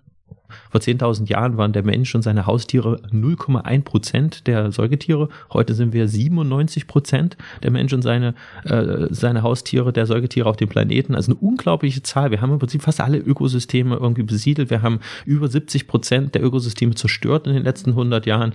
Vor 0.70 0.80
10.000 0.80 1.28
Jahren 1.28 1.56
waren 1.56 1.72
der 1.72 1.84
Mensch 1.84 2.14
und 2.14 2.22
seine 2.22 2.46
Haustiere 2.46 3.00
0,1 3.12 3.82
Prozent 3.82 4.46
der 4.46 4.72
Säugetiere. 4.72 5.28
Heute 5.52 5.74
sind 5.74 5.92
wir 5.92 6.08
97 6.08 6.86
Prozent 6.86 7.36
der 7.62 7.70
Mensch 7.70 7.92
und 7.92 8.02
seine, 8.02 8.34
äh, 8.64 9.06
seine 9.10 9.42
Haustiere, 9.42 9.92
der 9.92 10.06
Säugetiere 10.06 10.48
auf 10.48 10.56
dem 10.56 10.68
Planeten. 10.68 11.14
Also 11.14 11.32
eine 11.32 11.40
unglaubliche 11.40 12.02
Zahl. 12.02 12.30
Wir 12.30 12.40
haben 12.40 12.52
im 12.52 12.58
Prinzip 12.58 12.82
fast 12.82 13.00
alle 13.00 13.18
Ökosysteme 13.18 13.96
irgendwie 13.96 14.22
besiedelt. 14.22 14.70
Wir 14.70 14.82
haben 14.82 15.00
über 15.24 15.48
70 15.48 15.86
Prozent 15.86 16.34
der 16.34 16.42
Ökosysteme 16.42 16.94
zerstört 16.94 17.46
in 17.46 17.54
den 17.54 17.64
letzten 17.64 17.90
100 17.90 18.26
Jahren. 18.26 18.52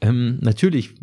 Ähm, 0.00 0.38
natürlich, 0.40 0.94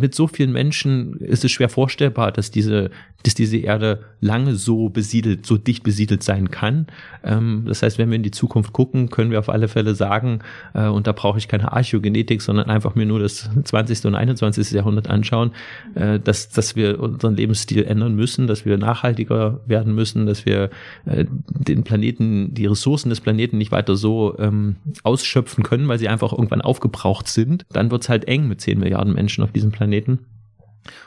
mit 0.00 0.14
so 0.14 0.26
vielen 0.26 0.52
Menschen 0.52 1.16
ist 1.18 1.44
es 1.44 1.50
schwer 1.50 1.68
vorstellbar, 1.68 2.32
dass 2.32 2.50
diese, 2.50 2.90
dass 3.22 3.34
diese 3.34 3.58
Erde 3.58 4.04
lange 4.20 4.54
so 4.54 4.88
besiedelt, 4.88 5.46
so 5.46 5.56
dicht 5.58 5.82
besiedelt 5.82 6.22
sein 6.22 6.50
kann. 6.50 6.86
Ähm, 7.24 7.64
das 7.66 7.82
heißt, 7.82 7.98
wenn 7.98 8.08
wir 8.10 8.16
in 8.16 8.22
die 8.22 8.30
Zukunft 8.30 8.72
gucken, 8.72 9.10
können 9.10 9.30
wir 9.30 9.38
auf 9.38 9.48
alle 9.48 9.68
Fälle 9.68 9.89
sagen, 9.94 10.40
äh, 10.74 10.86
und 10.86 11.06
da 11.06 11.12
brauche 11.12 11.38
ich 11.38 11.48
keine 11.48 11.72
Archäogenetik, 11.72 12.42
sondern 12.42 12.70
einfach 12.70 12.94
mir 12.94 13.06
nur 13.06 13.20
das 13.20 13.50
20. 13.64 14.06
und 14.06 14.14
21. 14.14 14.70
Jahrhundert 14.72 15.08
anschauen, 15.08 15.52
äh, 15.94 16.18
dass, 16.18 16.50
dass 16.50 16.76
wir 16.76 17.00
unseren 17.00 17.36
Lebensstil 17.36 17.84
ändern 17.84 18.14
müssen, 18.14 18.46
dass 18.46 18.64
wir 18.64 18.78
nachhaltiger 18.78 19.60
werden 19.66 19.94
müssen, 19.94 20.26
dass 20.26 20.46
wir 20.46 20.70
äh, 21.04 21.24
den 21.48 21.84
Planeten, 21.84 22.54
die 22.54 22.66
Ressourcen 22.66 23.10
des 23.10 23.20
Planeten 23.20 23.58
nicht 23.58 23.72
weiter 23.72 23.96
so 23.96 24.38
ähm, 24.38 24.76
ausschöpfen 25.02 25.64
können, 25.64 25.88
weil 25.88 25.98
sie 25.98 26.08
einfach 26.08 26.32
irgendwann 26.32 26.60
aufgebraucht 26.62 27.28
sind. 27.28 27.64
Dann 27.72 27.90
wird 27.90 28.02
es 28.02 28.08
halt 28.08 28.26
eng 28.26 28.48
mit 28.48 28.60
10 28.60 28.78
Milliarden 28.78 29.14
Menschen 29.14 29.44
auf 29.44 29.52
diesem 29.52 29.70
Planeten. 29.70 30.20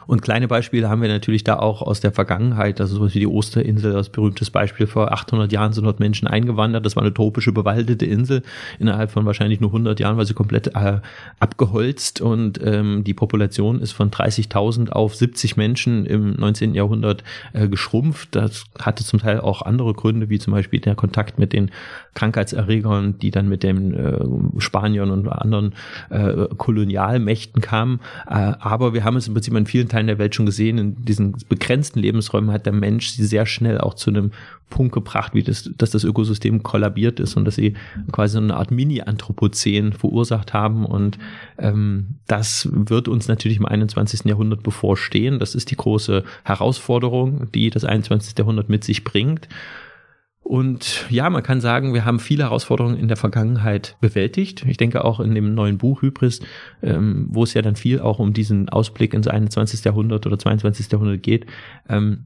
Und 0.06 0.22
kleine 0.22 0.48
Beispiele 0.48 0.90
haben 0.90 1.02
wir 1.02 1.10
natürlich 1.10 1.44
da 1.44 1.58
auch 1.58 1.82
aus 1.82 2.00
der 2.00 2.12
Vergangenheit, 2.12 2.80
also 2.80 2.98
sowas 2.98 3.14
wie 3.16 3.20
die 3.20 3.28
Osterinsel, 3.28 3.94
das 3.94 4.10
berühmtes 4.10 4.50
Beispiel. 4.50 4.88
Vor 4.88 5.12
800 5.12 5.52
Jahren 5.52 5.74
sind 5.74 5.86
dort 5.86 6.00
Menschen 6.00 6.28
eingewandert. 6.28 6.86
Das 6.86 6.96
war 6.96 7.04
eine 7.04 7.14
tropische 7.14 7.52
bewaldete 7.52 8.06
Insel 8.06 8.44
innerhalb 8.80 9.12
von 9.12 9.26
wahrscheinlich 9.26 9.60
nur 9.60 9.70
100 9.70 10.00
Jahren, 10.00 10.18
weil 10.18 10.26
sie 10.26 10.34
komplett 10.34 10.76
äh, 10.76 11.00
abgeholzt 11.40 12.22
und 12.22 12.60
ähm, 12.64 13.04
die 13.04 13.14
Population 13.14 13.80
ist 13.80 13.92
von 13.92 14.12
30.000 14.12 14.90
auf 14.90 15.16
70 15.16 15.58
Menschen 15.58 16.06
im 16.06 16.34
19. 16.34 16.76
Jahrhundert 16.76 17.24
äh, 17.54 17.68
geschrumpft. 17.68 18.36
Das 18.36 18.66
hatte 18.80 19.04
zum 19.04 19.20
Teil 19.20 19.40
auch 19.40 19.62
andere 19.62 19.94
Gründe, 19.94 20.30
wie 20.30 20.40
zum 20.40 20.54
Beispiel 20.54 20.80
der 20.80 20.96
Kontakt 20.96 21.40
mit 21.40 21.54
den 21.54 21.72
Krankheitserregern, 22.14 23.18
die 23.20 23.32
dann 23.32 23.50
mit 23.50 23.64
den 23.64 23.94
äh, 23.94 24.62
Spaniern 24.62 25.10
und 25.10 25.28
anderen 25.28 25.74
äh, 26.10 26.48
Kolonialmächten 26.58 27.62
kamen. 27.62 28.00
Äh, 28.28 28.54
aber 28.60 28.94
wir 28.94 29.04
haben 29.04 29.18
es 29.18 29.28
im 29.28 29.34
Prinzip 29.34 29.54
in 29.64 29.68
vielen 29.68 29.88
Teilen 29.88 30.08
der 30.08 30.20
Welt 30.20 30.36
schon 30.36 30.46
gesehen, 30.46 30.78
in 30.78 31.06
diesen 31.06 31.36
begrenzten 31.48 32.00
Lebensräumen 32.00 32.52
hat 32.52 32.66
der 32.66 32.74
Mensch 32.74 33.10
sie 33.10 33.24
sehr 33.24 33.46
schnell 33.46 33.80
auch 33.80 33.94
zu 33.94 34.10
einem 34.10 34.32
Punkt 34.70 34.94
gebracht, 34.94 35.34
wie 35.34 35.44
das, 35.44 35.70
dass 35.78 35.92
das 35.92 36.04
Ökosystem 36.04 36.64
kollabiert 36.64 37.20
ist 37.20 37.38
und 37.38 37.46
dass 37.46 37.56
sie 37.56 37.76
quasi 38.12 38.34
so 38.34 38.40
eine 38.40 38.56
Art 38.56 38.72
Mini-Anthropozän 38.72 39.94
verursacht 39.94 40.54
haben. 40.54 40.86
Und 40.86 41.18
ähm, 41.58 42.16
das 42.28 42.68
wird 42.72 43.08
uns 43.08 43.28
natürlich 43.28 43.58
im 43.58 43.66
21. 43.66 44.26
Jahrhundert 44.26 44.64
bevorstehen. 44.64 45.40
Das 45.40 45.56
ist 45.56 45.72
die 45.72 45.78
große 45.78 46.24
Herausforderung, 46.44 47.52
die 47.54 47.70
das 47.70 47.86
21. 47.86 48.38
Jahrhundert 48.38 48.68
mit 48.68 48.84
sich 48.84 49.04
bringt. 49.04 49.48
Und 50.44 51.06
ja, 51.10 51.30
man 51.30 51.42
kann 51.42 51.62
sagen, 51.62 51.94
wir 51.94 52.04
haben 52.04 52.20
viele 52.20 52.44
Herausforderungen 52.44 52.98
in 52.98 53.08
der 53.08 53.16
Vergangenheit 53.18 53.96
bewältigt. 54.02 54.66
Ich 54.68 54.78
denke 54.78 55.06
auch 55.06 55.22
in 55.22 55.34
dem 55.34 55.54
neuen 55.56 55.78
Buch 55.78 56.02
Hybris, 56.02 56.42
ähm, 56.82 57.28
wo 57.30 57.44
es 57.44 57.54
ja 57.54 57.62
dann 57.62 57.78
viel 57.78 58.02
auch 58.02 58.20
um 58.20 58.34
diesen 58.34 58.68
Ausblick 58.68 59.14
ins 59.14 59.28
21. 59.28 59.84
Jahrhundert 59.86 60.26
oder 60.26 60.38
22. 60.38 60.92
Jahrhundert 60.92 61.24
geht, 61.24 61.46
ähm, 61.88 62.26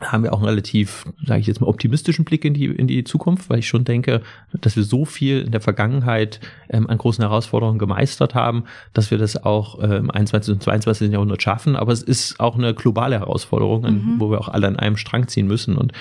haben 0.00 0.24
wir 0.24 0.32
auch 0.32 0.38
einen 0.38 0.48
relativ, 0.48 1.04
sage 1.24 1.40
ich 1.40 1.46
jetzt 1.46 1.60
mal, 1.60 1.68
optimistischen 1.68 2.24
Blick 2.24 2.44
in 2.44 2.54
die, 2.54 2.66
in 2.66 2.88
die 2.88 3.04
Zukunft, 3.04 3.48
weil 3.48 3.60
ich 3.60 3.68
schon 3.68 3.84
denke, 3.84 4.22
dass 4.52 4.74
wir 4.74 4.82
so 4.82 5.04
viel 5.04 5.42
in 5.42 5.52
der 5.52 5.60
Vergangenheit 5.60 6.40
ähm, 6.68 6.88
an 6.88 6.98
großen 6.98 7.22
Herausforderungen 7.22 7.78
gemeistert 7.78 8.34
haben, 8.34 8.64
dass 8.92 9.10
wir 9.10 9.18
das 9.18 9.36
auch 9.42 9.78
äh, 9.80 9.96
im 9.96 10.10
21. 10.10 10.54
und 10.54 10.62
22. 10.62 11.12
Jahrhundert 11.12 11.42
schaffen. 11.42 11.76
Aber 11.76 11.92
es 11.92 12.02
ist 12.02 12.40
auch 12.40 12.56
eine 12.56 12.74
globale 12.74 13.20
Herausforderung, 13.20 13.82
mhm. 13.82 14.14
wo 14.18 14.30
wir 14.30 14.40
auch 14.40 14.48
alle 14.48 14.66
an 14.66 14.76
einem 14.76 14.96
Strang 14.96 15.28
ziehen 15.28 15.46
müssen. 15.46 15.76
Und 15.76 15.92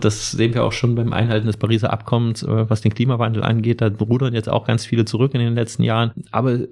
das 0.00 0.30
sehen 0.32 0.54
wir 0.54 0.64
auch 0.64 0.72
schon 0.72 0.94
beim 0.94 1.12
Einhalten 1.12 1.46
des 1.46 1.56
Pariser 1.56 1.92
Abkommens, 1.92 2.42
äh, 2.42 2.70
was 2.70 2.80
den 2.80 2.94
Klimawandel 2.94 3.42
angeht. 3.42 3.80
Da 3.80 3.90
rudern 4.00 4.34
jetzt 4.34 4.48
auch 4.48 4.66
ganz 4.66 4.84
viele 4.84 5.04
zurück 5.04 5.34
in 5.34 5.40
den 5.40 5.54
letzten 5.54 5.82
Jahren. 5.82 6.12
Aber 6.30 6.54
äh, 6.54 6.66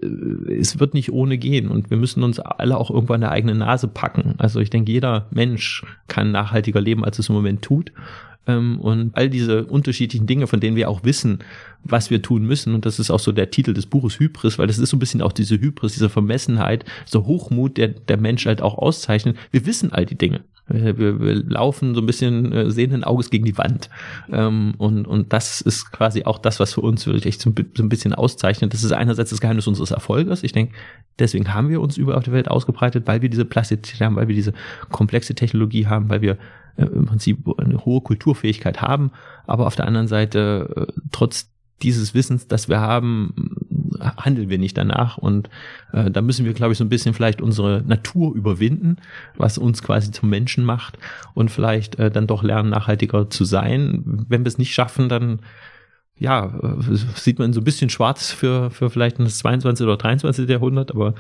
es 0.59 0.79
wird 0.81 0.95
nicht 0.95 1.13
ohne 1.13 1.39
gehen 1.39 1.69
und 1.69 1.91
wir 1.91 1.97
müssen 1.97 2.23
uns 2.23 2.39
alle 2.41 2.77
auch 2.77 2.91
irgendwann 2.91 3.23
eine 3.23 3.33
eigene 3.33 3.55
Nase 3.55 3.89
packen. 3.89 4.35
Also 4.39 4.61
ich 4.61 4.71
denke, 4.71 4.93
jeder 4.93 5.27
Mensch 5.31 5.85
kann 6.09 6.33
nachhaltiger 6.33 6.81
leben, 6.81 7.05
als 7.05 7.19
es 7.19 7.29
im 7.29 7.35
Moment 7.35 7.63
tut 7.63 7.93
ähm, 8.47 8.81
und 8.81 9.17
all 9.17 9.31
diese 9.31 9.65
unterschiedlichen 9.67 10.27
Dinge, 10.27 10.47
von 10.47 10.61
denen 10.61 10.77
wir 10.77 10.89
auch 10.89 11.05
wissen, 11.05 11.39
was 11.83 12.11
wir 12.11 12.23
tun 12.23 12.45
müssen. 12.45 12.75
Und 12.75 12.87
das 12.87 12.99
ist 12.99 13.11
auch 13.11 13.21
so 13.21 13.33
der 13.33 13.51
Titel 13.51 13.75
des 13.75 13.87
Buches 13.87 14.19
Hybris, 14.19 14.59
weil 14.59 14.67
das 14.67 14.79
ist 14.79 14.91
so 14.91 14.97
ein 14.97 15.01
bisschen 15.01 15.23
auch 15.23 15.33
diese 15.33 15.61
Hybris, 15.61 15.95
diese 15.95 16.09
Vermessenheit, 16.09 16.85
so 17.05 17.27
Hochmut, 17.27 17.77
der 17.77 17.89
der 17.89 18.17
Menschheit 18.17 18.63
auch 18.63 18.79
auszeichnet. 18.79 19.37
Wir 19.51 19.67
wissen 19.67 19.93
all 19.93 20.07
die 20.07 20.19
Dinge. 20.19 20.45
Wir, 20.67 20.97
wir, 20.97 21.21
wir 21.21 21.35
laufen 21.45 21.95
so 21.95 22.01
ein 22.01 22.07
bisschen 22.07 22.51
äh, 22.53 22.71
sehenden 22.71 23.05
Auges 23.05 23.29
gegen 23.29 23.45
die 23.45 23.59
Wand. 23.59 23.91
Ähm, 24.33 24.73
und, 24.79 25.07
und 25.07 25.33
das 25.35 25.61
ist 25.61 25.93
quasi 25.93 26.25
auch 26.25 26.39
das, 26.39 26.59
was 26.59 26.73
für 26.73 26.81
uns 26.81 27.07
wirklich 27.07 27.39
so, 27.39 27.53
so 27.77 27.83
ein 27.83 27.89
bisschen 27.91 28.15
auszeichnet. 28.15 28.73
Das 28.73 28.83
ist 28.83 28.93
einerseits 28.93 29.29
das 29.29 29.43
Geheimnis 29.43 29.67
unseres 29.67 29.91
Erfolges. 29.91 30.43
Ich 30.43 30.53
denke, 30.53 30.75
deswegen 31.19 31.53
haben 31.53 31.69
wir 31.69 31.83
uns 31.83 31.99
überall 31.99 32.17
auf 32.19 32.25
der 32.25 32.33
Welt 32.33 32.49
ausgebreitet, 32.49 33.07
weil 33.07 33.21
wir 33.21 33.29
diese 33.29 33.45
Plastizität 33.45 34.01
haben, 34.01 34.17
weil 34.17 34.29
wir 34.29 34.35
diese 34.35 34.55
komplexe 34.91 35.35
Technologie 35.35 35.87
haben, 35.87 36.09
weil 36.09 36.23
wir 36.23 36.39
äh, 36.77 36.85
im 36.85 37.07
Prinzip 37.07 37.47
eine 37.59 37.85
hohe 37.85 38.01
Kulturfähigkeit 38.01 38.83
haben, 38.83 39.11
aber 39.47 39.67
auf 39.67 39.77
der 39.77 39.87
anderen 39.87 40.09
Seite 40.09 40.89
äh, 40.89 41.01
trotz 41.13 41.51
dieses 41.83 42.15
Wissens, 42.15 42.47
das 42.47 42.69
wir 42.69 42.81
haben, 42.81 43.35
handeln 44.01 44.49
wir 44.49 44.59
nicht 44.59 44.77
danach. 44.77 45.19
Und 45.19 45.51
äh, 45.93 46.11
da 46.11 46.23
müssen 46.23 46.45
wir, 46.45 46.55
glaube 46.55 46.73
ich, 46.73 46.79
so 46.79 46.85
ein 46.85 46.89
bisschen 46.89 47.15
vielleicht 47.15 47.41
unsere 47.41 47.83
Natur 47.87 48.35
überwinden, 48.35 48.97
was 49.37 49.59
uns 49.59 49.83
quasi 49.83 50.11
zum 50.11 50.31
Menschen 50.31 50.65
macht 50.65 50.99
und 51.35 51.51
vielleicht 51.51 51.99
äh, 51.99 52.11
dann 52.11 52.27
doch 52.27 52.43
lernen, 52.43 52.71
nachhaltiger 52.71 53.29
zu 53.31 53.45
sein. 53.45 54.25
Wenn 54.29 54.45
wir 54.45 54.49
es 54.49 54.59
nicht 54.59 54.75
schaffen, 54.75 55.09
dann 55.09 55.41
ja, 56.19 56.47
äh, 56.63 56.97
sieht 57.17 57.39
man 57.39 57.53
so 57.53 57.61
ein 57.61 57.65
bisschen 57.65 57.91
schwarz 57.91 58.31
für, 58.31 58.71
für 58.71 58.89
vielleicht 58.89 59.19
das 59.19 59.39
22. 59.39 59.85
oder 59.85 59.97
23. 59.97 60.49
Jahrhundert, 60.49 60.93
aber 60.93 61.15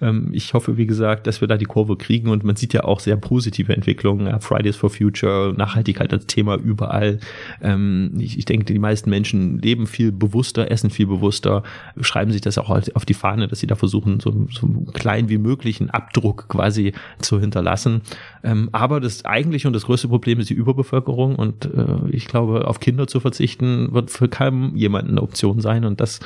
ähm, 0.00 0.28
ich 0.32 0.54
hoffe, 0.54 0.76
wie 0.76 0.86
gesagt, 0.86 1.26
dass 1.26 1.40
wir 1.40 1.48
da 1.48 1.56
die 1.56 1.64
Kurve 1.64 1.96
kriegen 1.96 2.28
und 2.28 2.44
man 2.44 2.54
sieht 2.54 2.72
ja 2.72 2.84
auch 2.84 3.00
sehr 3.00 3.16
positive 3.16 3.74
Entwicklungen. 3.74 4.40
Fridays 4.40 4.76
for 4.76 4.90
Future, 4.90 5.54
Nachhaltigkeit 5.56 6.12
als 6.12 6.26
Thema 6.26 6.56
überall. 6.56 7.18
Ähm, 7.60 8.12
ich, 8.18 8.38
ich 8.38 8.44
denke, 8.44 8.66
die 8.72 8.78
meisten 8.78 9.10
Menschen 9.10 9.58
leben 9.58 9.86
viel 9.86 10.12
bewusster, 10.12 10.70
essen 10.70 10.90
viel 10.90 11.06
bewusster, 11.06 11.62
schreiben 12.00 12.30
sich 12.30 12.40
das 12.40 12.58
auch 12.58 12.70
auf 12.70 13.04
die 13.04 13.14
Fahne, 13.14 13.48
dass 13.48 13.60
sie 13.60 13.66
da 13.66 13.74
versuchen, 13.74 14.20
so, 14.20 14.46
so 14.50 14.68
klein 14.92 15.28
wie 15.28 15.38
möglich 15.38 15.80
einen 15.80 15.90
Abdruck 15.90 16.48
quasi 16.48 16.92
zu 17.20 17.40
hinterlassen. 17.40 18.02
Ähm, 18.44 18.68
aber 18.72 19.00
das 19.00 19.24
eigentliche 19.24 19.66
und 19.66 19.74
das 19.74 19.86
größte 19.86 20.08
Problem 20.08 20.38
ist 20.38 20.50
die 20.50 20.54
Überbevölkerung 20.54 21.36
und 21.36 21.64
äh, 21.64 22.10
ich 22.10 22.26
glaube, 22.26 22.68
auf 22.68 22.80
Kinder 22.80 23.06
zu 23.06 23.18
verzichten 23.18 23.92
wird 23.92 24.10
für 24.10 24.28
keinem 24.36 24.76
jemanden 24.76 25.12
eine 25.12 25.22
Option 25.22 25.60
sein 25.60 25.84
und 25.84 26.00
das 26.00 26.20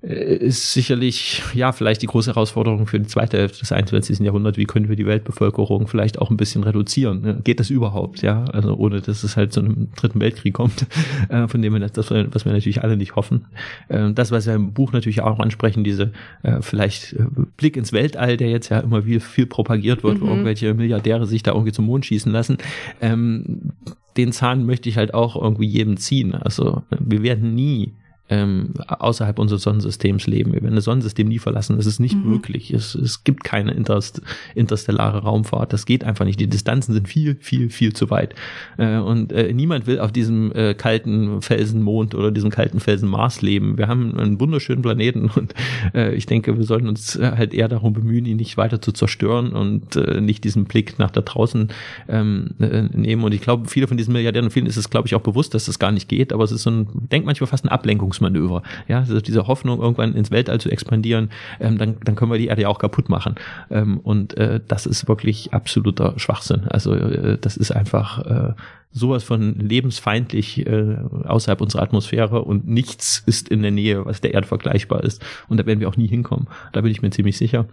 ist 0.00 0.72
sicherlich, 0.74 1.42
ja, 1.54 1.72
vielleicht 1.72 2.02
die 2.02 2.06
große 2.06 2.30
Herausforderung 2.30 2.86
für 2.86 3.00
die 3.00 3.08
zweite 3.08 3.36
Hälfte 3.36 3.58
des 3.58 3.72
21. 3.72 4.20
Jahrhunderts. 4.20 4.56
Wie 4.56 4.64
können 4.64 4.88
wir 4.88 4.94
die 4.94 5.06
Weltbevölkerung 5.06 5.88
vielleicht 5.88 6.20
auch 6.20 6.30
ein 6.30 6.36
bisschen 6.36 6.62
reduzieren? 6.62 7.40
Geht 7.42 7.58
das 7.58 7.68
überhaupt? 7.68 8.22
Ja, 8.22 8.44
also 8.44 8.76
ohne, 8.76 9.00
dass 9.00 9.24
es 9.24 9.36
halt 9.36 9.52
zu 9.52 9.58
einem 9.58 9.88
dritten 9.96 10.20
Weltkrieg 10.20 10.54
kommt, 10.54 10.86
äh, 11.30 11.48
von 11.48 11.62
dem 11.62 11.72
wir 11.72 11.80
das, 11.80 12.12
was 12.12 12.44
wir 12.44 12.52
natürlich 12.52 12.84
alle 12.84 12.96
nicht 12.96 13.16
hoffen. 13.16 13.46
Ähm, 13.90 14.14
das, 14.14 14.30
was 14.30 14.46
wir 14.46 14.54
im 14.54 14.72
Buch 14.72 14.92
natürlich 14.92 15.20
auch 15.20 15.40
ansprechen, 15.40 15.82
diese 15.82 16.12
äh, 16.44 16.62
vielleicht 16.62 17.16
Blick 17.56 17.76
ins 17.76 17.92
Weltall, 17.92 18.36
der 18.36 18.50
jetzt 18.50 18.68
ja 18.68 18.78
immer 18.78 19.02
viel, 19.02 19.18
viel 19.18 19.46
propagiert 19.46 20.04
wird, 20.04 20.18
mhm. 20.18 20.20
wo 20.20 20.26
irgendwelche 20.28 20.74
Milliardäre 20.74 21.26
sich 21.26 21.42
da 21.42 21.50
irgendwie 21.52 21.72
zum 21.72 21.86
Mond 21.86 22.06
schießen 22.06 22.30
lassen. 22.30 22.58
Ähm, 23.00 23.72
den 24.16 24.30
Zahn 24.30 24.64
möchte 24.64 24.88
ich 24.88 24.96
halt 24.96 25.12
auch 25.12 25.34
irgendwie 25.34 25.66
jedem 25.66 25.96
ziehen. 25.96 26.36
Also 26.36 26.82
wir 26.90 27.22
werden 27.22 27.56
nie 27.56 27.94
ähm, 28.30 28.74
außerhalb 28.86 29.38
unseres 29.38 29.62
Sonnensystems 29.62 30.26
leben. 30.26 30.52
Wir 30.52 30.62
werden 30.62 30.74
das 30.74 30.84
Sonnensystem 30.84 31.28
nie 31.28 31.38
verlassen. 31.38 31.76
Das 31.76 31.86
ist 31.86 31.98
nicht 31.98 32.16
mhm. 32.16 32.30
möglich. 32.30 32.72
Es, 32.72 32.94
es 32.94 33.24
gibt 33.24 33.44
keine 33.44 33.72
interst 33.72 34.22
interstellare 34.54 35.22
Raumfahrt. 35.22 35.72
Das 35.72 35.86
geht 35.86 36.04
einfach 36.04 36.24
nicht. 36.24 36.40
Die 36.40 36.48
Distanzen 36.48 36.92
sind 36.92 37.08
viel, 37.08 37.36
viel, 37.40 37.70
viel 37.70 37.92
zu 37.92 38.10
weit. 38.10 38.34
Äh, 38.76 38.98
und 38.98 39.32
äh, 39.32 39.52
niemand 39.52 39.86
will 39.86 39.98
auf 40.00 40.12
diesem 40.12 40.52
äh, 40.52 40.74
kalten 40.74 41.42
Felsenmond 41.42 42.14
oder 42.14 42.30
diesem 42.30 42.50
kalten 42.50 42.80
Felsen 42.80 43.08
Mars 43.08 43.42
leben. 43.42 43.78
Wir 43.78 43.88
haben 43.88 44.18
einen 44.18 44.40
wunderschönen 44.40 44.82
Planeten 44.82 45.30
und 45.34 45.54
äh, 45.94 46.14
ich 46.14 46.26
denke, 46.26 46.56
wir 46.56 46.64
sollten 46.64 46.88
uns 46.88 47.18
halt 47.20 47.54
eher 47.54 47.68
darum 47.68 47.92
bemühen, 47.92 48.26
ihn 48.26 48.36
nicht 48.36 48.56
weiter 48.56 48.80
zu 48.80 48.92
zerstören 48.92 49.52
und 49.52 49.96
äh, 49.96 50.20
nicht 50.20 50.44
diesen 50.44 50.64
Blick 50.64 50.98
nach 50.98 51.10
da 51.10 51.20
draußen 51.20 51.68
ähm, 52.08 52.50
äh, 52.60 52.82
nehmen. 52.82 53.24
Und 53.24 53.32
ich 53.32 53.40
glaube, 53.40 53.68
viele 53.68 53.86
von 53.86 53.96
diesen 53.96 54.12
Milliardären 54.12 54.46
und 54.46 54.50
vielen 54.50 54.66
ist 54.66 54.76
es, 54.76 54.90
glaube 54.90 55.06
ich, 55.06 55.14
auch 55.14 55.20
bewusst, 55.20 55.54
dass 55.54 55.66
das 55.66 55.78
gar 55.78 55.92
nicht 55.92 56.08
geht. 56.08 56.32
Aber 56.32 56.44
es 56.44 56.52
ist 56.52 56.62
so 56.62 56.70
ein, 56.70 56.88
denkt 57.10 57.26
manchmal 57.26 57.48
fast 57.48 57.64
ein 57.64 57.68
Ablenkungs 57.68 58.17
Versuchsmanöver. 58.18 58.62
Ja, 58.88 58.98
also 58.98 59.20
diese 59.20 59.46
Hoffnung, 59.46 59.80
irgendwann 59.80 60.14
ins 60.14 60.30
Weltall 60.30 60.60
zu 60.60 60.70
expandieren, 60.70 61.30
ähm, 61.60 61.78
dann, 61.78 61.96
dann 62.04 62.16
können 62.16 62.30
wir 62.30 62.38
die 62.38 62.48
Erde 62.48 62.62
ja 62.62 62.68
auch 62.68 62.78
kaputt 62.78 63.08
machen. 63.08 63.36
Ähm, 63.70 63.98
und 63.98 64.36
äh, 64.36 64.60
das 64.66 64.86
ist 64.86 65.08
wirklich 65.08 65.52
absoluter 65.52 66.14
Schwachsinn. 66.18 66.64
Also 66.68 66.94
äh, 66.94 67.38
das 67.40 67.56
ist 67.56 67.70
einfach 67.70 68.24
äh, 68.24 68.52
sowas 68.90 69.24
von 69.24 69.54
lebensfeindlich 69.54 70.66
äh, 70.66 70.96
außerhalb 71.24 71.60
unserer 71.60 71.82
Atmosphäre 71.82 72.42
und 72.42 72.66
nichts 72.66 73.22
ist 73.26 73.48
in 73.48 73.62
der 73.62 73.70
Nähe, 73.70 74.04
was 74.04 74.20
der 74.20 74.34
Erde 74.34 74.46
vergleichbar 74.46 75.04
ist. 75.04 75.24
Und 75.48 75.58
da 75.58 75.66
werden 75.66 75.80
wir 75.80 75.88
auch 75.88 75.96
nie 75.96 76.08
hinkommen. 76.08 76.48
Da 76.72 76.80
bin 76.80 76.90
ich 76.90 77.02
mir 77.02 77.10
ziemlich 77.10 77.36
sicher. 77.36 77.66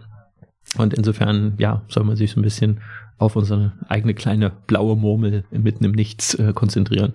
Und 0.78 0.94
insofern, 0.94 1.54
ja, 1.58 1.82
soll 1.88 2.04
man 2.04 2.16
sich 2.16 2.32
so 2.32 2.40
ein 2.40 2.42
bisschen 2.42 2.80
auf 3.18 3.36
unsere 3.36 3.72
eigene 3.88 4.14
kleine 4.14 4.52
blaue 4.66 4.96
Murmel 4.96 5.44
mitten 5.50 5.84
im 5.84 5.92
Nichts 5.92 6.34
äh, 6.34 6.52
konzentrieren. 6.52 7.14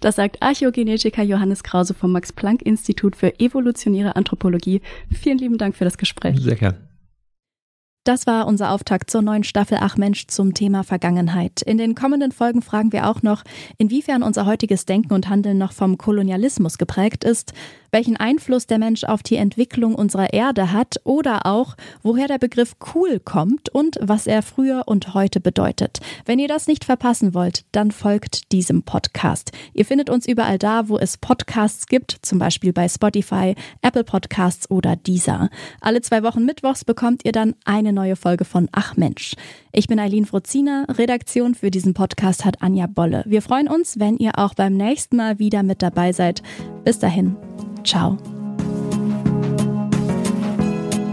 Das 0.00 0.16
sagt 0.16 0.42
Archäogenetiker 0.42 1.22
Johannes 1.22 1.62
Krause 1.62 1.94
vom 1.94 2.12
Max-Planck-Institut 2.12 3.16
für 3.16 3.38
evolutionäre 3.40 4.16
Anthropologie. 4.16 4.82
Vielen 5.10 5.38
lieben 5.38 5.58
Dank 5.58 5.74
für 5.74 5.84
das 5.84 5.98
Gespräch. 5.98 6.38
Sehr 6.38 6.56
gern. 6.56 6.76
Das 8.06 8.24
war 8.28 8.46
unser 8.46 8.70
Auftakt 8.70 9.10
zur 9.10 9.20
neuen 9.20 9.42
Staffel 9.42 9.78
Ach 9.80 9.96
Mensch 9.96 10.28
zum 10.28 10.54
Thema 10.54 10.84
Vergangenheit. 10.84 11.60
In 11.62 11.76
den 11.76 11.96
kommenden 11.96 12.30
Folgen 12.30 12.62
fragen 12.62 12.92
wir 12.92 13.10
auch 13.10 13.22
noch, 13.22 13.42
inwiefern 13.78 14.22
unser 14.22 14.46
heutiges 14.46 14.86
Denken 14.86 15.12
und 15.12 15.28
Handeln 15.28 15.58
noch 15.58 15.72
vom 15.72 15.98
Kolonialismus 15.98 16.78
geprägt 16.78 17.24
ist, 17.24 17.52
welchen 17.90 18.16
Einfluss 18.16 18.66
der 18.66 18.78
Mensch 18.78 19.04
auf 19.04 19.22
die 19.22 19.36
Entwicklung 19.36 19.94
unserer 19.94 20.32
Erde 20.32 20.72
hat 20.72 21.00
oder 21.02 21.46
auch, 21.46 21.76
woher 22.02 22.28
der 22.28 22.38
Begriff 22.38 22.76
cool 22.94 23.18
kommt 23.18 23.70
und 23.70 23.96
was 24.00 24.26
er 24.26 24.42
früher 24.42 24.84
und 24.86 25.14
heute 25.14 25.40
bedeutet. 25.40 25.98
Wenn 26.26 26.38
ihr 26.38 26.46
das 26.46 26.66
nicht 26.68 26.84
verpassen 26.84 27.34
wollt, 27.34 27.64
dann 27.72 27.90
folgt 27.90 28.52
diesem 28.52 28.82
Podcast. 28.82 29.50
Ihr 29.72 29.84
findet 29.84 30.10
uns 30.10 30.28
überall 30.28 30.58
da, 30.58 30.88
wo 30.88 30.98
es 30.98 31.16
Podcasts 31.16 31.86
gibt, 31.86 32.18
zum 32.22 32.38
Beispiel 32.38 32.72
bei 32.72 32.88
Spotify, 32.88 33.54
Apple 33.82 34.04
Podcasts 34.04 34.70
oder 34.70 34.94
Deezer. 34.94 35.48
Alle 35.80 36.02
zwei 36.02 36.22
Wochen 36.22 36.44
Mittwochs 36.44 36.84
bekommt 36.84 37.24
ihr 37.24 37.32
dann 37.32 37.54
eine 37.64 37.95
neue 37.96 38.14
Folge 38.14 38.44
von 38.44 38.68
Ach 38.70 38.96
Mensch. 38.96 39.34
Ich 39.72 39.88
bin 39.88 39.98
Eileen 39.98 40.26
Frozina, 40.26 40.86
Redaktion 40.88 41.56
für 41.56 41.72
diesen 41.72 41.94
Podcast 41.94 42.44
hat 42.44 42.62
Anja 42.62 42.86
Bolle. 42.86 43.24
Wir 43.26 43.42
freuen 43.42 43.66
uns, 43.66 43.98
wenn 43.98 44.18
ihr 44.18 44.38
auch 44.38 44.54
beim 44.54 44.74
nächsten 44.74 45.16
Mal 45.16 45.40
wieder 45.40 45.64
mit 45.64 45.82
dabei 45.82 46.12
seid. 46.12 46.42
Bis 46.84 47.00
dahin, 47.00 47.34
ciao. 47.82 48.16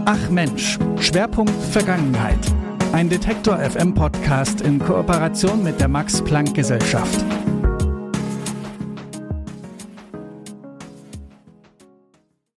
Ach 0.04 0.30
Mensch, 0.30 0.78
Schwerpunkt 1.00 1.50
Vergangenheit. 1.72 2.38
Ein 2.92 3.08
Detektor 3.08 3.58
FM 3.58 3.94
Podcast 3.94 4.60
in 4.60 4.78
Kooperation 4.78 5.64
mit 5.64 5.80
der 5.80 5.88
Max 5.88 6.22
Planck 6.22 6.54
Gesellschaft. 6.54 7.24